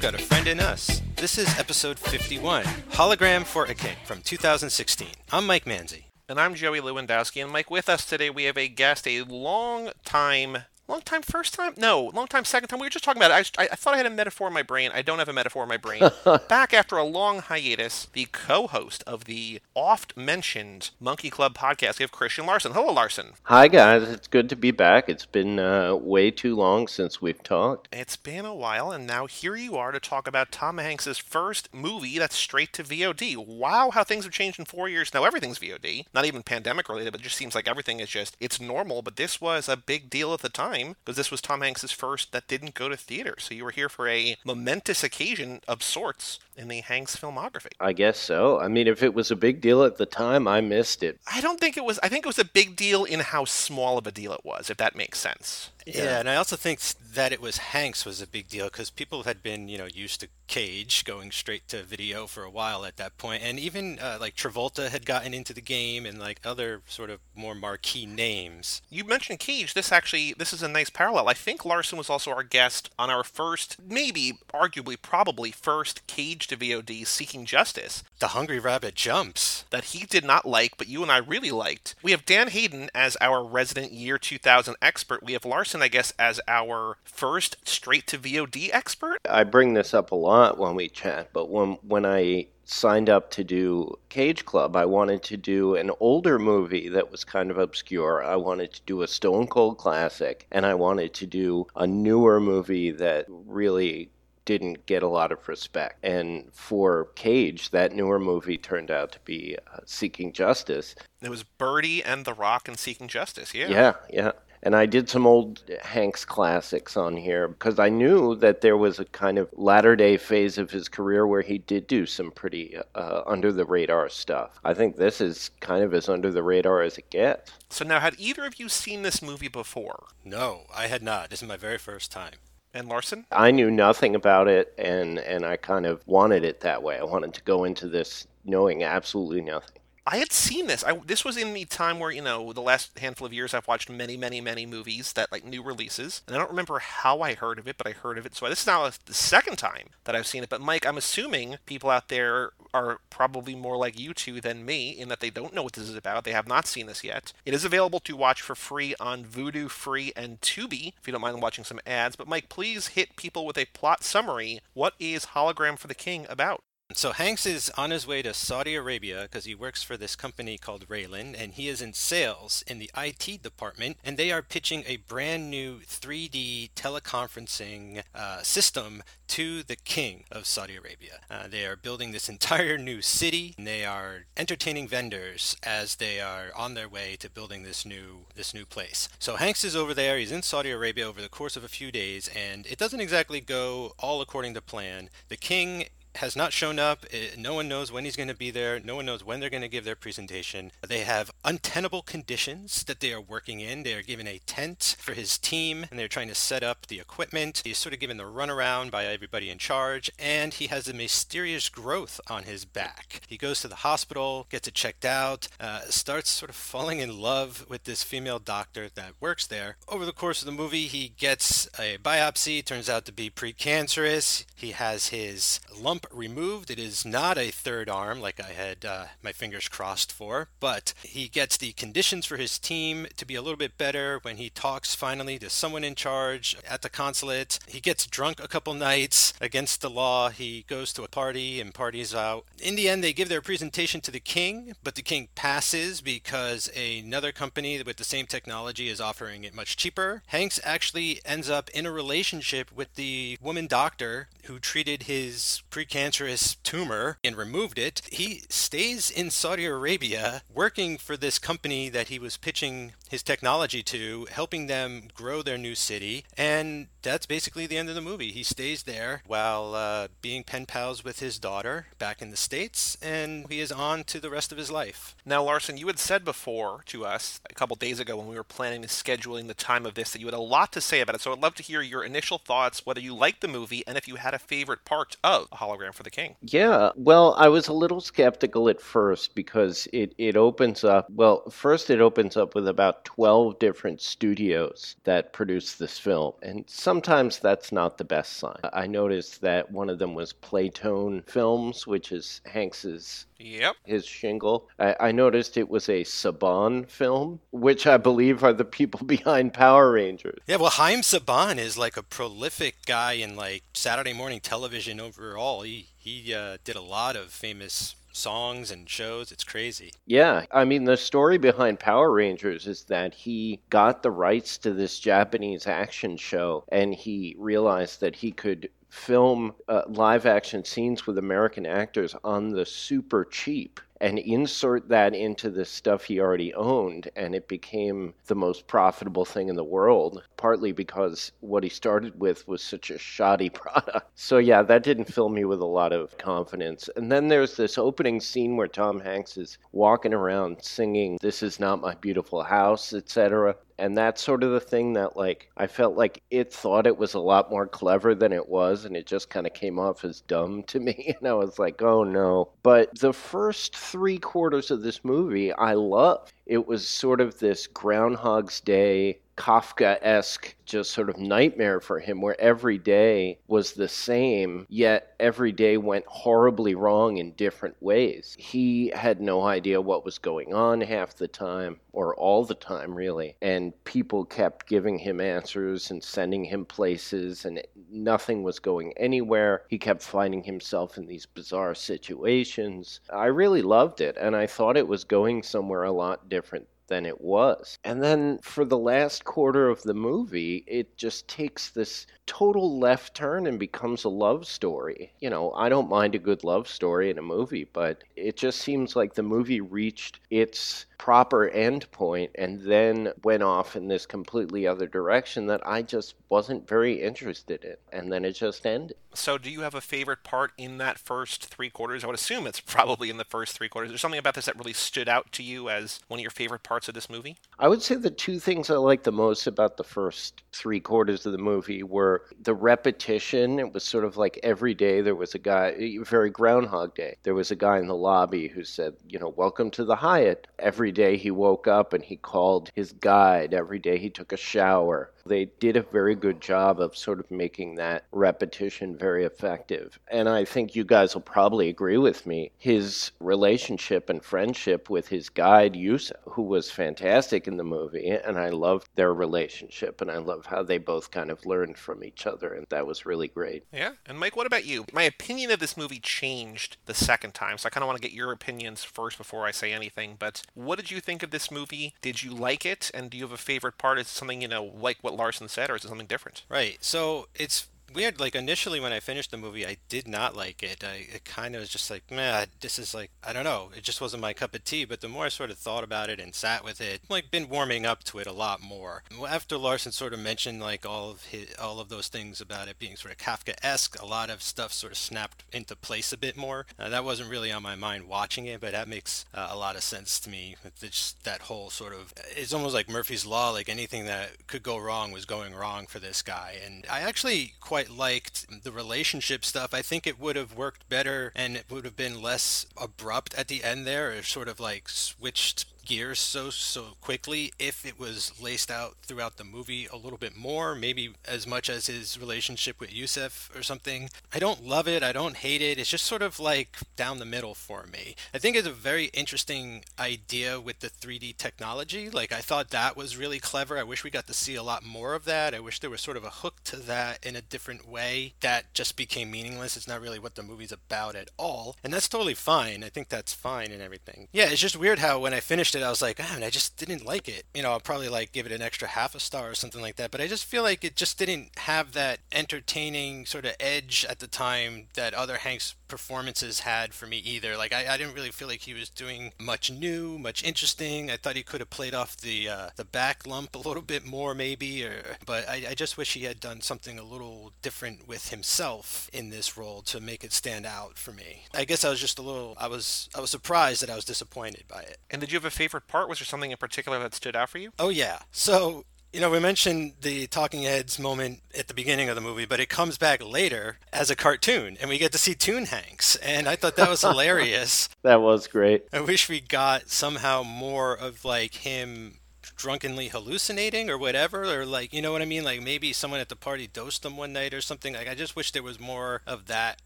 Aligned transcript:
you've 0.00 0.12
got 0.12 0.18
a 0.18 0.24
friend 0.24 0.46
in 0.46 0.60
us. 0.60 1.02
This 1.16 1.36
is 1.36 1.58
episode 1.58 1.98
51 1.98 2.64
Hologram 2.92 3.44
for 3.44 3.66
a 3.66 3.74
King 3.74 3.96
from 4.06 4.22
2016. 4.22 5.08
I'm 5.30 5.46
Mike 5.46 5.66
Manzi. 5.66 6.04
And 6.26 6.40
I'm 6.40 6.54
Joey 6.54 6.80
Lewandowski. 6.80 7.42
And 7.42 7.52
Mike, 7.52 7.70
with 7.70 7.90
us 7.90 8.06
today, 8.06 8.30
we 8.30 8.44
have 8.44 8.56
a 8.56 8.66
guest, 8.66 9.06
a 9.06 9.20
long 9.24 9.90
time 10.02 10.58
Long 10.90 11.02
time 11.02 11.22
first 11.22 11.54
time? 11.54 11.74
No, 11.76 12.10
long 12.12 12.26
time 12.26 12.44
second 12.44 12.66
time. 12.66 12.80
We 12.80 12.86
were 12.86 12.90
just 12.90 13.04
talking 13.04 13.22
about 13.22 13.30
it. 13.30 13.52
I, 13.56 13.68
I, 13.70 13.76
thought 13.76 13.94
I 13.94 13.98
had 13.98 14.06
a 14.06 14.10
metaphor 14.10 14.48
in 14.48 14.52
my 14.52 14.64
brain. 14.64 14.90
I 14.92 15.02
don't 15.02 15.20
have 15.20 15.28
a 15.28 15.32
metaphor 15.32 15.62
in 15.62 15.68
my 15.68 15.76
brain. 15.76 16.02
Back 16.48 16.74
after 16.74 16.96
a 16.96 17.04
long 17.04 17.38
hiatus, 17.38 18.08
the 18.12 18.26
co-host 18.32 19.04
of 19.06 19.26
the 19.26 19.60
oft-mentioned 19.74 20.90
Monkey 20.98 21.30
Club 21.30 21.54
podcast, 21.54 22.00
we 22.00 22.02
have 22.02 22.10
Christian 22.10 22.44
Larson. 22.44 22.72
Hello, 22.72 22.92
Larson. 22.92 23.34
Hi, 23.44 23.68
guys. 23.68 24.02
It's 24.02 24.26
good 24.26 24.48
to 24.48 24.56
be 24.56 24.72
back. 24.72 25.08
It's 25.08 25.26
been 25.26 25.60
uh, 25.60 25.94
way 25.94 26.32
too 26.32 26.56
long 26.56 26.88
since 26.88 27.22
we've 27.22 27.40
talked. 27.40 27.86
It's 27.92 28.16
been 28.16 28.44
a 28.44 28.52
while, 28.52 28.90
and 28.90 29.06
now 29.06 29.26
here 29.26 29.54
you 29.54 29.76
are 29.76 29.92
to 29.92 30.00
talk 30.00 30.26
about 30.26 30.50
Tom 30.50 30.78
Hanks's 30.78 31.18
first 31.18 31.72
movie 31.72 32.18
that's 32.18 32.34
straight 32.34 32.72
to 32.72 32.82
VOD. 32.82 33.36
Wow, 33.36 33.90
how 33.92 34.02
things 34.02 34.24
have 34.24 34.32
changed 34.32 34.58
in 34.58 34.64
four 34.64 34.88
years. 34.88 35.14
Now 35.14 35.22
everything's 35.22 35.60
VOD. 35.60 36.06
Not 36.12 36.24
even 36.24 36.42
pandemic 36.42 36.88
related, 36.88 37.12
but 37.12 37.20
it 37.20 37.24
just 37.24 37.36
seems 37.36 37.54
like 37.54 37.68
everything 37.68 38.00
is 38.00 38.08
just, 38.08 38.36
it's 38.40 38.60
normal. 38.60 39.02
But 39.02 39.14
this 39.14 39.40
was 39.40 39.68
a 39.68 39.76
big 39.76 40.10
deal 40.10 40.34
at 40.34 40.40
the 40.40 40.48
time 40.48 40.79
time 40.84 40.96
because 41.04 41.16
this 41.16 41.30
was 41.30 41.40
Tom 41.40 41.60
Hanks's 41.60 41.92
first 41.92 42.32
that 42.32 42.48
didn't 42.48 42.74
go 42.74 42.88
to 42.88 42.96
theater. 42.96 43.34
So 43.38 43.54
you 43.54 43.64
were 43.64 43.70
here 43.70 43.88
for 43.88 44.08
a 44.08 44.36
momentous 44.44 45.02
occasion 45.04 45.60
of 45.68 45.82
sorts 45.82 46.38
in 46.60 46.68
the 46.68 46.80
Hanks 46.82 47.16
filmography. 47.16 47.72
I 47.80 47.94
guess 47.94 48.18
so. 48.18 48.60
I 48.60 48.68
mean, 48.68 48.86
if 48.86 49.02
it 49.02 49.14
was 49.14 49.30
a 49.30 49.36
big 49.36 49.62
deal 49.62 49.82
at 49.82 49.96
the 49.96 50.04
time, 50.04 50.46
I 50.46 50.60
missed 50.60 51.02
it. 51.02 51.18
I 51.32 51.40
don't 51.40 51.58
think 51.58 51.76
it 51.78 51.84
was. 51.84 51.98
I 52.02 52.08
think 52.08 52.26
it 52.26 52.28
was 52.28 52.38
a 52.38 52.44
big 52.44 52.76
deal 52.76 53.04
in 53.04 53.20
how 53.20 53.46
small 53.46 53.96
of 53.96 54.06
a 54.06 54.12
deal 54.12 54.32
it 54.32 54.44
was, 54.44 54.68
if 54.68 54.76
that 54.76 54.94
makes 54.94 55.18
sense. 55.18 55.70
Yeah, 55.86 56.04
yeah 56.04 56.20
and 56.20 56.28
I 56.28 56.36
also 56.36 56.56
think 56.56 56.80
that 57.14 57.32
it 57.32 57.40
was 57.40 57.58
Hanks 57.58 58.04
was 58.04 58.20
a 58.20 58.26
big 58.26 58.48
deal 58.48 58.66
because 58.66 58.90
people 58.90 59.22
had 59.22 59.42
been, 59.42 59.68
you 59.68 59.78
know, 59.78 59.88
used 59.92 60.20
to 60.20 60.28
Cage 60.46 61.04
going 61.04 61.30
straight 61.30 61.68
to 61.68 61.82
video 61.82 62.26
for 62.26 62.42
a 62.42 62.50
while 62.50 62.84
at 62.84 62.96
that 62.96 63.16
point, 63.18 63.42
and 63.42 63.58
even 63.58 63.98
uh, 63.98 64.18
like 64.20 64.36
Travolta 64.36 64.88
had 64.88 65.06
gotten 65.06 65.32
into 65.32 65.54
the 65.54 65.60
game, 65.60 66.04
and 66.04 66.18
like 66.18 66.40
other 66.44 66.82
sort 66.88 67.08
of 67.08 67.20
more 67.34 67.54
marquee 67.54 68.06
names. 68.06 68.82
You 68.90 69.04
mentioned 69.04 69.38
Cage. 69.38 69.74
This 69.74 69.92
actually, 69.92 70.34
this 70.36 70.52
is 70.52 70.62
a 70.62 70.68
nice 70.68 70.90
parallel. 70.90 71.28
I 71.28 71.34
think 71.34 71.64
Larson 71.64 71.98
was 71.98 72.10
also 72.10 72.32
our 72.32 72.42
guest 72.42 72.90
on 72.98 73.10
our 73.10 73.24
first, 73.24 73.76
maybe, 73.80 74.38
arguably, 74.52 75.00
probably 75.00 75.50
first 75.52 76.06
Cage 76.06 76.48
to 76.50 76.56
VOD 76.56 77.06
Seeking 77.06 77.44
Justice. 77.44 78.02
The 78.18 78.28
Hungry 78.28 78.58
Rabbit 78.58 78.96
jumps. 78.96 79.64
That 79.70 79.84
he 79.84 80.04
did 80.04 80.24
not 80.24 80.46
like, 80.46 80.76
but 80.76 80.88
you 80.88 81.02
and 81.02 81.10
I 81.10 81.18
really 81.18 81.52
liked. 81.52 81.94
We 82.02 82.10
have 82.10 82.26
Dan 82.26 82.48
Hayden 82.48 82.90
as 82.92 83.16
our 83.20 83.44
resident 83.44 83.92
year 83.92 84.18
2000 84.18 84.74
expert. 84.82 85.22
We 85.22 85.34
have 85.34 85.44
Larson, 85.44 85.80
I 85.80 85.88
guess, 85.88 86.12
as 86.18 86.40
our 86.48 86.98
first 87.04 87.56
straight 87.64 88.08
to 88.08 88.18
VOD 88.18 88.70
expert. 88.72 89.18
I 89.28 89.44
bring 89.44 89.74
this 89.74 89.94
up 89.94 90.10
a 90.10 90.16
lot 90.16 90.58
when 90.58 90.74
we 90.74 90.88
chat, 90.88 91.30
but 91.32 91.48
when 91.48 91.78
when 91.82 92.04
I 92.04 92.48
signed 92.64 93.10
up 93.10 93.30
to 93.32 93.44
do 93.44 93.96
Cage 94.08 94.44
Club, 94.44 94.76
I 94.76 94.84
wanted 94.84 95.22
to 95.24 95.36
do 95.36 95.74
an 95.74 95.90
older 96.00 96.38
movie 96.38 96.88
that 96.88 97.10
was 97.10 97.24
kind 97.24 97.50
of 97.50 97.58
obscure. 97.58 98.22
I 98.22 98.36
wanted 98.36 98.72
to 98.74 98.80
do 98.86 99.02
a 99.02 99.08
Stone 99.08 99.48
Cold 99.48 99.78
classic, 99.78 100.46
and 100.50 100.64
I 100.64 100.74
wanted 100.74 101.12
to 101.14 101.26
do 101.26 101.66
a 101.74 101.86
newer 101.86 102.40
movie 102.40 102.90
that 102.92 103.26
really 103.28 104.10
didn't 104.50 104.84
get 104.86 105.04
a 105.04 105.08
lot 105.08 105.30
of 105.30 105.46
respect. 105.46 106.04
And 106.04 106.52
for 106.52 107.04
Cage, 107.14 107.70
that 107.70 107.92
newer 107.92 108.18
movie 108.18 108.58
turned 108.58 108.90
out 108.90 109.12
to 109.12 109.20
be 109.20 109.56
uh, 109.72 109.78
Seeking 109.86 110.32
Justice. 110.32 110.96
It 111.22 111.30
was 111.30 111.44
Birdy 111.44 112.02
and 112.02 112.24
The 112.24 112.34
Rock 112.34 112.66
and 112.66 112.76
Seeking 112.76 113.06
Justice, 113.06 113.54
yeah. 113.54 113.68
Yeah, 113.68 113.92
yeah. 114.12 114.32
And 114.64 114.74
I 114.74 114.86
did 114.86 115.08
some 115.08 115.24
old 115.24 115.62
Hanks 115.82 116.24
classics 116.24 116.96
on 116.96 117.16
here 117.16 117.46
because 117.46 117.78
I 117.78 117.90
knew 117.90 118.34
that 118.36 118.60
there 118.60 118.76
was 118.76 118.98
a 118.98 119.04
kind 119.04 119.38
of 119.38 119.48
latter 119.52 119.94
day 119.94 120.16
phase 120.16 120.58
of 120.58 120.72
his 120.72 120.88
career 120.88 121.28
where 121.28 121.42
he 121.42 121.58
did 121.58 121.86
do 121.86 122.04
some 122.04 122.32
pretty 122.32 122.76
uh, 122.96 123.22
under 123.26 123.52
the 123.52 123.64
radar 123.64 124.08
stuff. 124.08 124.58
I 124.64 124.74
think 124.74 124.96
this 124.96 125.20
is 125.20 125.52
kind 125.60 125.84
of 125.84 125.94
as 125.94 126.08
under 126.08 126.32
the 126.32 126.42
radar 126.42 126.82
as 126.82 126.98
it 126.98 127.08
gets. 127.08 127.52
So, 127.68 127.84
now, 127.84 128.00
had 128.00 128.16
either 128.18 128.44
of 128.44 128.58
you 128.58 128.68
seen 128.68 129.02
this 129.02 129.22
movie 129.22 129.48
before? 129.48 130.08
No, 130.24 130.62
I 130.74 130.88
had 130.88 131.04
not. 131.04 131.30
This 131.30 131.40
is 131.40 131.48
my 131.48 131.56
very 131.56 131.78
first 131.78 132.10
time. 132.10 132.32
And 132.72 132.88
Larson? 132.88 133.26
I 133.32 133.50
knew 133.50 133.70
nothing 133.70 134.14
about 134.14 134.46
it, 134.46 134.72
and, 134.78 135.18
and 135.18 135.44
I 135.44 135.56
kind 135.56 135.86
of 135.86 136.06
wanted 136.06 136.44
it 136.44 136.60
that 136.60 136.82
way. 136.82 136.98
I 136.98 137.04
wanted 137.04 137.34
to 137.34 137.42
go 137.42 137.64
into 137.64 137.88
this 137.88 138.28
knowing 138.44 138.84
absolutely 138.84 139.40
nothing. 139.40 139.79
I 140.06 140.16
had 140.16 140.32
seen 140.32 140.66
this. 140.66 140.82
I, 140.84 140.94
this 141.06 141.24
was 141.24 141.36
in 141.36 141.52
the 141.52 141.64
time 141.64 141.98
where 141.98 142.10
you 142.10 142.22
know 142.22 142.52
the 142.52 142.62
last 142.62 142.98
handful 142.98 143.26
of 143.26 143.32
years 143.32 143.54
I've 143.54 143.68
watched 143.68 143.90
many, 143.90 144.16
many, 144.16 144.40
many 144.40 144.66
movies 144.66 145.12
that 145.12 145.30
like 145.30 145.44
new 145.44 145.62
releases, 145.62 146.22
and 146.26 146.34
I 146.34 146.38
don't 146.38 146.50
remember 146.50 146.78
how 146.78 147.20
I 147.20 147.34
heard 147.34 147.58
of 147.58 147.68
it, 147.68 147.76
but 147.76 147.86
I 147.86 147.92
heard 147.92 148.18
of 148.18 148.26
it. 148.26 148.34
So 148.34 148.48
this 148.48 148.62
is 148.62 148.66
now 148.66 148.88
the 149.04 149.14
second 149.14 149.56
time 149.56 149.90
that 150.04 150.16
I've 150.16 150.26
seen 150.26 150.42
it. 150.42 150.48
But 150.48 150.60
Mike, 150.60 150.86
I'm 150.86 150.96
assuming 150.96 151.58
people 151.66 151.90
out 151.90 152.08
there 152.08 152.52
are 152.72 153.00
probably 153.10 153.54
more 153.54 153.76
like 153.76 153.98
you 153.98 154.14
two 154.14 154.40
than 154.40 154.64
me 154.64 154.90
in 154.90 155.08
that 155.08 155.20
they 155.20 155.30
don't 155.30 155.54
know 155.54 155.62
what 155.62 155.74
this 155.74 155.88
is 155.88 155.96
about. 155.96 156.24
They 156.24 156.32
have 156.32 156.48
not 156.48 156.66
seen 156.66 156.86
this 156.86 157.04
yet. 157.04 157.32
It 157.44 157.54
is 157.54 157.64
available 157.64 158.00
to 158.00 158.16
watch 158.16 158.42
for 158.42 158.54
free 158.54 158.94
on 159.00 159.24
Vudu 159.24 159.68
Free 159.70 160.12
and 160.16 160.40
Tubi 160.40 160.94
if 161.00 161.06
you 161.06 161.12
don't 161.12 161.20
mind 161.20 161.42
watching 161.42 161.64
some 161.64 161.80
ads. 161.86 162.16
But 162.16 162.28
Mike, 162.28 162.48
please 162.48 162.88
hit 162.88 163.16
people 163.16 163.44
with 163.44 163.58
a 163.58 163.66
plot 163.66 164.04
summary. 164.04 164.60
What 164.72 164.94
is 164.98 165.26
Hologram 165.26 165.78
for 165.78 165.88
the 165.88 165.94
King 165.94 166.26
about? 166.28 166.62
So 166.92 167.12
Hanks 167.12 167.46
is 167.46 167.70
on 167.76 167.90
his 167.90 168.06
way 168.06 168.20
to 168.22 168.34
Saudi 168.34 168.74
Arabia 168.74 169.22
because 169.22 169.44
he 169.44 169.54
works 169.54 169.82
for 169.82 169.96
this 169.96 170.16
company 170.16 170.58
called 170.58 170.88
Raylan, 170.88 171.36
and 171.38 171.52
he 171.52 171.68
is 171.68 171.80
in 171.80 171.92
sales 171.92 172.64
in 172.66 172.80
the 172.80 172.90
IT 172.96 173.42
department, 173.42 173.96
and 174.04 174.16
they 174.16 174.32
are 174.32 174.42
pitching 174.42 174.82
a 174.86 174.96
brand 174.96 175.50
new 175.50 175.78
3D 175.80 176.70
teleconferencing 176.74 178.02
uh, 178.12 178.42
system 178.42 179.04
to 179.28 179.62
the 179.62 179.76
king 179.76 180.24
of 180.32 180.46
Saudi 180.46 180.74
Arabia. 180.76 181.20
Uh, 181.30 181.46
they 181.46 181.64
are 181.64 181.76
building 181.76 182.10
this 182.10 182.28
entire 182.28 182.76
new 182.76 183.00
city, 183.00 183.54
and 183.56 183.66
they 183.66 183.84
are 183.84 184.24
entertaining 184.36 184.88
vendors 184.88 185.56
as 185.62 185.96
they 185.96 186.20
are 186.20 186.50
on 186.56 186.74
their 186.74 186.88
way 186.88 187.16
to 187.20 187.30
building 187.30 187.62
this 187.62 187.86
new 187.86 188.26
this 188.34 188.52
new 188.52 188.66
place. 188.66 189.08
So 189.20 189.36
Hanks 189.36 189.64
is 189.64 189.76
over 189.76 189.94
there. 189.94 190.18
He's 190.18 190.32
in 190.32 190.42
Saudi 190.42 190.72
Arabia 190.72 191.06
over 191.06 191.22
the 191.22 191.28
course 191.28 191.56
of 191.56 191.62
a 191.62 191.68
few 191.68 191.92
days, 191.92 192.28
and 192.34 192.66
it 192.66 192.78
doesn't 192.78 193.00
exactly 193.00 193.40
go 193.40 193.94
all 194.00 194.20
according 194.20 194.54
to 194.54 194.60
plan. 194.60 195.08
The 195.28 195.36
king 195.36 195.84
has 196.16 196.36
not 196.36 196.52
shown 196.52 196.78
up. 196.78 197.06
no 197.36 197.54
one 197.54 197.68
knows 197.68 197.92
when 197.92 198.04
he's 198.04 198.16
going 198.16 198.28
to 198.28 198.34
be 198.34 198.50
there. 198.50 198.80
No 198.80 198.96
one 198.96 199.06
knows 199.06 199.24
when 199.24 199.40
they're 199.40 199.50
going 199.50 199.62
to 199.62 199.68
give 199.68 199.84
their 199.84 199.96
presentation. 199.96 200.72
They 200.86 201.00
have 201.00 201.30
untenable 201.44 202.02
conditions 202.02 202.84
that 202.84 203.00
they 203.00 203.12
are 203.12 203.20
working 203.20 203.60
in. 203.60 203.82
They 203.82 203.94
are 203.94 204.02
given 204.02 204.26
a 204.26 204.40
tent 204.46 204.96
for 204.98 205.12
his 205.12 205.38
team 205.38 205.86
and 205.90 205.98
they're 205.98 206.08
trying 206.08 206.28
to 206.28 206.34
set 206.34 206.62
up 206.62 206.86
the 206.86 207.00
equipment. 207.00 207.62
He's 207.64 207.78
sort 207.78 207.94
of 207.94 208.00
given 208.00 208.16
the 208.16 208.24
runaround 208.24 208.90
by 208.90 209.06
everybody 209.06 209.50
in 209.50 209.58
charge 209.58 210.10
and 210.18 210.54
he 210.54 210.66
has 210.66 210.88
a 210.88 210.94
mysterious 210.94 211.68
growth 211.68 212.20
on 212.28 212.44
his 212.44 212.64
back. 212.64 213.20
He 213.26 213.36
goes 213.36 213.60
to 213.60 213.68
the 213.68 213.76
hospital, 213.76 214.46
gets 214.50 214.68
it 214.68 214.74
checked 214.74 215.04
out, 215.04 215.48
uh, 215.58 215.80
starts 215.88 216.30
sort 216.30 216.50
of 216.50 216.56
falling 216.56 216.98
in 216.98 217.20
love 217.20 217.66
with 217.68 217.84
this 217.84 218.02
female 218.02 218.38
doctor 218.38 218.88
that 218.94 219.14
works 219.20 219.46
there. 219.46 219.76
Over 219.88 220.04
the 220.04 220.12
course 220.12 220.42
of 220.42 220.46
the 220.46 220.52
movie, 220.52 220.86
he 220.86 221.12
gets 221.16 221.68
a 221.78 221.98
biopsy, 221.98 222.64
turns 222.64 222.88
out 222.88 223.04
to 223.06 223.12
be 223.12 223.30
precancerous. 223.30 224.44
He 224.54 224.72
has 224.72 225.08
his 225.08 225.60
lump 225.78 225.99
removed. 226.12 226.70
It 226.70 226.78
is 226.78 227.04
not 227.04 227.38
a 227.38 227.50
third 227.50 227.88
arm 227.88 228.20
like 228.20 228.40
I 228.40 228.52
had 228.52 228.84
uh, 228.84 229.06
my 229.22 229.32
fingers 229.32 229.68
crossed 229.68 230.12
for, 230.12 230.48
but 230.58 230.94
he 231.02 231.28
gets 231.28 231.56
the 231.56 231.72
conditions 231.72 232.26
for 232.26 232.36
his 232.36 232.58
team 232.58 233.06
to 233.16 233.26
be 233.26 233.34
a 233.34 233.42
little 233.42 233.56
bit 233.56 233.78
better 233.78 234.18
when 234.22 234.36
he 234.36 234.50
talks 234.50 234.94
finally 234.94 235.38
to 235.38 235.50
someone 235.50 235.84
in 235.84 235.94
charge 235.94 236.56
at 236.68 236.82
the 236.82 236.88
consulate. 236.88 237.58
He 237.66 237.80
gets 237.80 238.06
drunk 238.06 238.42
a 238.42 238.48
couple 238.48 238.74
nights 238.74 239.32
against 239.40 239.80
the 239.80 239.90
law. 239.90 240.30
He 240.30 240.64
goes 240.68 240.92
to 240.94 241.02
a 241.02 241.08
party 241.08 241.60
and 241.60 241.74
parties 241.74 242.14
out. 242.14 242.44
In 242.58 242.76
the 242.76 242.88
end, 242.88 243.02
they 243.02 243.12
give 243.12 243.28
their 243.28 243.40
presentation 243.40 244.00
to 244.02 244.10
the 244.10 244.20
king, 244.20 244.74
but 244.82 244.94
the 244.94 245.02
king 245.02 245.28
passes 245.34 246.00
because 246.00 246.70
another 246.76 247.32
company 247.32 247.82
with 247.82 247.96
the 247.96 248.04
same 248.04 248.26
technology 248.26 248.88
is 248.88 249.00
offering 249.00 249.44
it 249.44 249.54
much 249.54 249.76
cheaper. 249.76 250.22
Hanks 250.26 250.60
actually 250.64 251.20
ends 251.24 251.48
up 251.48 251.70
in 251.70 251.86
a 251.86 251.92
relationship 251.92 252.70
with 252.72 252.94
the 252.94 253.38
woman 253.40 253.66
doctor 253.66 254.28
who 254.44 254.58
treated 254.58 255.04
his 255.04 255.62
pre 255.70 255.84
cancerous 255.90 256.54
tumor 256.62 257.18
and 257.22 257.36
removed 257.36 257.78
it, 257.78 258.00
he 258.10 258.42
stays 258.48 259.10
in 259.10 259.30
Saudi 259.30 259.66
Arabia 259.66 260.42
working 260.52 260.96
for 260.96 261.16
this 261.16 261.38
company 261.38 261.88
that 261.90 262.08
he 262.08 262.18
was 262.18 262.36
pitching 262.36 262.92
his 263.10 263.22
technology 263.24 263.82
to, 263.82 264.26
helping 264.30 264.68
them 264.68 265.08
grow 265.14 265.42
their 265.42 265.58
new 265.58 265.74
city. 265.74 266.24
And 266.38 266.86
that's 267.02 267.26
basically 267.26 267.66
the 267.66 267.76
end 267.76 267.88
of 267.88 267.96
the 267.96 268.00
movie. 268.00 268.30
He 268.30 268.44
stays 268.44 268.84
there 268.84 269.22
while 269.26 269.74
uh, 269.74 270.08
being 270.22 270.44
pen 270.44 270.64
pals 270.64 271.02
with 271.02 271.18
his 271.18 271.38
daughter 271.38 271.86
back 271.98 272.22
in 272.22 272.30
the 272.30 272.36
States, 272.36 272.96
and 273.02 273.46
he 273.50 273.58
is 273.58 273.72
on 273.72 274.04
to 274.04 274.20
the 274.20 274.30
rest 274.30 274.52
of 274.52 274.58
his 274.58 274.70
life. 274.70 275.16
Now, 275.24 275.42
Larson, 275.42 275.76
you 275.76 275.88
had 275.88 275.98
said 275.98 276.24
before 276.24 276.82
to 276.86 277.04
us 277.04 277.40
a 277.50 277.54
couple 277.54 277.74
days 277.74 277.98
ago 277.98 278.16
when 278.16 278.28
we 278.28 278.36
were 278.36 278.44
planning 278.44 278.82
and 278.82 278.90
scheduling 278.90 279.48
the 279.48 279.54
time 279.54 279.84
of 279.84 279.94
this 279.94 280.12
that 280.12 280.20
you 280.20 280.26
had 280.26 280.34
a 280.34 280.38
lot 280.38 280.72
to 280.72 280.80
say 280.80 281.00
about 281.00 281.16
it. 281.16 281.20
So 281.20 281.32
I'd 281.32 281.42
love 281.42 281.56
to 281.56 281.64
hear 281.64 281.82
your 281.82 282.04
initial 282.04 282.38
thoughts, 282.38 282.86
whether 282.86 283.00
you 283.00 283.12
liked 283.12 283.40
the 283.40 283.48
movie, 283.48 283.82
and 283.88 283.98
if 283.98 284.06
you 284.06 284.16
had 284.16 284.34
a 284.34 284.38
favorite 284.38 284.84
part 284.84 285.16
of 285.24 285.50
hologram 285.50 285.79
program 285.80 285.94
for 285.94 286.02
the 286.02 286.10
king. 286.10 286.36
Yeah, 286.42 286.90
well, 286.94 287.34
I 287.38 287.48
was 287.48 287.68
a 287.68 287.72
little 287.72 288.02
skeptical 288.02 288.68
at 288.68 288.82
first 288.82 289.34
because 289.34 289.88
it, 289.94 290.14
it 290.18 290.36
opens 290.36 290.84
up, 290.84 291.08
well, 291.10 291.48
first 291.48 291.88
it 291.88 292.02
opens 292.02 292.36
up 292.36 292.54
with 292.54 292.68
about 292.68 293.06
12 293.06 293.58
different 293.58 294.02
studios 294.02 294.96
that 295.04 295.32
produce 295.32 295.76
this 295.76 295.98
film. 295.98 296.34
And 296.42 296.64
sometimes 296.68 297.38
that's 297.38 297.72
not 297.72 297.96
the 297.96 298.04
best 298.04 298.34
sign. 298.34 298.60
I 298.74 298.86
noticed 298.86 299.40
that 299.40 299.72
one 299.72 299.88
of 299.88 299.98
them 299.98 300.14
was 300.14 300.34
Playtone 300.34 301.26
Films, 301.26 301.86
which 301.86 302.12
is 302.12 302.42
Hanks's 302.44 303.24
Yep. 303.40 303.76
his 303.84 304.04
shingle. 304.06 304.68
I, 304.78 304.96
I 305.00 305.12
noticed 305.12 305.56
it 305.56 305.68
was 305.68 305.88
a 305.88 306.04
Saban 306.04 306.88
film, 306.88 307.40
which 307.50 307.86
I 307.86 307.96
believe 307.96 308.44
are 308.44 308.52
the 308.52 308.64
people 308.64 309.04
behind 309.06 309.54
Power 309.54 309.92
Rangers. 309.92 310.38
Yeah, 310.46 310.56
well, 310.56 310.70
Haim 310.70 311.00
Saban 311.00 311.58
is 311.58 311.78
like 311.78 311.96
a 311.96 312.02
prolific 312.02 312.76
guy 312.86 313.12
in 313.12 313.36
like 313.36 313.62
Saturday 313.74 314.12
morning 314.12 314.40
television 314.40 315.00
overall. 315.00 315.62
He 315.62 315.88
he 315.96 316.34
uh, 316.34 316.58
did 316.64 316.76
a 316.76 316.80
lot 316.80 317.16
of 317.16 317.30
famous 317.30 317.94
songs 318.12 318.70
and 318.70 318.88
shows. 318.88 319.32
It's 319.32 319.44
crazy. 319.44 319.92
Yeah, 320.06 320.44
I 320.50 320.64
mean, 320.64 320.84
the 320.84 320.96
story 320.96 321.38
behind 321.38 321.78
Power 321.78 322.10
Rangers 322.10 322.66
is 322.66 322.84
that 322.84 323.14
he 323.14 323.60
got 323.70 324.02
the 324.02 324.10
rights 324.10 324.58
to 324.58 324.72
this 324.72 324.98
Japanese 324.98 325.66
action 325.66 326.16
show 326.16 326.64
and 326.70 326.94
he 326.94 327.36
realized 327.38 328.00
that 328.00 328.16
he 328.16 328.32
could 328.32 328.68
film 328.90 329.54
uh, 329.68 329.82
live 329.88 330.26
action 330.26 330.64
scenes 330.64 331.06
with 331.06 331.16
American 331.16 331.64
actors 331.64 332.14
on 332.24 332.50
the 332.50 332.66
super 332.66 333.24
cheap 333.24 333.80
and 334.00 334.18
insert 334.18 334.88
that 334.88 335.14
into 335.14 335.50
the 335.50 335.64
stuff 335.64 336.04
he 336.04 336.20
already 336.20 336.54
owned, 336.54 337.10
and 337.16 337.34
it 337.34 337.46
became 337.48 338.14
the 338.26 338.34
most 338.34 338.66
profitable 338.66 339.24
thing 339.24 339.48
in 339.48 339.56
the 339.56 339.64
world, 339.64 340.22
partly 340.38 340.72
because 340.72 341.32
what 341.40 341.62
he 341.62 341.68
started 341.68 342.18
with 342.18 342.48
was 342.48 342.62
such 342.62 342.90
a 342.90 342.98
shoddy 342.98 343.50
product. 343.50 344.10
So, 344.14 344.38
yeah, 344.38 344.62
that 344.62 344.82
didn't 344.82 345.12
fill 345.12 345.28
me 345.28 345.44
with 345.44 345.60
a 345.60 345.66
lot 345.66 345.92
of 345.92 346.16
confidence. 346.16 346.88
And 346.96 347.12
then 347.12 347.28
there's 347.28 347.56
this 347.56 347.76
opening 347.76 348.20
scene 348.20 348.56
where 348.56 348.68
Tom 348.68 349.00
Hanks 349.00 349.36
is 349.36 349.58
walking 349.72 350.14
around 350.14 350.62
singing, 350.62 351.18
This 351.20 351.42
is 351.42 351.60
not 351.60 351.82
my 351.82 351.94
beautiful 351.94 352.42
house, 352.42 352.94
etc 352.94 353.56
and 353.80 353.96
that's 353.96 354.22
sort 354.22 354.44
of 354.44 354.50
the 354.50 354.60
thing 354.60 354.92
that 354.92 355.16
like 355.16 355.48
I 355.56 355.66
felt 355.66 355.96
like 355.96 356.22
it 356.30 356.52
thought 356.52 356.86
it 356.86 356.98
was 356.98 357.14
a 357.14 357.18
lot 357.20 357.50
more 357.50 357.66
clever 357.66 358.14
than 358.14 358.32
it 358.32 358.48
was 358.48 358.84
and 358.84 358.96
it 358.96 359.06
just 359.06 359.30
kind 359.30 359.46
of 359.46 359.54
came 359.54 359.78
off 359.78 360.04
as 360.04 360.20
dumb 360.20 360.62
to 360.64 360.78
me 360.80 361.14
and 361.18 361.26
I 361.28 361.32
was 361.34 361.58
like, 361.58 361.82
"Oh 361.82 362.04
no." 362.04 362.50
But 362.62 362.98
the 362.98 363.12
first 363.12 363.76
3 363.76 364.18
quarters 364.18 364.70
of 364.70 364.82
this 364.82 365.04
movie 365.04 365.52
I 365.52 365.74
love. 365.74 366.30
It 366.46 366.66
was 366.66 366.86
sort 366.86 367.20
of 367.20 367.38
this 367.38 367.66
groundhog's 367.66 368.60
day 368.60 369.20
Kafka 369.40 369.96
esque, 370.02 370.54
just 370.66 370.90
sort 370.90 371.08
of 371.08 371.16
nightmare 371.16 371.80
for 371.80 371.98
him, 371.98 372.20
where 372.20 372.38
every 372.38 372.76
day 372.76 373.38
was 373.48 373.72
the 373.72 373.88
same, 373.88 374.66
yet 374.68 375.14
every 375.18 375.50
day 375.50 375.78
went 375.78 376.04
horribly 376.06 376.74
wrong 376.74 377.16
in 377.16 377.32
different 377.32 377.74
ways. 377.80 378.36
He 378.38 378.92
had 378.94 379.18
no 379.18 379.40
idea 379.40 379.80
what 379.80 380.04
was 380.04 380.18
going 380.18 380.52
on 380.52 380.82
half 380.82 381.16
the 381.16 381.26
time, 381.26 381.80
or 381.92 382.14
all 382.16 382.44
the 382.44 382.54
time, 382.54 382.94
really. 382.94 383.34
And 383.40 383.72
people 383.84 384.26
kept 384.26 384.68
giving 384.68 384.98
him 384.98 385.22
answers 385.22 385.90
and 385.90 386.04
sending 386.04 386.44
him 386.44 386.66
places, 386.66 387.46
and 387.46 387.62
nothing 387.90 388.42
was 388.42 388.58
going 388.58 388.92
anywhere. 388.98 389.62
He 389.70 389.78
kept 389.78 390.02
finding 390.02 390.44
himself 390.44 390.98
in 390.98 391.06
these 391.06 391.24
bizarre 391.24 391.74
situations. 391.74 393.00
I 393.10 393.26
really 393.26 393.62
loved 393.62 394.02
it, 394.02 394.18
and 394.20 394.36
I 394.36 394.46
thought 394.46 394.76
it 394.76 394.86
was 394.86 395.04
going 395.04 395.42
somewhere 395.42 395.84
a 395.84 395.92
lot 395.92 396.28
different 396.28 396.68
than 396.90 397.06
it 397.06 397.22
was. 397.22 397.78
And 397.84 398.02
then 398.02 398.38
for 398.42 398.66
the 398.66 398.76
last 398.76 399.24
quarter 399.24 399.70
of 399.70 399.82
the 399.82 399.94
movie, 399.94 400.64
it 400.66 400.98
just 400.98 401.26
takes 401.26 401.70
this 401.70 402.06
total 402.26 402.78
left 402.78 403.14
turn 403.14 403.46
and 403.46 403.58
becomes 403.58 404.04
a 404.04 404.08
love 404.08 404.46
story. 404.46 405.12
You 405.20 405.30
know, 405.30 405.52
I 405.52 405.68
don't 405.68 405.88
mind 405.88 406.14
a 406.14 406.18
good 406.18 406.44
love 406.44 406.68
story 406.68 407.08
in 407.08 407.18
a 407.18 407.22
movie, 407.22 407.64
but 407.72 408.04
it 408.16 408.36
just 408.36 408.60
seems 408.60 408.94
like 408.94 409.14
the 409.14 409.22
movie 409.22 409.60
reached 409.60 410.20
its 410.30 410.84
proper 410.98 411.48
end 411.48 411.90
point 411.92 412.30
and 412.34 412.60
then 412.60 413.12
went 413.24 413.42
off 413.42 413.74
in 413.74 413.88
this 413.88 414.04
completely 414.04 414.66
other 414.66 414.86
direction 414.86 415.46
that 415.46 415.66
I 415.66 415.82
just 415.82 416.14
wasn't 416.28 416.68
very 416.68 417.00
interested 417.00 417.64
in. 417.64 417.76
And 417.92 418.12
then 418.12 418.24
it 418.24 418.32
just 418.32 418.66
ended. 418.66 418.96
So, 419.12 419.38
do 419.38 419.50
you 419.50 419.62
have 419.62 419.74
a 419.74 419.80
favorite 419.80 420.22
part 420.22 420.52
in 420.56 420.78
that 420.78 420.98
first 420.98 421.46
three 421.46 421.68
quarters? 421.68 422.04
I 422.04 422.06
would 422.06 422.14
assume 422.14 422.46
it's 422.46 422.60
probably 422.60 423.10
in 423.10 423.16
the 423.16 423.24
first 423.24 423.56
three 423.56 423.68
quarters. 423.68 423.90
There's 423.90 424.00
something 424.00 424.18
about 424.18 424.34
this 424.34 424.44
that 424.46 424.56
really 424.56 424.72
stood 424.72 425.08
out 425.08 425.32
to 425.32 425.42
you 425.42 425.68
as 425.68 426.00
one 426.08 426.20
of 426.20 426.22
your 426.22 426.30
favorite 426.30 426.62
parts 426.62 426.88
of 426.88 426.94
this 426.94 427.10
movie? 427.10 427.36
I 427.58 427.68
would 427.68 427.82
say 427.82 427.96
the 427.96 428.10
two 428.10 428.38
things 428.38 428.70
I 428.70 428.76
liked 428.76 429.04
the 429.04 429.12
most 429.12 429.46
about 429.46 429.76
the 429.76 429.84
first 429.84 430.42
three 430.52 430.80
quarters 430.80 431.26
of 431.26 431.32
the 431.32 431.38
movie 431.38 431.82
were 431.82 432.22
the 432.42 432.54
repetition. 432.54 433.58
It 433.58 433.72
was 433.72 433.84
sort 433.84 434.04
of 434.04 434.16
like 434.16 434.38
every 434.42 434.74
day 434.74 435.00
there 435.00 435.14
was 435.14 435.34
a 435.34 435.38
guy, 435.38 435.98
very 436.04 436.30
Groundhog 436.30 436.94
Day. 436.94 437.16
There 437.22 437.34
was 437.34 437.50
a 437.50 437.56
guy 437.56 437.78
in 437.78 437.88
the 437.88 437.96
lobby 437.96 438.48
who 438.48 438.64
said, 438.64 438.94
you 439.08 439.18
know, 439.18 439.34
welcome 439.36 439.70
to 439.72 439.84
the 439.84 439.96
Hyatt. 439.96 440.46
Every 440.58 440.92
day 440.92 441.16
he 441.16 441.30
woke 441.30 441.66
up 441.66 441.92
and 441.92 442.04
he 442.04 442.16
called 442.16 442.70
his 442.74 442.92
guide. 442.92 443.54
Every 443.54 443.78
day 443.78 443.98
he 443.98 444.10
took 444.10 444.32
a 444.32 444.36
shower. 444.36 445.10
They 445.26 445.46
did 445.60 445.76
a 445.76 445.82
very 445.82 446.14
good 446.14 446.40
job 446.40 446.80
of 446.80 446.96
sort 446.96 447.20
of 447.20 447.30
making 447.30 447.76
that 447.76 448.04
repetition 448.12 448.96
very 448.96 449.24
effective. 449.24 449.98
And 450.08 450.28
I 450.28 450.44
think 450.44 450.74
you 450.74 450.84
guys 450.84 451.14
will 451.14 451.22
probably 451.22 451.68
agree 451.68 451.98
with 451.98 452.26
me. 452.26 452.50
His 452.58 453.12
relationship 453.20 454.10
and 454.10 454.22
friendship 454.22 454.90
with 454.90 455.08
his 455.08 455.28
guide, 455.28 455.76
Yusuf, 455.76 456.16
who 456.24 456.42
was 456.42 456.70
fantastic 456.70 457.46
in 457.46 457.56
the 457.56 457.64
movie, 457.64 458.08
and 458.08 458.38
I 458.38 458.50
loved 458.50 458.88
their 458.94 459.12
relationship, 459.14 460.00
and 460.00 460.10
I 460.10 460.18
love 460.18 460.46
how 460.46 460.62
they 460.62 460.78
both 460.78 461.10
kind 461.10 461.30
of 461.30 461.46
learned 461.46 461.78
from 461.78 462.04
each 462.04 462.26
other, 462.26 462.54
and 462.54 462.66
that 462.70 462.86
was 462.86 463.06
really 463.06 463.28
great. 463.28 463.64
Yeah. 463.72 463.92
And 464.06 464.18
Mike, 464.18 464.36
what 464.36 464.46
about 464.46 464.64
you? 464.64 464.84
My 464.92 465.02
opinion 465.02 465.50
of 465.50 465.60
this 465.60 465.76
movie 465.76 466.00
changed 466.00 466.76
the 466.86 466.94
second 466.94 467.34
time, 467.34 467.58
so 467.58 467.66
I 467.66 467.70
kind 467.70 467.82
of 467.82 467.86
want 467.86 468.00
to 468.00 468.06
get 468.06 468.16
your 468.16 468.32
opinions 468.32 468.84
first 468.84 469.18
before 469.18 469.46
I 469.46 469.50
say 469.50 469.72
anything. 469.72 470.16
But 470.18 470.42
what 470.54 470.78
did 470.78 470.90
you 470.90 471.00
think 471.00 471.22
of 471.22 471.30
this 471.30 471.50
movie? 471.50 471.94
Did 472.00 472.22
you 472.22 472.32
like 472.32 472.64
it? 472.64 472.90
And 472.94 473.10
do 473.10 473.16
you 473.16 473.24
have 473.24 473.32
a 473.32 473.36
favorite 473.36 473.78
part? 473.78 473.98
Is 473.98 474.08
something, 474.08 474.42
you 474.42 474.48
know, 474.48 474.64
like 474.64 474.98
what 475.02 475.16
Larson 475.20 475.48
said, 475.48 475.70
or 475.70 475.76
is 475.76 475.84
it 475.84 475.88
something 475.88 476.06
different? 476.06 476.44
Right. 476.48 476.78
So 476.80 477.28
it's 477.34 477.68
weird. 477.94 478.20
Like 478.20 478.34
initially, 478.34 478.80
when 478.80 478.92
I 478.92 479.00
finished 479.00 479.30
the 479.30 479.36
movie, 479.36 479.66
I 479.66 479.76
did 479.88 480.06
not 480.08 480.36
like 480.36 480.62
it. 480.62 480.84
I 480.84 481.06
it 481.12 481.24
kind 481.24 481.54
of 481.54 481.60
was 481.60 481.68
just 481.68 481.90
like, 481.90 482.10
man, 482.10 482.46
this 482.60 482.78
is 482.78 482.94
like 482.94 483.10
I 483.24 483.32
don't 483.32 483.44
know. 483.44 483.70
It 483.76 483.82
just 483.82 484.00
wasn't 484.00 484.22
my 484.22 484.32
cup 484.32 484.54
of 484.54 484.64
tea. 484.64 484.84
But 484.84 485.00
the 485.00 485.08
more 485.08 485.26
I 485.26 485.28
sort 485.28 485.50
of 485.50 485.58
thought 485.58 485.84
about 485.84 486.10
it 486.10 486.20
and 486.20 486.34
sat 486.34 486.64
with 486.64 486.80
it, 486.80 487.02
like 487.08 487.30
been 487.30 487.48
warming 487.48 487.86
up 487.86 488.04
to 488.04 488.18
it 488.18 488.26
a 488.26 488.32
lot 488.32 488.62
more. 488.62 489.02
After 489.28 489.56
Larson 489.56 489.92
sort 489.92 490.12
of 490.12 490.20
mentioned 490.20 490.60
like 490.60 490.86
all 490.86 491.10
of 491.10 491.24
his 491.24 491.54
all 491.60 491.80
of 491.80 491.88
those 491.88 492.08
things 492.08 492.40
about 492.40 492.68
it 492.68 492.78
being 492.78 492.96
sort 492.96 493.12
of 493.12 493.18
Kafka-esque, 493.18 494.00
a 494.00 494.06
lot 494.06 494.30
of 494.30 494.42
stuff 494.42 494.72
sort 494.72 494.92
of 494.92 494.98
snapped 494.98 495.44
into 495.52 495.76
place 495.76 496.12
a 496.12 496.18
bit 496.18 496.36
more. 496.36 496.66
Uh, 496.78 496.88
that 496.88 497.04
wasn't 497.04 497.30
really 497.30 497.52
on 497.52 497.62
my 497.62 497.74
mind 497.74 498.04
watching 498.04 498.46
it, 498.46 498.60
but 498.60 498.72
that 498.72 498.88
makes 498.88 499.24
uh, 499.34 499.48
a 499.50 499.56
lot 499.56 499.76
of 499.76 499.82
sense 499.82 500.20
to 500.20 500.30
me. 500.30 500.56
Just 500.80 501.22
that 501.24 501.42
whole 501.42 501.70
sort 501.70 501.92
of 501.92 502.12
it's 502.36 502.52
almost 502.52 502.74
like 502.74 502.88
Murphy's 502.88 503.26
law. 503.26 503.50
Like 503.50 503.68
anything 503.68 504.06
that 504.06 504.46
could 504.46 504.62
go 504.62 504.78
wrong 504.78 505.12
was 505.12 505.24
going 505.24 505.54
wrong 505.54 505.86
for 505.86 505.98
this 505.98 506.22
guy, 506.22 506.56
and 506.64 506.84
I 506.90 507.00
actually 507.00 507.54
quite 507.60 507.79
liked 507.88 508.64
the 508.64 508.72
relationship 508.72 509.44
stuff. 509.44 509.72
I 509.72 509.80
think 509.80 510.06
it 510.06 510.20
would 510.20 510.36
have 510.36 510.56
worked 510.56 510.88
better 510.88 511.32
and 511.34 511.56
it 511.56 511.64
would 511.70 511.84
have 511.84 511.96
been 511.96 512.20
less 512.20 512.66
abrupt 512.76 513.32
at 513.34 513.48
the 513.48 513.64
end 513.64 513.86
there, 513.86 514.10
or 514.10 514.22
sort 514.22 514.48
of 514.48 514.58
like 514.60 514.88
switched 514.88 515.64
gears 515.84 516.20
so 516.20 516.50
so 516.50 516.96
quickly 517.00 517.52
if 517.58 517.84
it 517.84 517.98
was 517.98 518.32
laced 518.40 518.70
out 518.70 518.96
throughout 519.02 519.36
the 519.36 519.44
movie 519.44 519.86
a 519.92 519.96
little 519.96 520.18
bit 520.18 520.36
more 520.36 520.74
maybe 520.74 521.12
as 521.24 521.46
much 521.46 521.68
as 521.68 521.86
his 521.86 522.18
relationship 522.18 522.80
with 522.80 522.92
Yusef 522.92 523.50
or 523.54 523.62
something. 523.62 524.10
I 524.32 524.38
don't 524.38 524.64
love 524.64 524.86
it. 524.88 525.02
I 525.02 525.12
don't 525.12 525.36
hate 525.36 525.62
it. 525.62 525.78
It's 525.78 525.90
just 525.90 526.04
sort 526.04 526.22
of 526.22 526.38
like 526.38 526.78
down 526.96 527.18
the 527.18 527.24
middle 527.24 527.54
for 527.54 527.86
me. 527.92 528.14
I 528.34 528.38
think 528.38 528.56
it's 528.56 528.66
a 528.66 528.72
very 528.72 529.06
interesting 529.06 529.84
idea 529.98 530.60
with 530.60 530.80
the 530.80 530.88
3D 530.88 531.36
technology. 531.36 532.10
Like 532.10 532.32
I 532.32 532.40
thought 532.40 532.70
that 532.70 532.96
was 532.96 533.16
really 533.16 533.38
clever. 533.38 533.78
I 533.78 533.82
wish 533.82 534.04
we 534.04 534.10
got 534.10 534.26
to 534.26 534.34
see 534.34 534.54
a 534.54 534.62
lot 534.62 534.84
more 534.84 535.14
of 535.14 535.24
that. 535.24 535.54
I 535.54 535.60
wish 535.60 535.80
there 535.80 535.90
was 535.90 536.00
sort 536.00 536.16
of 536.16 536.24
a 536.24 536.30
hook 536.30 536.62
to 536.64 536.76
that 536.76 537.24
in 537.24 537.36
a 537.36 537.42
different 537.42 537.88
way 537.88 538.34
that 538.40 538.72
just 538.74 538.96
became 538.96 539.30
meaningless. 539.30 539.76
It's 539.76 539.88
not 539.88 540.00
really 540.00 540.18
what 540.18 540.34
the 540.34 540.42
movie's 540.42 540.72
about 540.72 541.14
at 541.14 541.30
all. 541.36 541.76
And 541.82 541.92
that's 541.92 542.08
totally 542.08 542.34
fine. 542.34 542.84
I 542.84 542.88
think 542.88 543.08
that's 543.08 543.32
fine 543.32 543.70
and 543.70 543.82
everything. 543.82 544.28
Yeah 544.32 544.50
it's 544.50 544.60
just 544.60 544.76
weird 544.76 544.98
how 544.98 545.20
when 545.20 545.34
I 545.34 545.40
finished 545.40 545.69
it 545.74 545.82
I 545.82 545.90
was 545.90 546.02
like, 546.02 546.18
man, 546.18 546.42
I 546.42 546.50
just 546.50 546.76
didn't 546.76 547.04
like 547.04 547.28
it. 547.28 547.44
You 547.54 547.62
know, 547.62 547.72
I'll 547.72 547.80
probably 547.80 548.08
like 548.08 548.32
give 548.32 548.46
it 548.46 548.52
an 548.52 548.62
extra 548.62 548.88
half 548.88 549.14
a 549.14 549.20
star 549.20 549.50
or 549.50 549.54
something 549.54 549.80
like 549.80 549.96
that. 549.96 550.10
But 550.10 550.20
I 550.20 550.26
just 550.26 550.44
feel 550.44 550.62
like 550.62 550.84
it 550.84 550.96
just 550.96 551.18
didn't 551.18 551.50
have 551.58 551.92
that 551.92 552.20
entertaining 552.32 553.26
sort 553.26 553.44
of 553.44 553.54
edge 553.60 554.06
at 554.08 554.18
the 554.18 554.26
time 554.26 554.86
that 554.94 555.14
other 555.14 555.38
Hanks 555.38 555.74
performances 555.90 556.60
had 556.60 556.94
for 556.94 557.06
me 557.06 557.18
either. 557.18 557.56
Like 557.56 557.74
I, 557.74 557.92
I 557.92 557.96
didn't 557.98 558.14
really 558.14 558.30
feel 558.30 558.48
like 558.48 558.60
he 558.60 558.72
was 558.72 558.88
doing 558.88 559.32
much 559.38 559.70
new, 559.70 560.18
much 560.18 560.42
interesting. 560.42 561.10
I 561.10 561.16
thought 561.16 561.36
he 561.36 561.42
could 561.42 561.60
have 561.60 561.68
played 561.68 561.94
off 561.94 562.16
the 562.16 562.48
uh, 562.48 562.70
the 562.76 562.84
back 562.84 563.26
lump 563.26 563.54
a 563.54 563.58
little 563.58 563.82
bit 563.82 564.06
more 564.06 564.34
maybe, 564.34 564.84
or 564.84 565.16
but 565.26 565.46
I, 565.48 565.66
I 565.70 565.74
just 565.74 565.98
wish 565.98 566.14
he 566.14 566.24
had 566.24 566.40
done 566.40 566.62
something 566.62 566.98
a 566.98 567.02
little 567.02 567.52
different 567.60 568.08
with 568.08 568.30
himself 568.30 569.10
in 569.12 569.28
this 569.28 569.58
role 569.58 569.82
to 569.82 570.00
make 570.00 570.24
it 570.24 570.32
stand 570.32 570.64
out 570.64 570.96
for 570.96 571.12
me. 571.12 571.44
I 571.52 571.64
guess 571.64 571.84
I 571.84 571.90
was 571.90 572.00
just 572.00 572.18
a 572.18 572.22
little 572.22 572.54
I 572.58 572.68
was 572.68 573.10
I 573.14 573.20
was 573.20 573.30
surprised 573.30 573.82
that 573.82 573.90
I 573.90 573.96
was 573.96 574.04
disappointed 574.04 574.64
by 574.68 574.80
it. 574.82 574.98
And 575.10 575.20
did 575.20 575.32
you 575.32 575.36
have 575.36 575.44
a 575.44 575.50
favorite 575.60 575.86
part? 575.88 576.08
Was 576.08 576.18
there 576.20 576.26
something 576.26 576.50
in 576.50 576.56
particular 576.56 576.98
that 577.00 577.14
stood 577.14 577.36
out 577.36 577.50
for 577.50 577.58
you? 577.58 577.70
Oh 577.78 577.90
yeah. 577.90 578.20
So 578.32 578.84
You 579.12 579.20
know, 579.20 579.28
we 579.30 579.40
mentioned 579.40 579.94
the 580.02 580.26
Talking 580.28 580.62
Heads 580.62 580.96
moment 580.98 581.40
at 581.58 581.66
the 581.66 581.74
beginning 581.74 582.08
of 582.08 582.14
the 582.14 582.20
movie, 582.20 582.46
but 582.46 582.60
it 582.60 582.68
comes 582.68 582.96
back 582.96 583.20
later 583.22 583.78
as 583.92 584.08
a 584.08 584.14
cartoon, 584.14 584.76
and 584.80 584.88
we 584.88 584.98
get 584.98 585.10
to 585.12 585.18
see 585.18 585.34
Toon 585.34 585.66
Hanks, 585.66 586.14
and 586.16 586.48
I 586.48 586.54
thought 586.54 586.76
that 586.76 586.88
was 586.88 587.00
hilarious. 587.02 587.88
That 588.02 588.22
was 588.22 588.46
great. 588.46 588.84
I 588.94 589.00
wish 589.00 589.28
we 589.28 589.40
got 589.40 589.90
somehow 589.90 590.42
more 590.44 590.94
of 590.96 591.24
like 591.24 591.54
him 591.56 592.19
drunkenly 592.56 593.08
hallucinating 593.08 593.88
or 593.90 593.98
whatever 593.98 594.44
or 594.44 594.66
like 594.66 594.92
you 594.92 595.02
know 595.02 595.12
what 595.12 595.22
i 595.22 595.24
mean? 595.24 595.44
Like 595.44 595.62
maybe 595.62 595.92
someone 595.92 596.20
at 596.20 596.28
the 596.28 596.36
party 596.36 596.66
dosed 596.66 597.02
them 597.02 597.16
one 597.16 597.32
night 597.32 597.54
or 597.54 597.60
something. 597.60 597.94
Like 597.94 598.08
i 598.08 598.14
just 598.14 598.36
wish 598.36 598.52
there 598.52 598.62
was 598.62 598.80
more 598.80 599.22
of 599.26 599.46
that 599.46 599.84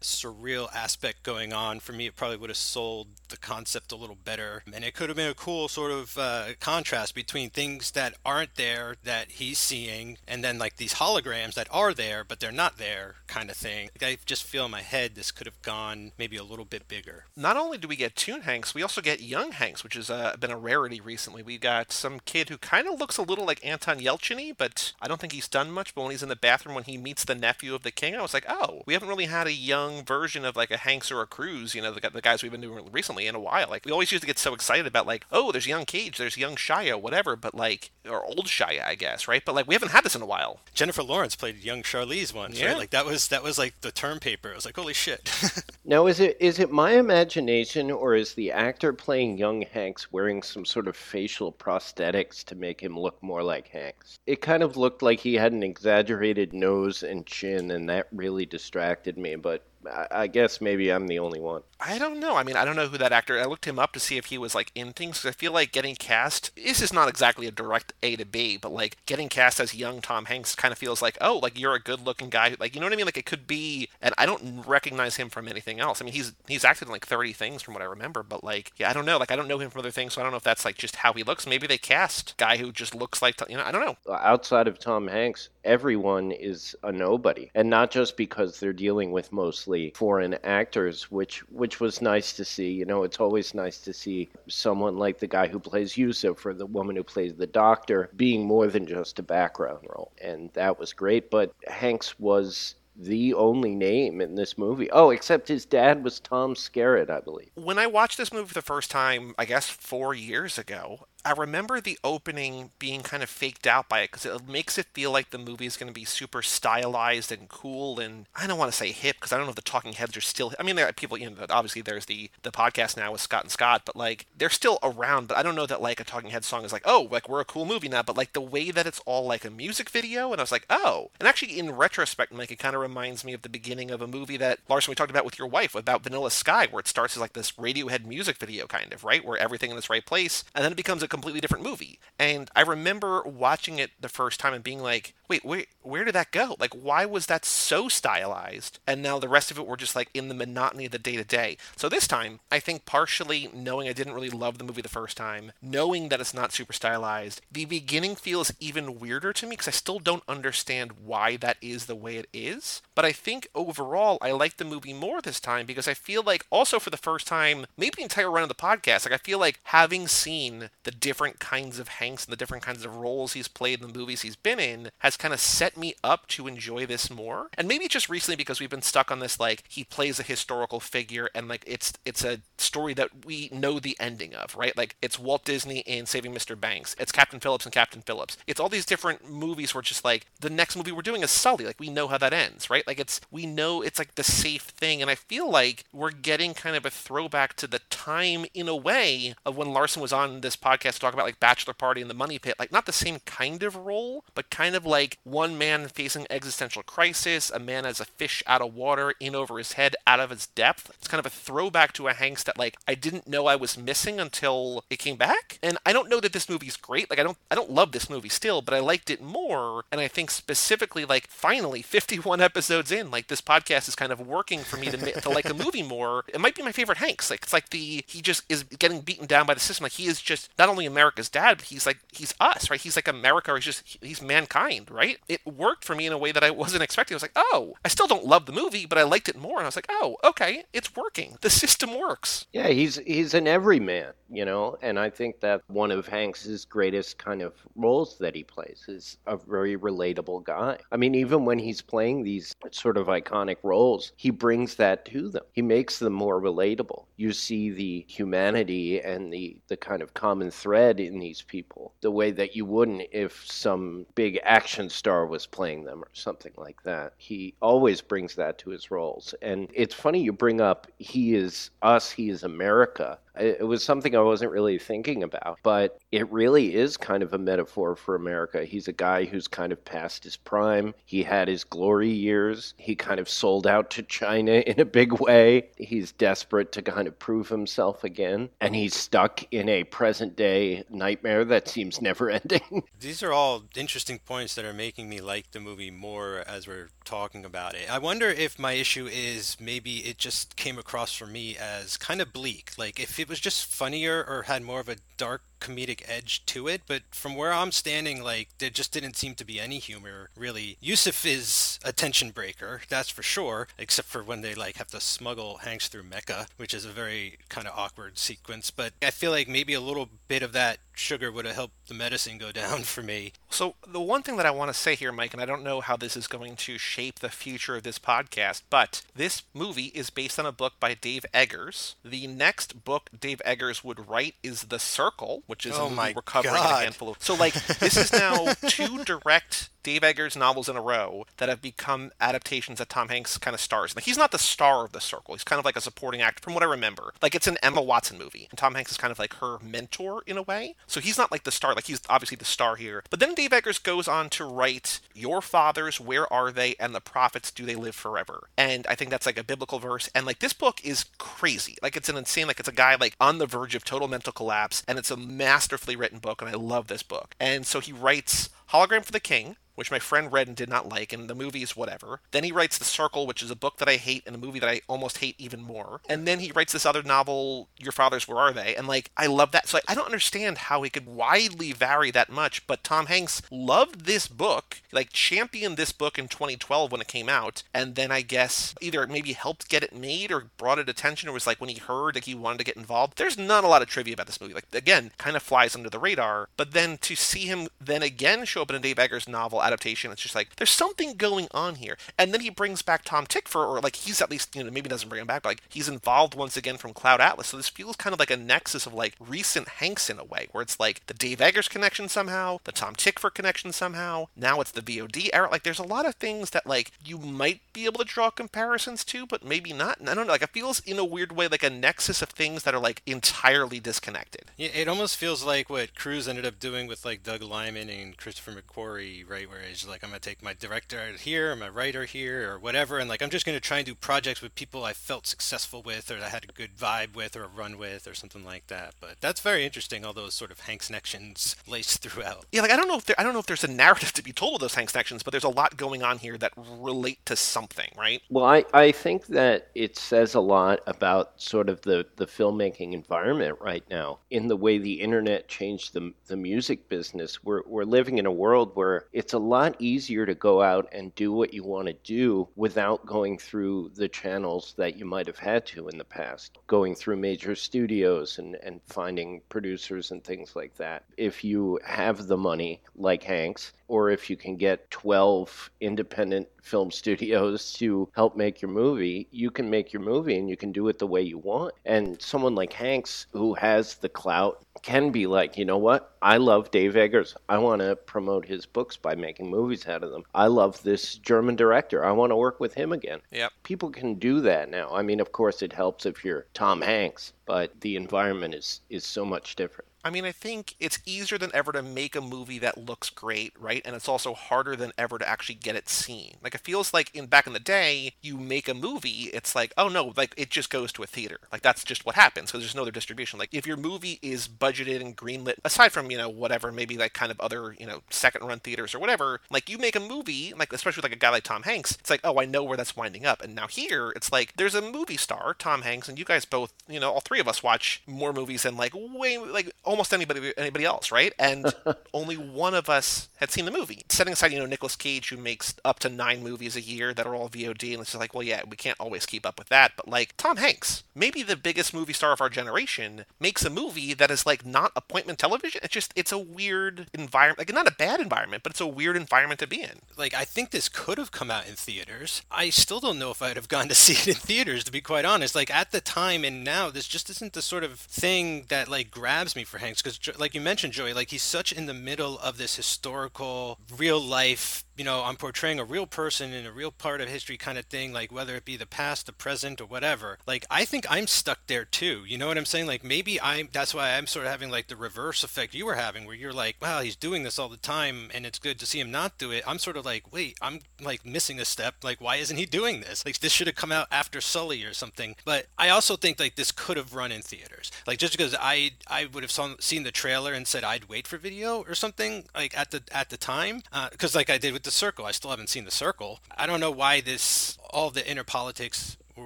surreal 0.01 0.73
aspect 0.73 1.23
going 1.23 1.53
on. 1.53 1.79
For 1.79 1.93
me 1.93 2.07
it 2.07 2.15
probably 2.15 2.37
would 2.37 2.49
have 2.49 2.57
sold 2.57 3.07
the 3.29 3.37
concept 3.37 3.91
a 3.91 3.95
little 3.95 4.17
better. 4.23 4.63
And 4.73 4.83
it 4.83 4.93
could 4.93 5.09
have 5.09 5.15
been 5.15 5.29
a 5.29 5.35
cool 5.35 5.67
sort 5.67 5.91
of 5.91 6.17
uh, 6.17 6.45
contrast 6.59 7.15
between 7.15 7.49
things 7.49 7.91
that 7.91 8.15
aren't 8.25 8.55
there 8.55 8.95
that 9.03 9.31
he's 9.31 9.57
seeing 9.57 10.17
and 10.27 10.43
then 10.43 10.57
like 10.57 10.77
these 10.77 10.95
holograms 10.95 11.53
that 11.55 11.67
are 11.71 11.93
there 11.93 12.23
but 12.23 12.39
they're 12.39 12.51
not 12.51 12.77
there 12.77 13.15
kind 13.27 13.49
of 13.49 13.57
thing. 13.57 13.89
Like, 14.01 14.11
i 14.11 14.17
just 14.25 14.43
feel 14.43 14.65
in 14.65 14.71
my 14.71 14.81
head 14.81 15.15
this 15.15 15.31
could 15.31 15.47
have 15.47 15.61
gone 15.61 16.11
maybe 16.17 16.37
a 16.37 16.43
little 16.43 16.65
bit 16.65 16.87
bigger. 16.87 17.25
Not 17.35 17.57
only 17.57 17.77
do 17.77 17.87
we 17.87 17.95
get 17.95 18.15
Toon 18.15 18.41
Hanks 18.41 18.73
we 18.73 18.81
also 18.81 19.01
get 19.01 19.21
young 19.21 19.51
Hanks 19.51 19.83
which 19.83 19.95
has 19.95 20.09
uh, 20.09 20.35
been 20.39 20.51
a 20.51 20.57
rarity 20.57 20.99
recently. 20.99 21.43
We 21.43 21.57
got 21.57 21.91
some 21.91 22.19
kid 22.19 22.49
who 22.49 22.54
kind 22.57 22.87
of 22.87 22.99
looks 22.99 23.17
a 23.17 23.21
little 23.21 23.45
like 23.45 23.65
Anton 23.65 23.99
Yelchin, 23.99 24.55
but 24.57 24.93
I 25.01 25.07
don't 25.07 25.19
think 25.19 25.33
he's 25.33 25.47
done 25.47 25.71
much. 25.71 25.95
But 25.95 26.03
when 26.03 26.11
he's 26.11 26.23
in 26.23 26.29
the 26.29 26.35
bathroom, 26.35 26.75
when 26.75 26.83
he 26.83 26.97
meets 26.97 27.23
the 27.23 27.35
nephew 27.35 27.73
of 27.75 27.83
the 27.83 27.91
king, 27.91 28.15
I 28.15 28.21
was 28.21 28.33
like, 28.33 28.45
oh, 28.47 28.83
we 28.85 28.93
haven't 28.93 29.09
really 29.09 29.25
had 29.25 29.47
a 29.47 29.53
young 29.53 30.03
version 30.03 30.45
of 30.45 30.55
like 30.55 30.71
a 30.71 30.77
Hanks 30.77 31.11
or 31.11 31.21
a 31.21 31.27
Cruise, 31.27 31.75
you 31.75 31.81
know, 31.81 31.91
the, 31.91 32.09
the 32.09 32.21
guys 32.21 32.43
we've 32.43 32.51
been 32.51 32.61
doing 32.61 32.89
recently 32.91 33.27
in 33.27 33.35
a 33.35 33.39
while. 33.39 33.69
Like, 33.69 33.85
we 33.85 33.91
always 33.91 34.11
used 34.11 34.21
to 34.21 34.27
get 34.27 34.39
so 34.39 34.53
excited 34.53 34.87
about 34.87 35.07
like, 35.07 35.25
oh, 35.31 35.51
there's 35.51 35.67
young 35.67 35.85
Cage, 35.85 36.17
there's 36.17 36.37
young 36.37 36.55
Shia, 36.55 36.99
whatever, 36.99 37.35
but 37.35 37.55
like, 37.55 37.91
or 38.09 38.23
old 38.23 38.47
Shia, 38.47 38.85
I 38.85 38.95
guess, 38.95 39.27
right? 39.27 39.43
But 39.43 39.55
like, 39.55 39.67
we 39.67 39.75
haven't 39.75 39.91
had 39.91 40.03
this 40.03 40.15
in 40.15 40.21
a 40.21 40.25
while. 40.25 40.59
Jennifer 40.73 41.03
Lawrence 41.03 41.35
played 41.35 41.63
young 41.63 41.83
Charlize 41.83 42.33
once, 42.33 42.59
yeah. 42.59 42.67
right? 42.67 42.77
Like 42.77 42.89
that 42.91 43.05
was 43.05 43.29
that 43.29 43.43
was 43.43 43.57
like 43.57 43.79
the 43.81 43.91
term 43.91 44.19
paper. 44.19 44.51
I 44.51 44.55
was 44.55 44.65
like, 44.65 44.75
holy 44.75 44.93
shit. 44.93 45.31
now, 45.85 46.07
is 46.07 46.19
it 46.19 46.37
is 46.39 46.59
it 46.59 46.71
my 46.71 46.93
imagination 46.93 47.91
or 47.91 48.15
is 48.15 48.33
the 48.33 48.51
actor 48.51 48.93
playing 48.93 49.37
young 49.37 49.61
Hanks 49.61 50.11
wearing 50.11 50.41
some 50.41 50.65
sort 50.65 50.87
of 50.87 50.95
facial 50.95 51.51
prosthetics 51.51 52.34
to 52.45 52.55
make 52.55 52.81
him 52.81 52.97
look 52.97 53.21
more 53.21 53.35
more 53.35 53.43
like 53.43 53.67
Hanks. 53.67 54.17
It 54.25 54.39
kind 54.39 54.63
of 54.63 54.77
looked 54.77 55.01
like 55.01 55.19
he 55.19 55.33
had 55.33 55.51
an 55.51 55.61
exaggerated 55.61 56.53
nose 56.53 57.03
and 57.03 57.25
chin, 57.25 57.69
and 57.69 57.89
that 57.89 58.07
really 58.13 58.45
distracted 58.45 59.17
me, 59.17 59.35
but 59.35 59.63
I 60.11 60.27
guess 60.27 60.61
maybe 60.61 60.89
I'm 60.89 61.07
the 61.07 61.19
only 61.19 61.39
one. 61.39 61.61
I 61.79 61.97
don't 61.97 62.19
know. 62.19 62.35
I 62.35 62.43
mean, 62.43 62.55
I 62.55 62.63
don't 62.65 62.75
know 62.75 62.87
who 62.87 62.97
that 62.97 63.11
actor. 63.11 63.39
I 63.39 63.45
looked 63.45 63.65
him 63.65 63.79
up 63.79 63.91
to 63.93 63.99
see 63.99 64.17
if 64.17 64.27
he 64.27 64.37
was 64.37 64.55
like 64.55 64.71
in 64.75 64.93
things. 64.93 65.21
Cause 65.21 65.29
I 65.29 65.33
feel 65.33 65.51
like 65.51 65.71
getting 65.71 65.95
cast. 65.95 66.55
This 66.55 66.81
is 66.81 66.93
not 66.93 67.09
exactly 67.09 67.47
a 67.47 67.51
direct 67.51 67.93
A 68.01 68.15
to 68.15 68.25
B, 68.25 68.57
but 68.57 68.71
like 68.71 68.97
getting 69.05 69.29
cast 69.29 69.59
as 69.59 69.75
young 69.75 70.01
Tom 70.01 70.25
Hanks 70.25 70.55
kind 70.55 70.71
of 70.71 70.77
feels 70.77 71.01
like, 71.01 71.17
oh, 71.21 71.39
like 71.43 71.59
you're 71.59 71.75
a 71.75 71.79
good-looking 71.79 72.29
guy. 72.29 72.55
Like 72.59 72.75
you 72.75 72.81
know 72.81 72.87
what 72.87 72.93
I 72.93 72.95
mean? 72.95 73.05
Like 73.05 73.17
it 73.17 73.25
could 73.25 73.45
be. 73.45 73.89
And 74.01 74.15
I 74.17 74.25
don't 74.25 74.65
recognize 74.65 75.17
him 75.17 75.29
from 75.29 75.47
anything 75.47 75.79
else. 75.79 76.01
I 76.01 76.05
mean, 76.05 76.13
he's 76.13 76.33
he's 76.47 76.63
acted 76.65 76.87
in 76.87 76.91
like 76.91 77.05
30 77.05 77.33
things 77.33 77.61
from 77.61 77.73
what 77.73 77.83
I 77.83 77.87
remember, 77.87 78.23
but 78.23 78.43
like 78.43 78.71
yeah, 78.77 78.89
I 78.89 78.93
don't 78.93 79.05
know. 79.05 79.17
Like 79.17 79.31
I 79.31 79.35
don't 79.35 79.47
know 79.47 79.59
him 79.59 79.69
from 79.69 79.79
other 79.79 79.91
things, 79.91 80.13
so 80.13 80.21
I 80.21 80.23
don't 80.23 80.31
know 80.31 80.37
if 80.37 80.43
that's 80.43 80.65
like 80.65 80.77
just 80.77 80.97
how 80.97 81.13
he 81.13 81.23
looks. 81.23 81.45
Maybe 81.45 81.67
they 81.67 81.77
cast 81.77 82.35
guy 82.37 82.57
who 82.57 82.71
just 82.71 82.95
looks 82.95 83.21
like 83.21 83.35
you 83.49 83.57
know. 83.57 83.63
I 83.63 83.71
don't 83.71 83.85
know. 83.85 83.97
Outside 84.13 84.67
of 84.67 84.79
Tom 84.79 85.07
Hanks, 85.07 85.49
everyone 85.65 86.31
is 86.31 86.75
a 86.83 86.91
nobody, 86.91 87.51
and 87.53 87.69
not 87.69 87.91
just 87.91 88.15
because 88.15 88.59
they're 88.59 88.73
dealing 88.73 89.11
with 89.11 89.31
mostly 89.33 89.74
foreign 89.95 90.35
actors 90.43 91.11
which 91.11 91.39
which 91.49 91.79
was 91.79 92.01
nice 92.01 92.33
to 92.33 92.45
see. 92.45 92.71
You 92.71 92.85
know, 92.85 93.03
it's 93.03 93.19
always 93.19 93.53
nice 93.53 93.79
to 93.79 93.93
see 93.93 94.29
someone 94.47 94.97
like 94.97 95.19
the 95.19 95.27
guy 95.27 95.47
who 95.47 95.59
plays 95.59 95.97
Yusuf 95.97 96.45
or 96.45 96.53
the 96.53 96.65
woman 96.65 96.95
who 96.95 97.03
plays 97.03 97.33
the 97.35 97.47
doctor 97.47 98.09
being 98.15 98.45
more 98.45 98.67
than 98.67 98.85
just 98.85 99.19
a 99.19 99.23
background 99.23 99.85
role, 99.89 100.11
and 100.21 100.51
that 100.53 100.79
was 100.79 100.93
great. 100.93 101.29
But 101.29 101.51
Hanks 101.67 102.19
was 102.19 102.75
the 102.97 103.33
only 103.33 103.75
name 103.75 104.21
in 104.21 104.35
this 104.35 104.57
movie. 104.57 104.89
Oh, 104.91 105.09
except 105.09 105.47
his 105.47 105.65
dad 105.65 106.03
was 106.03 106.19
Tom 106.19 106.55
Skerritt, 106.55 107.09
I 107.09 107.19
believe. 107.19 107.49
When 107.55 107.77
I 107.77 107.87
watched 107.87 108.17
this 108.17 108.31
movie 108.31 108.47
for 108.47 108.53
the 108.53 108.61
first 108.61 108.89
time, 108.89 109.35
I 109.37 109.45
guess 109.45 109.69
four 109.69 110.13
years 110.13 110.57
ago, 110.57 111.07
I 111.25 111.31
remember 111.31 111.81
the 111.81 111.97
opening 112.03 112.69
being 112.77 113.01
kind 113.01 113.23
of 113.23 113.29
faked 113.29 113.65
out 113.65 113.89
by 113.89 114.01
it 114.01 114.11
because 114.11 114.27
it 114.27 114.47
makes 114.47 114.77
it 114.77 114.85
feel 114.93 115.11
like 115.11 115.31
the 115.31 115.39
movie 115.39 115.65
is 115.65 115.75
going 115.75 115.91
to 115.91 115.93
be 115.93 116.05
super 116.05 116.43
stylized 116.43 117.31
and 117.31 117.49
cool 117.49 117.99
and 117.99 118.27
I 118.35 118.45
don't 118.45 118.59
want 118.59 118.71
to 118.71 118.77
say 118.77 118.91
hip 118.91 119.15
because 119.15 119.33
I 119.33 119.37
don't 119.37 119.47
know 119.47 119.49
if 119.49 119.55
the 119.55 119.63
Talking 119.63 119.93
Heads 119.93 120.15
are 120.15 120.21
still. 120.21 120.53
I 120.59 120.63
mean, 120.63 120.75
there 120.75 120.87
are 120.87 120.93
people, 120.93 121.17
you 121.17 121.31
know, 121.31 121.45
obviously 121.49 121.81
there's 121.81 122.05
the 122.05 122.29
the 122.43 122.51
podcast 122.51 122.95
now 122.95 123.11
with 123.11 123.21
Scott 123.21 123.43
and 123.43 123.51
Scott, 123.51 123.81
but 123.85 123.95
like 123.95 124.27
they're 124.37 124.49
still 124.51 124.77
around. 124.83 125.27
But 125.27 125.37
I 125.37 125.43
don't 125.43 125.55
know 125.55 125.65
that 125.65 125.81
like 125.81 125.99
a 125.99 126.03
Talking 126.03 126.29
Heads 126.29 126.45
song 126.45 126.63
is 126.63 126.71
like, 126.71 126.83
oh, 126.85 127.07
like 127.09 127.27
we're 127.27 127.41
a 127.41 127.45
cool 127.45 127.65
movie 127.65 127.89
now. 127.89 128.03
But 128.03 128.17
like 128.17 128.33
the 128.33 128.41
way 128.41 128.69
that 128.69 128.85
it's 128.85 129.01
all 129.07 129.25
like 129.25 129.43
a 129.43 129.49
music 129.49 129.89
video, 129.89 130.31
and 130.31 130.39
I 130.39 130.43
was 130.43 130.51
like, 130.51 130.67
oh. 130.69 131.09
And 131.19 131.27
actually, 131.27 131.57
in 131.57 131.71
retrospect, 131.71 132.33
like 132.33 132.51
it 132.51 132.59
kind 132.59 132.75
of 132.75 132.81
reminds 132.81 133.25
me 133.25 133.33
of 133.33 133.41
the 133.41 133.49
beginning 133.49 133.89
of 133.89 134.01
a 134.01 134.07
movie 134.07 134.37
that 134.37 134.59
Larson 134.69 134.91
we 134.91 134.95
talked 134.95 135.11
about 135.11 135.25
with 135.25 135.39
your 135.39 135.47
wife 135.47 135.73
about 135.73 136.03
Vanilla 136.03 136.29
Sky, 136.29 136.67
where 136.69 136.81
it 136.81 136.87
starts 136.87 137.17
as 137.17 137.21
like 137.21 137.33
this 137.33 137.53
Radiohead 137.53 138.05
music 138.05 138.37
video 138.37 138.67
kind 138.67 138.93
of 138.93 139.03
right, 139.03 139.25
where 139.25 139.39
everything 139.39 139.71
in 139.71 139.77
its 139.77 139.89
right 139.89 140.05
place, 140.05 140.43
and 140.53 140.63
then 140.63 140.71
it 140.71 140.75
becomes 140.77 141.01
a 141.01 141.07
completely 141.15 141.39
different 141.39 141.63
movie. 141.63 141.97
And 142.19 142.49
I 142.55 142.61
remember 142.61 143.21
watching 143.23 143.79
it 143.79 143.91
the 143.99 144.09
first 144.09 144.39
time 144.39 144.53
and 144.53 144.63
being 144.63 144.81
like, 144.81 145.13
wait, 145.27 145.45
wait, 145.45 145.69
where 145.81 146.03
did 146.03 146.15
that 146.15 146.31
go? 146.31 146.55
Like, 146.59 146.73
why 146.73 147.05
was 147.05 147.25
that 147.27 147.45
so 147.45 147.87
stylized? 147.87 148.79
And 148.87 149.01
now 149.01 149.19
the 149.19 149.29
rest 149.29 149.51
of 149.51 149.57
it 149.57 149.65
were 149.65 149.77
just 149.77 149.95
like 149.95 150.09
in 150.13 150.27
the 150.27 150.33
monotony 150.33 150.85
of 150.85 150.91
the 150.91 150.99
day 150.99 151.15
to 151.15 151.23
day. 151.23 151.57
So 151.75 151.89
this 151.89 152.07
time, 152.07 152.39
I 152.51 152.59
think 152.59 152.85
partially 152.85 153.49
knowing 153.53 153.87
I 153.87 153.93
didn't 153.93 154.13
really 154.13 154.29
love 154.29 154.57
the 154.57 154.63
movie 154.63 154.81
the 154.81 154.89
first 154.89 155.17
time, 155.17 155.51
knowing 155.61 156.09
that 156.09 156.21
it's 156.21 156.33
not 156.33 156.53
super 156.53 156.73
stylized, 156.73 157.41
the 157.51 157.65
beginning 157.65 158.15
feels 158.15 158.53
even 158.59 158.99
weirder 158.99 159.33
to 159.33 159.45
me 159.45 159.51
because 159.51 159.67
I 159.67 159.71
still 159.71 159.99
don't 159.99 160.23
understand 160.27 160.93
why 161.03 161.37
that 161.37 161.57
is 161.61 161.85
the 161.85 161.95
way 161.95 162.17
it 162.17 162.29
is. 162.33 162.81
But 162.93 163.05
I 163.05 163.11
think 163.11 163.47
overall, 163.53 164.17
I 164.21 164.31
like 164.31 164.57
the 164.57 164.65
movie 164.65 164.93
more 164.93 165.21
this 165.21 165.39
time 165.39 165.65
because 165.65 165.87
I 165.87 165.93
feel 165.93 166.23
like 166.23 166.45
also 166.49 166.79
for 166.79 166.89
the 166.89 166.97
first 166.97 167.27
time, 167.27 167.65
maybe 167.77 167.95
the 167.97 168.03
entire 168.03 168.31
run 168.31 168.43
of 168.43 168.49
the 168.49 168.55
podcast, 168.55 169.05
like 169.05 169.19
I 169.19 169.23
feel 169.23 169.39
like 169.39 169.59
having 169.63 170.07
seen 170.07 170.69
the 170.83 170.91
different 170.91 171.39
kinds 171.39 171.79
of 171.79 171.87
Hanks 171.87 172.25
and 172.25 172.31
the 172.31 172.37
different 172.37 172.63
kinds 172.63 172.85
of 172.85 172.95
roles 172.95 173.33
he's 173.33 173.47
played 173.47 173.81
in 173.81 173.87
the 173.87 173.97
movies 173.97 174.21
he's 174.21 174.35
been 174.35 174.59
in 174.59 174.91
has 174.99 175.14
kind 175.17 175.33
of 175.33 175.39
set 175.39 175.77
me 175.77 175.95
up 176.03 176.27
to 176.29 176.47
enjoy 176.47 176.85
this 176.85 177.09
more. 177.09 177.47
And 177.57 177.67
maybe 177.67 177.87
just 177.87 178.09
recently 178.09 178.35
because 178.35 178.59
we've 178.59 178.69
been 178.69 178.81
stuck 178.81 179.11
on 179.11 179.19
this 179.19 179.39
like 179.39 179.63
he 179.67 179.83
plays 179.83 180.19
a 180.19 180.23
historical 180.23 180.79
figure 180.79 181.29
and 181.33 181.47
like 181.47 181.63
it's 181.65 181.93
it's 182.05 182.23
a 182.23 182.39
story 182.57 182.93
that 182.93 183.25
we 183.25 183.49
know 183.51 183.79
the 183.79 183.97
ending 183.99 184.33
of, 184.35 184.55
right? 184.55 184.75
Like 184.77 184.95
it's 185.01 185.19
Walt 185.19 185.45
Disney 185.45 185.79
in 185.79 186.05
Saving 186.05 186.33
Mr. 186.33 186.59
Banks. 186.59 186.95
It's 186.99 187.11
Captain 187.11 187.39
Phillips 187.39 187.65
and 187.65 187.73
Captain 187.73 188.01
Phillips. 188.01 188.37
It's 188.47 188.59
all 188.59 188.69
these 188.69 188.85
different 188.85 189.29
movies 189.29 189.73
where 189.73 189.81
just 189.81 190.05
like 190.05 190.25
the 190.39 190.49
next 190.49 190.75
movie 190.75 190.91
we're 190.91 191.01
doing 191.01 191.23
is 191.23 191.31
Sully. 191.31 191.65
Like 191.65 191.79
we 191.79 191.89
know 191.89 192.07
how 192.07 192.17
that 192.17 192.33
ends, 192.33 192.69
right? 192.69 192.85
Like 192.87 192.99
it's 192.99 193.21
we 193.31 193.45
know 193.45 193.81
it's 193.81 193.99
like 193.99 194.15
the 194.15 194.23
safe 194.23 194.63
thing 194.63 195.01
and 195.01 195.11
I 195.11 195.15
feel 195.15 195.49
like 195.49 195.83
we're 195.93 196.11
getting 196.11 196.53
kind 196.53 196.75
of 196.75 196.85
a 196.85 196.89
throwback 196.89 197.55
to 197.57 197.67
the 197.67 197.79
time 197.89 198.45
in 198.53 198.67
a 198.67 198.75
way 198.75 199.35
of 199.45 199.57
when 199.57 199.73
Larson 199.73 200.01
was 200.01 200.13
on 200.13 200.41
this 200.41 200.55
podcast 200.55 200.93
to 200.93 200.99
talk 200.99 201.13
about 201.13 201.25
like 201.25 201.39
Bachelor 201.39 201.73
Party 201.73 202.01
and 202.01 202.09
the 202.09 202.15
Money 202.15 202.39
Pit. 202.39 202.55
Like 202.57 202.71
not 202.71 202.85
the 202.85 202.91
same 202.91 203.19
kind 203.25 203.63
of 203.63 203.75
role, 203.75 204.23
but 204.33 204.49
kind 204.49 204.75
of 204.75 204.85
like 204.85 205.04
one 205.23 205.57
man 205.57 205.87
facing 205.87 206.25
existential 206.29 206.83
crisis, 206.83 207.49
a 207.49 207.59
man 207.59 207.85
as 207.85 207.99
a 207.99 208.05
fish 208.05 208.41
out 208.47 208.61
of 208.61 208.75
water, 208.75 209.13
in 209.19 209.35
over 209.35 209.57
his 209.57 209.73
head, 209.73 209.95
out 210.07 210.19
of 210.19 210.29
his 210.29 210.47
depth. 210.47 210.91
It's 210.97 211.07
kind 211.07 211.19
of 211.19 211.25
a 211.25 211.29
throwback 211.29 211.93
to 211.93 212.07
a 212.07 212.13
Hanks 212.13 212.43
that 212.43 212.57
like 212.57 212.77
I 212.87 212.95
didn't 212.95 213.27
know 213.27 213.45
I 213.45 213.55
was 213.55 213.77
missing 213.77 214.19
until 214.19 214.83
it 214.89 214.99
came 214.99 215.15
back. 215.15 215.59
And 215.61 215.77
I 215.85 215.93
don't 215.93 216.09
know 216.09 216.19
that 216.19 216.33
this 216.33 216.49
movie's 216.49 216.77
great. 216.77 217.09
Like 217.09 217.19
I 217.19 217.23
don't 217.23 217.37
I 217.51 217.55
don't 217.55 217.71
love 217.71 217.91
this 217.91 218.09
movie 218.09 218.29
still, 218.29 218.61
but 218.61 218.73
I 218.73 218.79
liked 218.79 219.09
it 219.09 219.21
more. 219.21 219.83
And 219.91 220.01
I 220.01 220.07
think 220.07 220.31
specifically 220.31 221.05
like 221.05 221.27
finally 221.27 221.81
51 221.83 222.41
episodes 222.41 222.91
in, 222.91 223.11
like 223.11 223.27
this 223.27 223.41
podcast 223.41 223.87
is 223.87 223.95
kind 223.95 224.11
of 224.11 224.19
working 224.25 224.59
for 224.59 224.77
me 224.77 224.87
to, 224.87 224.97
to 225.21 225.29
like 225.29 225.45
the 225.45 225.53
movie 225.53 225.83
more. 225.83 226.23
It 226.27 226.39
might 226.39 226.55
be 226.55 226.63
my 226.63 226.71
favorite 226.71 226.97
Hanks. 226.99 227.29
Like 227.29 227.43
it's 227.43 227.53
like 227.53 227.69
the 227.69 228.03
he 228.07 228.21
just 228.21 228.43
is 228.49 228.63
getting 228.63 229.01
beaten 229.01 229.25
down 229.25 229.45
by 229.45 229.53
the 229.53 229.59
system. 229.59 229.83
Like 229.83 229.93
he 229.93 230.07
is 230.07 230.21
just 230.21 230.49
not 230.57 230.69
only 230.69 230.85
America's 230.85 231.29
dad, 231.29 231.57
but 231.57 231.65
he's 231.67 231.85
like 231.85 231.99
he's 232.11 232.33
us, 232.39 232.69
right? 232.69 232.79
He's 232.79 232.95
like 232.95 233.07
America. 233.07 233.51
or 233.51 233.55
He's 233.55 233.65
just 233.65 233.97
he's 234.01 234.21
mankind, 234.21 234.89
right? 234.95 235.17
It 235.27 235.45
worked 235.45 235.83
for 235.85 235.95
me 235.95 236.05
in 236.05 236.13
a 236.13 236.17
way 236.17 236.31
that 236.31 236.43
I 236.43 236.51
wasn't 236.51 236.83
expecting. 236.83 237.15
I 237.15 237.17
was 237.17 237.23
like, 237.23 237.31
oh, 237.35 237.73
I 237.83 237.87
still 237.89 238.07
don't 238.07 238.25
love 238.25 238.45
the 238.45 238.51
movie, 238.51 238.85
but 238.85 238.97
I 238.97 239.03
liked 239.03 239.29
it 239.29 239.37
more. 239.37 239.57
And 239.57 239.65
I 239.65 239.67
was 239.67 239.75
like, 239.75 239.87
oh, 239.89 240.17
okay, 240.23 240.63
it's 240.73 240.95
working. 240.95 241.37
The 241.41 241.49
system 241.49 241.97
works. 241.97 242.45
Yeah, 242.53 242.67
he's 242.67 242.95
he's 242.97 243.33
an 243.33 243.47
everyman, 243.47 244.13
you 244.29 244.45
know, 244.45 244.77
and 244.81 244.99
I 244.99 245.09
think 245.09 245.39
that 245.41 245.61
one 245.67 245.91
of 245.91 246.07
Hanks's 246.07 246.65
greatest 246.65 247.17
kind 247.17 247.41
of 247.41 247.53
roles 247.75 248.17
that 248.19 248.35
he 248.35 248.43
plays 248.43 248.85
is 248.87 249.17
a 249.27 249.37
very 249.37 249.77
relatable 249.77 250.43
guy. 250.43 250.77
I 250.91 250.97
mean, 250.97 251.15
even 251.15 251.45
when 251.45 251.59
he's 251.59 251.81
playing 251.81 252.23
these 252.23 252.55
sort 252.71 252.97
of 252.97 253.07
iconic 253.07 253.57
roles, 253.63 254.11
he 254.15 254.29
brings 254.29 254.75
that 254.75 255.05
to 255.05 255.29
them. 255.29 255.43
He 255.53 255.61
makes 255.61 255.99
them 255.99 256.13
more 256.13 256.41
relatable. 256.41 257.05
You 257.17 257.33
see 257.33 257.71
the 257.71 258.05
humanity 258.07 259.01
and 259.01 259.31
the 259.31 259.57
the 259.67 259.77
kind 259.77 260.01
of 260.01 260.13
common 260.13 260.51
thread 260.51 260.99
in 260.99 261.19
these 261.19 261.41
people 261.41 261.93
the 262.01 262.11
way 262.11 262.31
that 262.31 262.55
you 262.55 262.65
wouldn't 262.65 263.01
if 263.11 263.45
some 263.45 264.05
big 264.15 264.39
action 264.43 264.84
star 264.89 265.25
was 265.25 265.45
playing 265.45 265.83
them 265.83 266.03
or 266.03 266.09
something 266.13 266.53
like 266.57 266.81
that. 266.83 267.13
He 267.17 267.55
always 267.61 268.01
brings 268.01 268.35
that 268.35 268.57
to 268.59 268.69
his 268.69 268.91
roles. 268.91 269.33
And 269.41 269.69
it's 269.73 269.93
funny 269.93 270.21
you 270.21 270.33
bring 270.33 270.61
up 270.61 270.87
he 270.97 271.35
is 271.35 271.71
us, 271.81 272.11
he 272.11 272.29
is 272.29 272.43
America. 272.43 273.19
It 273.37 273.67
was 273.67 273.83
something 273.83 274.15
I 274.15 274.21
wasn't 274.21 274.51
really 274.51 274.79
thinking 274.79 275.23
about, 275.23 275.59
but 275.63 275.97
it 276.11 276.31
really 276.31 276.75
is 276.75 276.97
kind 276.97 277.23
of 277.23 277.33
a 277.33 277.37
metaphor 277.37 277.95
for 277.95 278.15
America. 278.15 278.63
He's 278.63 278.87
a 278.87 278.93
guy 278.93 279.25
who's 279.25 279.47
kind 279.47 279.71
of 279.71 279.83
past 279.83 280.23
his 280.23 280.37
prime. 280.37 280.93
He 281.05 281.23
had 281.23 281.47
his 281.47 281.63
glory 281.63 282.09
years. 282.09 282.73
He 282.77 282.95
kind 282.95 283.19
of 283.19 283.29
sold 283.29 283.67
out 283.67 283.89
to 283.91 284.03
China 284.03 284.51
in 284.67 284.79
a 284.79 284.85
big 284.85 285.13
way. 285.13 285.69
He's 285.77 286.11
desperate 286.11 286.71
to 286.73 286.81
kind 286.81 287.07
of 287.07 287.19
prove 287.19 287.49
himself 287.49 288.03
again, 288.03 288.49
and 288.61 288.75
he's 288.75 288.95
stuck 288.95 289.41
in 289.51 289.69
a 289.69 289.83
present 289.83 290.35
day 290.35 290.83
nightmare 290.89 291.45
that 291.45 291.67
seems 291.67 292.01
never 292.01 292.29
ending. 292.29 292.83
These 292.99 293.21
are 293.21 293.33
all 293.33 293.63
interesting 293.75 294.19
points 294.19 294.55
that 294.55 294.65
are 294.65 294.73
making 294.73 295.09
me 295.09 295.21
like 295.21 295.51
the 295.51 295.59
movie 295.59 295.91
more 295.91 296.43
as 296.47 296.67
we're 296.67 296.89
talking 297.03 297.45
about 297.45 297.75
it. 297.75 297.91
I 297.91 297.99
wonder 297.99 298.29
if 298.29 298.57
my 298.57 298.73
issue 298.73 299.07
is 299.07 299.57
maybe 299.59 299.97
it 299.99 300.17
just 300.17 300.55
came 300.55 300.77
across 300.77 301.13
for 301.13 301.27
me 301.27 301.57
as 301.57 301.97
kind 301.97 302.21
of 302.21 302.33
bleak. 302.33 302.71
Like 302.77 302.99
if 302.99 303.19
it 303.19 303.24
was 303.29 303.39
just 303.39 303.65
funnier 303.65 304.23
or 304.23 304.43
had 304.43 304.61
more 304.61 304.79
of 304.79 304.89
a 304.89 304.97
dark 305.17 305.41
comedic 305.59 306.03
edge 306.07 306.45
to 306.47 306.67
it, 306.67 306.81
but 306.87 307.03
from 307.11 307.35
where 307.35 307.53
I'm 307.53 307.71
standing, 307.71 308.23
like 308.23 308.49
there 308.59 308.69
just 308.69 308.91
didn't 308.91 309.15
seem 309.15 309.35
to 309.35 309.45
be 309.45 309.59
any 309.59 309.79
humor 309.79 310.29
really. 310.37 310.77
Yusuf 310.79 311.25
is 311.25 311.79
a 311.83 311.91
tension 311.93 312.31
breaker, 312.31 312.81
that's 312.89 313.09
for 313.09 313.23
sure, 313.23 313.67
except 313.77 314.07
for 314.07 314.23
when 314.23 314.41
they 314.41 314.55
like 314.55 314.77
have 314.77 314.87
to 314.87 314.99
smuggle 315.01 315.57
Hanks 315.57 315.87
through 315.87 316.03
Mecca, 316.03 316.47
which 316.57 316.73
is 316.73 316.85
a 316.85 316.89
very 316.89 317.37
kind 317.49 317.67
of 317.67 317.73
awkward 317.77 318.17
sequence. 318.17 318.71
But 318.71 318.93
I 319.01 319.11
feel 319.11 319.31
like 319.31 319.47
maybe 319.47 319.73
a 319.73 319.81
little 319.81 320.09
bit 320.27 320.43
of 320.43 320.53
that 320.53 320.79
sugar 320.93 321.31
would 321.31 321.45
have 321.45 321.55
helped 321.55 321.87
the 321.87 321.93
medicine 321.93 322.37
go 322.37 322.51
down 322.53 322.83
for 322.83 323.01
me. 323.01 323.33
So 323.49 323.75
the 323.87 324.01
one 324.01 324.23
thing 324.23 324.37
that 324.37 324.45
I 324.45 324.51
want 324.51 324.69
to 324.69 324.73
say 324.73 324.95
here, 324.95 325.11
Mike, 325.11 325.33
and 325.33 325.41
I 325.41 325.45
don't 325.45 325.63
know 325.63 325.81
how 325.81 325.97
this 325.97 326.17
is 326.17 326.27
going 326.27 326.55
to 326.55 326.77
shape 326.77 327.19
the 327.19 327.29
future 327.29 327.75
of 327.75 327.83
this 327.83 327.99
podcast, 327.99 328.63
but 328.69 329.01
this 329.15 329.43
movie 329.53 329.91
is 329.93 330.09
based 330.09 330.39
on 330.39 330.45
a 330.45 330.51
book 330.51 330.73
by 330.79 330.93
Dave 330.93 331.25
Eggers. 331.33 331.95
The 332.03 332.27
next 332.27 332.83
book 332.83 333.09
Dave 333.17 333.41
Eggers 333.45 333.83
would 333.83 334.07
write 334.07 334.35
is 334.43 334.63
The 334.63 334.79
Circle, 334.79 335.43
which 335.47 335.65
is 335.65 335.73
oh 335.75 335.81
a 335.81 335.83
movie 335.83 335.95
my 335.95 336.13
we're 336.15 336.21
covering 336.21 336.53
God. 336.55 336.81
a 336.81 336.83
handful 336.83 337.09
of. 337.09 337.17
So 337.21 337.35
like 337.35 337.53
this 337.53 337.97
is 337.97 338.11
now 338.13 338.53
two 338.67 339.03
direct 339.03 339.69
Dave 339.85 340.03
Eggers 340.03 340.35
novels 340.35 340.67
in 340.67 340.75
a 340.75 340.81
row 340.81 341.27
that 341.37 341.47
have 341.47 341.61
become 341.61 342.11
adaptations 342.19 342.79
that 342.79 342.89
Tom 342.89 343.09
Hanks 343.09 343.37
kind 343.37 343.53
of 343.53 343.61
stars. 343.61 343.95
Like 343.95 344.05
he's 344.05 344.17
not 344.17 344.31
the 344.31 344.39
star 344.39 344.83
of 344.83 344.93
the 344.93 344.99
Circle. 344.99 345.35
He's 345.35 345.43
kind 345.43 345.59
of 345.59 345.65
like 345.65 345.75
a 345.75 345.81
supporting 345.81 346.23
actor, 346.23 346.41
from 346.41 346.55
what 346.55 346.63
I 346.63 346.65
remember. 346.65 347.13
Like 347.21 347.35
it's 347.35 347.45
an 347.45 347.59
Emma 347.61 347.83
Watson 347.83 348.17
movie, 348.17 348.47
and 348.49 348.57
Tom 348.57 348.73
Hanks 348.73 348.89
is 348.89 348.97
kind 348.97 349.11
of 349.11 349.19
like 349.19 349.35
her 349.35 349.59
mentor 349.61 350.23
in 350.25 350.37
a 350.37 350.41
way. 350.41 350.75
So 350.87 350.99
he's 350.99 351.19
not 351.19 351.31
like 351.31 351.43
the 351.43 351.51
star. 351.51 351.75
Like 351.75 351.85
he's 351.85 352.01
obviously 352.09 352.35
the 352.35 352.45
star 352.45 352.77
here. 352.77 353.03
But 353.11 353.19
then 353.19 353.35
Dave 353.35 353.53
Eggers 353.53 353.77
goes 353.77 354.07
on 354.07 354.31
to 354.31 354.43
write 354.43 355.01
"Your 355.13 355.39
Fathers, 355.39 356.01
Where 356.01 356.31
Are 356.33 356.51
They?" 356.51 356.73
and 356.79 356.95
"The 356.95 356.99
Prophets, 356.99 357.51
Do 357.51 357.63
They 357.63 357.75
Live 357.75 357.95
Forever?" 357.95 358.49
And 358.57 358.87
I 358.87 358.95
think 358.95 359.11
that's 359.11 359.27
like 359.27 359.37
a 359.37 359.43
biblical 359.43 359.77
verse. 359.77 360.09
And 360.15 360.25
like 360.25 360.39
this 360.39 360.53
book 360.53 360.83
is 360.83 361.05
crazy. 361.19 361.77
Like 361.83 361.95
it's 361.95 362.09
an 362.09 362.17
insane. 362.17 362.47
Like 362.47 362.59
it's 362.59 362.67
a 362.67 362.71
guy 362.71 362.95
like 362.95 363.15
on 363.21 363.37
the 363.37 363.45
verge 363.45 363.75
of 363.75 363.85
total 363.85 364.07
mental 364.07 364.33
collapse, 364.33 364.81
and 364.87 364.97
it's 364.97 365.11
a 365.11 365.17
masterfully 365.17 365.95
written 365.95 366.17
book. 366.17 366.41
And 366.41 366.49
I 366.49 366.55
love 366.55 366.87
this 366.87 367.03
book. 367.03 367.35
And 367.39 367.67
so 367.67 367.79
he 367.79 367.93
writes 367.93 368.49
Hologram 368.69 369.05
for 369.05 369.11
the 369.11 369.19
King, 369.19 369.57
which 369.75 369.91
my 369.91 369.99
friend 369.99 370.31
read 370.31 370.47
and 370.47 370.55
did 370.55 370.69
not 370.69 370.89
like, 370.89 371.13
and 371.13 371.29
the 371.29 371.35
movie 371.35 371.61
is 371.61 371.75
whatever. 371.75 372.21
Then 372.31 372.43
he 372.43 372.51
writes 372.51 372.77
The 372.77 372.85
Circle, 372.85 373.27
which 373.27 373.43
is 373.43 373.51
a 373.51 373.55
book 373.55 373.77
that 373.77 373.89
I 373.89 373.97
hate 373.97 374.23
and 374.25 374.35
a 374.35 374.39
movie 374.39 374.59
that 374.59 374.69
I 374.69 374.81
almost 374.87 375.19
hate 375.19 375.35
even 375.37 375.61
more. 375.61 376.01
And 376.09 376.27
then 376.27 376.39
he 376.39 376.51
writes 376.51 376.73
this 376.73 376.85
other 376.85 377.03
novel, 377.03 377.69
Your 377.77 377.91
Fathers, 377.91 378.27
Where 378.27 378.37
Are 378.37 378.53
They? 378.53 378.75
And 378.75 378.87
like, 378.87 379.11
I 379.17 379.27
love 379.27 379.51
that. 379.51 379.67
So 379.67 379.77
like, 379.77 379.83
I 379.87 379.95
don't 379.95 380.05
understand 380.05 380.57
how 380.57 380.81
he 380.81 380.89
could 380.89 381.05
widely 381.05 381.73
vary 381.73 382.11
that 382.11 382.29
much, 382.29 382.65
but 382.67 382.83
Tom 382.83 383.07
Hanks 383.07 383.41
loved 383.51 384.05
this 384.05 384.27
book, 384.27 384.81
like 384.91 385.11
championed 385.11 385.77
this 385.77 385.91
book 385.91 386.17
in 386.17 386.27
2012 386.27 386.91
when 386.91 387.01
it 387.01 387.07
came 387.07 387.29
out, 387.29 387.63
and 387.73 387.95
then 387.95 388.11
I 388.11 388.21
guess 388.21 388.73
either 388.81 389.03
it 389.03 389.09
maybe 389.09 389.33
helped 389.33 389.69
get 389.69 389.83
it 389.83 389.95
made 389.95 390.31
or 390.31 390.47
brought 390.57 390.79
it 390.79 390.89
attention 390.89 391.29
or 391.29 391.33
was 391.33 391.47
like 391.47 391.59
when 391.59 391.69
he 391.69 391.79
heard 391.79 392.15
that 392.15 392.25
he 392.25 392.35
wanted 392.35 392.59
to 392.59 392.63
get 392.63 392.77
involved. 392.77 393.17
There's 393.17 393.37
not 393.37 393.63
a 393.63 393.67
lot 393.67 393.81
of 393.81 393.87
trivia 393.87 394.13
about 394.13 394.27
this 394.27 394.39
movie. 394.39 394.53
Like, 394.53 394.67
again, 394.73 395.11
kind 395.17 395.35
of 395.35 395.43
flies 395.43 395.75
under 395.75 395.89
the 395.89 395.99
radar, 395.99 396.47
but 396.55 396.71
then 396.71 396.97
to 396.99 397.15
see 397.15 397.45
him 397.45 397.67
then 397.81 398.01
again 398.01 398.45
show 398.55 398.61
up 398.61 398.69
in 398.69 398.75
a 398.77 398.79
Dave 398.79 398.97
Eggers 398.97 399.27
novel 399.27 399.61
adaptation. 399.61 400.11
It's 400.11 400.21
just 400.21 400.33
like 400.33 400.55
there's 400.55 400.69
something 400.69 401.15
going 401.15 401.47
on 401.51 401.75
here. 401.75 401.97
And 402.17 402.33
then 402.33 402.39
he 402.39 402.49
brings 402.49 402.81
back 402.81 403.03
Tom 403.03 403.25
Tykwer, 403.25 403.67
or 403.67 403.81
like 403.81 403.97
he's 403.97 404.21
at 404.21 404.31
least 404.31 404.55
you 404.55 404.63
know 404.63 404.71
maybe 404.71 404.87
doesn't 404.87 405.09
bring 405.09 405.21
him 405.21 405.27
back, 405.27 405.43
but 405.43 405.49
like 405.49 405.61
he's 405.67 405.89
involved 405.89 406.35
once 406.35 406.55
again 406.55 406.77
from 406.77 406.93
Cloud 406.93 407.19
Atlas. 407.19 407.47
So 407.47 407.57
this 407.57 407.67
feels 407.67 407.97
kind 407.97 408.13
of 408.13 408.19
like 408.19 408.31
a 408.31 408.37
nexus 408.37 408.85
of 408.85 408.93
like 408.93 409.15
recent 409.19 409.67
Hanks 409.67 410.09
in 410.09 410.19
a 410.19 410.23
way, 410.23 410.47
where 410.51 410.61
it's 410.61 410.79
like 410.79 411.05
the 411.07 411.13
Dave 411.13 411.41
Eggers 411.41 411.67
connection 411.67 412.07
somehow, 412.07 412.59
the 412.63 412.71
Tom 412.71 412.95
Tykwer 412.95 413.33
connection 413.33 413.73
somehow. 413.73 414.27
Now 414.37 414.61
it's 414.61 414.71
the 414.71 414.81
VOD 414.81 415.29
era. 415.33 415.49
Like 415.51 415.63
there's 415.63 415.79
a 415.79 415.83
lot 415.83 416.05
of 416.05 416.15
things 416.15 416.51
that 416.51 416.65
like 416.65 416.91
you 417.03 417.17
might 417.17 417.59
be 417.73 417.85
able 417.85 417.99
to 417.99 418.05
draw 418.05 418.29
comparisons 418.29 419.03
to, 419.05 419.25
but 419.25 419.43
maybe 419.43 419.73
not. 419.73 419.99
And 419.99 420.09
I 420.09 420.13
don't 420.13 420.27
know. 420.27 420.33
Like 420.33 420.43
it 420.43 420.49
feels 420.51 420.79
in 420.79 420.97
a 420.97 421.03
weird 421.03 421.33
way 421.33 421.49
like 421.49 421.63
a 421.63 421.69
nexus 421.69 422.21
of 422.21 422.29
things 422.29 422.63
that 422.63 422.73
are 422.73 422.79
like 422.79 423.01
entirely 423.05 423.81
disconnected. 423.81 424.45
Yeah, 424.55 424.69
it 424.73 424.87
almost 424.87 425.17
feels 425.17 425.43
like 425.43 425.69
what 425.69 425.93
Cruise 425.95 426.29
ended 426.29 426.45
up 426.45 426.59
doing 426.59 426.87
with 426.87 427.03
like 427.03 427.21
Doug 427.21 427.41
Liman 427.41 427.89
and 427.89 428.15
Christopher 428.15 428.44
McQuarrie, 428.51 429.29
right? 429.29 429.49
Where 429.49 429.59
he's 429.61 429.87
like, 429.87 430.03
I'm 430.03 430.09
gonna 430.09 430.19
take 430.19 430.43
my 430.43 430.53
director 430.53 431.13
here, 431.19 431.51
or 431.51 431.55
my 431.55 431.69
writer 431.69 432.05
here, 432.05 432.51
or 432.51 432.59
whatever, 432.59 432.99
and 432.99 433.09
like 433.09 433.21
I'm 433.21 433.29
just 433.29 433.45
gonna 433.45 433.59
try 433.59 433.77
and 433.77 433.85
do 433.85 433.95
projects 433.95 434.41
with 434.41 434.55
people 434.55 434.83
I 434.83 434.93
felt 434.93 435.27
successful 435.27 435.81
with, 435.81 436.09
or 436.11 436.17
I 436.17 436.29
had 436.29 436.45
a 436.45 436.53
good 436.53 436.75
vibe 436.77 437.15
with, 437.15 437.35
or 437.35 437.43
a 437.43 437.47
run 437.47 437.77
with, 437.77 438.07
or 438.07 438.13
something 438.13 438.43
like 438.43 438.67
that. 438.67 438.93
But 438.99 439.17
that's 439.21 439.41
very 439.41 439.65
interesting. 439.65 440.05
All 440.05 440.13
those 440.13 440.33
sort 440.33 440.51
of 440.51 440.61
Hanks 440.61 440.87
connections 440.87 441.55
laced 441.67 442.01
throughout. 442.01 442.45
Yeah, 442.51 442.61
like 442.61 442.71
I 442.71 442.77
don't 442.77 442.87
know 442.87 442.97
if 442.97 443.05
there, 443.05 443.15
I 443.19 443.23
don't 443.23 443.33
know 443.33 443.39
if 443.39 443.45
there's 443.45 443.63
a 443.63 443.71
narrative 443.71 444.13
to 444.13 444.23
be 444.23 444.31
told 444.31 444.53
with 444.53 444.61
those 444.61 444.75
Hanks 444.75 444.93
connections, 444.93 445.23
but 445.23 445.31
there's 445.31 445.43
a 445.43 445.49
lot 445.49 445.77
going 445.77 446.03
on 446.03 446.17
here 446.19 446.37
that 446.37 446.53
relate 446.55 447.25
to 447.25 447.35
something, 447.35 447.91
right? 447.97 448.21
Well, 448.29 448.45
I, 448.45 448.65
I 448.73 448.91
think 448.91 449.27
that 449.27 449.69
it 449.75 449.97
says 449.97 450.35
a 450.35 450.39
lot 450.39 450.79
about 450.87 451.41
sort 451.41 451.69
of 451.69 451.81
the, 451.81 452.05
the 452.15 452.25
filmmaking 452.25 452.93
environment 452.93 453.57
right 453.61 453.83
now 453.89 454.19
in 454.29 454.47
the 454.47 454.55
way 454.55 454.77
the 454.77 455.01
internet 455.01 455.47
changed 455.47 455.93
the, 455.93 456.13
the 456.27 456.35
music 456.35 456.87
business. 456.89 457.43
We're, 457.43 457.63
we're 457.65 457.83
living 457.83 458.17
in 458.17 458.25
a 458.25 458.31
world 458.35 458.71
where 458.75 459.05
it's 459.13 459.33
a 459.33 459.39
lot 459.39 459.75
easier 459.79 460.25
to 460.25 460.35
go 460.35 460.61
out 460.61 460.87
and 460.91 461.15
do 461.15 461.31
what 461.31 461.53
you 461.53 461.63
want 461.63 461.87
to 461.87 461.93
do 462.03 462.47
without 462.55 463.05
going 463.05 463.37
through 463.37 463.91
the 463.95 464.07
channels 464.07 464.73
that 464.77 464.97
you 464.97 465.05
might 465.05 465.27
have 465.27 465.39
had 465.39 465.65
to 465.65 465.87
in 465.87 465.97
the 465.97 466.03
past, 466.03 466.57
going 466.67 466.95
through 466.95 467.15
major 467.17 467.55
studios 467.55 468.37
and, 468.37 468.55
and 468.55 468.81
finding 468.85 469.41
producers 469.49 470.11
and 470.11 470.23
things 470.23 470.55
like 470.55 470.75
that. 470.75 471.03
If 471.17 471.43
you 471.43 471.79
have 471.83 472.27
the 472.27 472.37
money, 472.37 472.81
like 472.95 473.23
Hanks, 473.23 473.73
or 473.87 474.09
if 474.09 474.29
you 474.29 474.35
can 474.35 474.55
get 474.57 474.89
12 474.91 475.71
independent 475.79 476.47
film 476.65 476.91
studios 477.01 477.73
to 477.73 478.09
help 478.15 478.35
make 478.35 478.61
your 478.61 478.71
movie, 478.71 479.27
you 479.31 479.51
can 479.51 479.69
make 479.69 479.93
your 479.93 480.01
movie 480.01 480.37
and 480.37 480.49
you 480.49 480.57
can 480.57 480.71
do 480.71 480.87
it 480.87 480.99
the 480.99 481.07
way 481.07 481.21
you 481.21 481.37
want. 481.37 481.73
And 481.85 482.21
someone 482.21 482.55
like 482.55 482.73
Hanks, 482.73 483.27
who 483.31 483.53
has 483.55 483.95
the 483.95 484.09
clout, 484.09 484.65
can 484.81 485.11
be 485.11 485.27
like, 485.27 485.57
you 485.57 485.65
know 485.65 485.77
what? 485.77 486.15
I 486.21 486.37
love 486.37 486.71
Dave 486.71 486.95
Eggers. 486.95 487.35
I 487.47 487.57
want 487.57 487.81
to 487.81 487.95
promote 487.95 488.45
his 488.45 488.65
books 488.65 488.97
by 488.97 489.15
making 489.15 489.49
movies 489.49 489.87
out 489.87 490.03
of 490.03 490.11
them. 490.11 490.23
I 490.33 490.47
love 490.47 490.81
this 490.83 491.15
German 491.15 491.55
director. 491.55 492.03
I 492.03 492.11
want 492.11 492.31
to 492.31 492.35
work 492.35 492.59
with 492.59 492.73
him 492.73 492.91
again. 492.91 493.21
Yep. 493.31 493.51
People 493.63 493.89
can 493.89 494.15
do 494.15 494.41
that 494.41 494.69
now. 494.69 494.89
I 494.91 495.01
mean, 495.01 495.19
of 495.19 495.31
course, 495.31 495.61
it 495.61 495.73
helps 495.73 496.05
if 496.05 496.25
you're 496.25 496.47
Tom 496.53 496.81
Hanks, 496.81 497.33
but 497.45 497.79
the 497.81 497.95
environment 497.95 498.53
is, 498.53 498.81
is 498.89 499.05
so 499.05 499.23
much 499.23 499.55
different. 499.55 499.89
I 500.05 500.11
mean, 500.11 500.23
I 500.23 500.31
think 500.31 500.75
it's 500.79 500.99
easier 501.03 501.39
than 501.39 501.49
ever 501.55 501.71
to 501.71 501.81
make 501.81 502.15
a 502.15 502.21
movie 502.21 502.59
that 502.59 502.77
looks 502.77 503.09
great, 503.09 503.53
right? 503.59 503.81
And 503.83 503.95
it's 503.95 504.07
also 504.07 504.35
harder 504.35 504.75
than 504.75 504.91
ever 504.99 505.17
to 505.17 505.27
actually 505.27 505.55
get 505.55 505.75
it 505.75 505.89
seen. 505.89 506.35
Like 506.43 506.53
it 506.53 506.61
feels 506.61 506.93
like 506.93 507.09
in 507.15 507.25
back 507.25 507.47
in 507.47 507.53
the 507.53 507.59
day, 507.59 508.13
you 508.21 508.37
make 508.37 508.69
a 508.69 508.75
movie, 508.75 509.31
it's 509.33 509.55
like, 509.55 509.73
oh 509.75 509.87
no, 509.87 510.13
like 510.15 510.35
it 510.37 510.51
just 510.51 510.69
goes 510.69 510.91
to 510.91 511.01
a 511.01 511.07
theater. 511.07 511.39
Like 511.51 511.63
that's 511.63 511.83
just 511.83 512.05
what 512.05 512.13
happens 512.13 512.51
because 512.51 512.61
there's 512.61 512.75
no 512.75 512.83
other 512.83 512.91
distribution. 512.91 513.39
Like 513.39 513.49
if 513.51 513.65
your 513.65 513.77
movie 513.77 514.19
is 514.21 514.47
budgeted 514.47 515.01
and 515.01 515.17
greenlit, 515.17 515.55
aside 515.65 515.91
from 515.91 516.11
you 516.11 516.19
know 516.19 516.29
whatever, 516.29 516.71
maybe 516.71 516.99
like 516.99 517.13
kind 517.13 517.31
of 517.31 517.39
other 517.39 517.75
you 517.79 517.87
know 517.87 518.03
second 518.11 518.45
run 518.45 518.59
theaters 518.59 518.93
or 518.93 518.99
whatever, 518.99 519.41
like 519.49 519.71
you 519.71 519.79
make 519.79 519.95
a 519.95 519.99
movie, 519.99 520.53
like 520.55 520.71
especially 520.71 520.99
with 520.99 521.05
like 521.05 521.17
a 521.17 521.19
guy 521.19 521.31
like 521.31 521.43
Tom 521.43 521.63
Hanks, 521.63 521.97
it's 521.99 522.11
like, 522.11 522.21
oh, 522.23 522.39
I 522.39 522.45
know 522.45 522.63
where 522.63 522.77
that's 522.77 522.95
winding 522.95 523.25
up. 523.25 523.41
And 523.41 523.55
now 523.55 523.65
here, 523.65 524.13
it's 524.15 524.31
like 524.31 524.53
there's 524.55 524.75
a 524.75 524.83
movie 524.83 525.17
star, 525.17 525.55
Tom 525.57 525.81
Hanks, 525.81 526.07
and 526.07 526.19
you 526.19 526.25
guys 526.25 526.45
both, 526.45 526.71
you 526.87 526.99
know, 526.99 527.11
all 527.11 527.21
three 527.21 527.39
of 527.39 527.47
us 527.47 527.63
watch 527.63 528.03
more 528.05 528.33
movies 528.33 528.61
than 528.61 528.77
like 528.77 528.93
way 528.93 529.39
like 529.39 529.71
almost 529.95 530.13
anybody 530.13 530.53
anybody 530.57 530.83
else, 530.83 531.11
right? 531.11 531.33
And 531.39 531.73
only 532.13 532.35
one 532.35 532.73
of 532.73 532.89
us 532.89 533.29
had 533.37 533.49
seen 533.49 533.65
the 533.65 533.71
movie. 533.71 534.03
Setting 534.09 534.33
aside, 534.33 534.51
you 534.51 534.59
know, 534.59 534.65
Nicolas 534.65 534.95
Cage, 534.95 535.29
who 535.29 535.37
makes 535.37 535.73
up 535.85 535.99
to 535.99 536.09
nine 536.09 536.43
movies 536.43 536.75
a 536.75 536.81
year 536.81 537.13
that 537.13 537.25
are 537.25 537.33
all 537.33 537.49
VOD, 537.49 537.93
and 537.93 538.01
it's 538.01 538.11
just 538.11 538.19
like, 538.19 538.33
well, 538.33 538.43
yeah, 538.43 538.61
we 538.67 538.75
can't 538.75 538.99
always 538.99 539.25
keep 539.25 539.45
up 539.45 539.57
with 539.57 539.69
that. 539.69 539.93
But 539.95 540.09
like 540.09 540.35
Tom 540.37 540.57
Hanks, 540.57 541.03
maybe 541.15 541.43
the 541.43 541.55
biggest 541.55 541.93
movie 541.93 542.13
star 542.13 542.33
of 542.33 542.41
our 542.41 542.49
generation, 542.49 543.25
makes 543.39 543.63
a 543.63 543.69
movie 543.69 544.13
that 544.13 544.31
is 544.31 544.45
like 544.45 544.65
not 544.65 544.91
appointment 544.95 545.39
television. 545.39 545.79
It's 545.83 545.93
just 545.93 546.11
it's 546.15 546.33
a 546.33 546.37
weird 546.37 547.07
environment, 547.13 547.59
like 547.59 547.73
not 547.73 547.87
a 547.87 547.95
bad 547.95 548.19
environment, 548.19 548.63
but 548.63 548.73
it's 548.73 548.81
a 548.81 548.87
weird 548.87 549.15
environment 549.15 549.61
to 549.61 549.67
be 549.67 549.81
in. 549.81 550.01
Like 550.17 550.33
I 550.33 550.43
think 550.43 550.71
this 550.71 550.89
could 550.89 551.17
have 551.17 551.31
come 551.31 551.49
out 551.49 551.67
in 551.67 551.75
theaters. 551.75 552.41
I 552.51 552.69
still 552.69 552.99
don't 552.99 553.19
know 553.19 553.31
if 553.31 553.41
I'd 553.41 553.55
have 553.55 553.69
gone 553.69 553.87
to 553.87 553.95
see 554.05 554.13
it 554.13 554.27
in 554.27 554.35
theaters 554.35 554.83
to 554.83 554.91
be 554.91 555.01
quite 555.01 555.23
honest. 555.25 555.55
Like 555.55 555.73
at 555.73 555.91
the 555.91 556.01
time 556.01 556.43
and 556.43 556.63
now 556.63 556.89
this 556.89 557.07
just 557.07 557.29
isn't 557.29 557.53
the 557.53 557.61
sort 557.61 557.83
of 557.83 557.99
thing 557.99 558.65
that 558.69 558.89
like 558.89 559.11
grabs 559.11 559.55
me 559.55 559.63
for 559.63 559.77
Hanks 559.85 560.01
cuz 560.01 560.19
like 560.37 560.55
you 560.55 560.61
mentioned 560.61 560.93
Joey, 560.93 561.13
like 561.13 561.29
he's 561.31 561.43
such 561.43 561.71
in 561.71 561.85
the 561.85 561.93
middle 561.93 562.39
of 562.39 562.57
this 562.57 562.75
historical 562.75 563.77
real 563.95 564.19
life 564.19 564.84
you 564.97 565.03
know, 565.03 565.23
I'm 565.23 565.35
portraying 565.35 565.79
a 565.79 565.83
real 565.83 566.07
person 566.07 566.53
in 566.53 566.65
a 566.65 566.71
real 566.71 566.91
part 566.91 567.21
of 567.21 567.27
history 567.27 567.57
kind 567.57 567.77
of 567.77 567.85
thing, 567.85 568.13
like 568.13 568.31
whether 568.31 568.55
it 568.55 568.65
be 568.65 568.77
the 568.77 568.85
past, 568.85 569.25
the 569.25 569.33
present, 569.33 569.81
or 569.81 569.85
whatever. 569.85 570.37
Like, 570.47 570.65
I 570.69 570.85
think 570.85 571.05
I'm 571.09 571.27
stuck 571.27 571.59
there 571.67 571.85
too. 571.85 572.23
You 572.25 572.37
know 572.37 572.47
what 572.47 572.57
I'm 572.57 572.65
saying? 572.65 572.87
Like, 572.87 573.03
maybe 573.03 573.39
I'm, 573.41 573.69
that's 573.71 573.93
why 573.93 574.15
I'm 574.15 574.27
sort 574.27 574.45
of 574.45 574.51
having 574.51 574.71
like 574.71 574.87
the 574.87 574.95
reverse 574.95 575.43
effect 575.43 575.73
you 575.73 575.85
were 575.85 575.95
having, 575.95 576.25
where 576.25 576.35
you're 576.35 576.53
like, 576.53 576.77
wow, 576.81 577.01
he's 577.01 577.15
doing 577.15 577.43
this 577.43 577.59
all 577.59 577.69
the 577.69 577.77
time 577.77 578.29
and 578.33 578.45
it's 578.45 578.59
good 578.59 578.79
to 578.79 578.85
see 578.85 578.99
him 578.99 579.11
not 579.11 579.37
do 579.37 579.51
it. 579.51 579.63
I'm 579.67 579.79
sort 579.79 579.97
of 579.97 580.05
like, 580.05 580.31
wait, 580.31 580.57
I'm 580.61 580.79
like 581.01 581.25
missing 581.25 581.59
a 581.59 581.65
step. 581.65 581.95
Like, 582.03 582.21
why 582.21 582.37
isn't 582.37 582.57
he 582.57 582.65
doing 582.65 583.01
this? 583.01 583.25
Like, 583.25 583.39
this 583.39 583.51
should 583.51 583.67
have 583.67 583.75
come 583.75 583.91
out 583.91 584.07
after 584.11 584.39
Sully 584.39 584.83
or 584.83 584.93
something. 584.93 585.35
But 585.43 585.67
I 585.77 585.89
also 585.89 586.15
think 586.15 586.39
like 586.39 586.55
this 586.55 586.71
could 586.71 586.97
have 586.97 587.13
run 587.13 587.31
in 587.31 587.41
theaters. 587.41 587.91
Like, 588.07 588.19
just 588.19 588.33
because 588.33 588.55
I, 588.59 588.91
I 589.07 589.27
would 589.31 589.43
have 589.43 589.75
seen 589.79 590.03
the 590.03 590.11
trailer 590.11 590.53
and 590.53 590.65
said 590.65 590.83
I'd 590.83 591.09
wait 591.09 591.27
for 591.27 591.37
video 591.37 591.83
or 591.83 591.95
something 591.95 592.45
like 592.55 592.77
at 592.77 592.91
the, 592.91 593.03
at 593.11 593.29
the 593.29 593.37
time. 593.37 593.81
Uh, 593.91 594.09
Cause 594.17 594.35
like 594.35 594.49
I 594.49 594.57
did 594.57 594.71
with 594.71 594.84
the 594.85 594.91
circle, 594.91 595.25
I 595.25 595.31
still 595.31 595.49
haven't 595.49 595.69
seen 595.69 595.83
the 595.85 595.91
circle. 595.91 596.39
I 596.57 596.65
don't 596.65 596.79
know 596.79 596.91
why 596.91 597.19
this, 597.19 597.77
all 597.89 598.09
the 598.09 598.27
inner 598.29 598.43
politics 598.43 599.17
or 599.35 599.45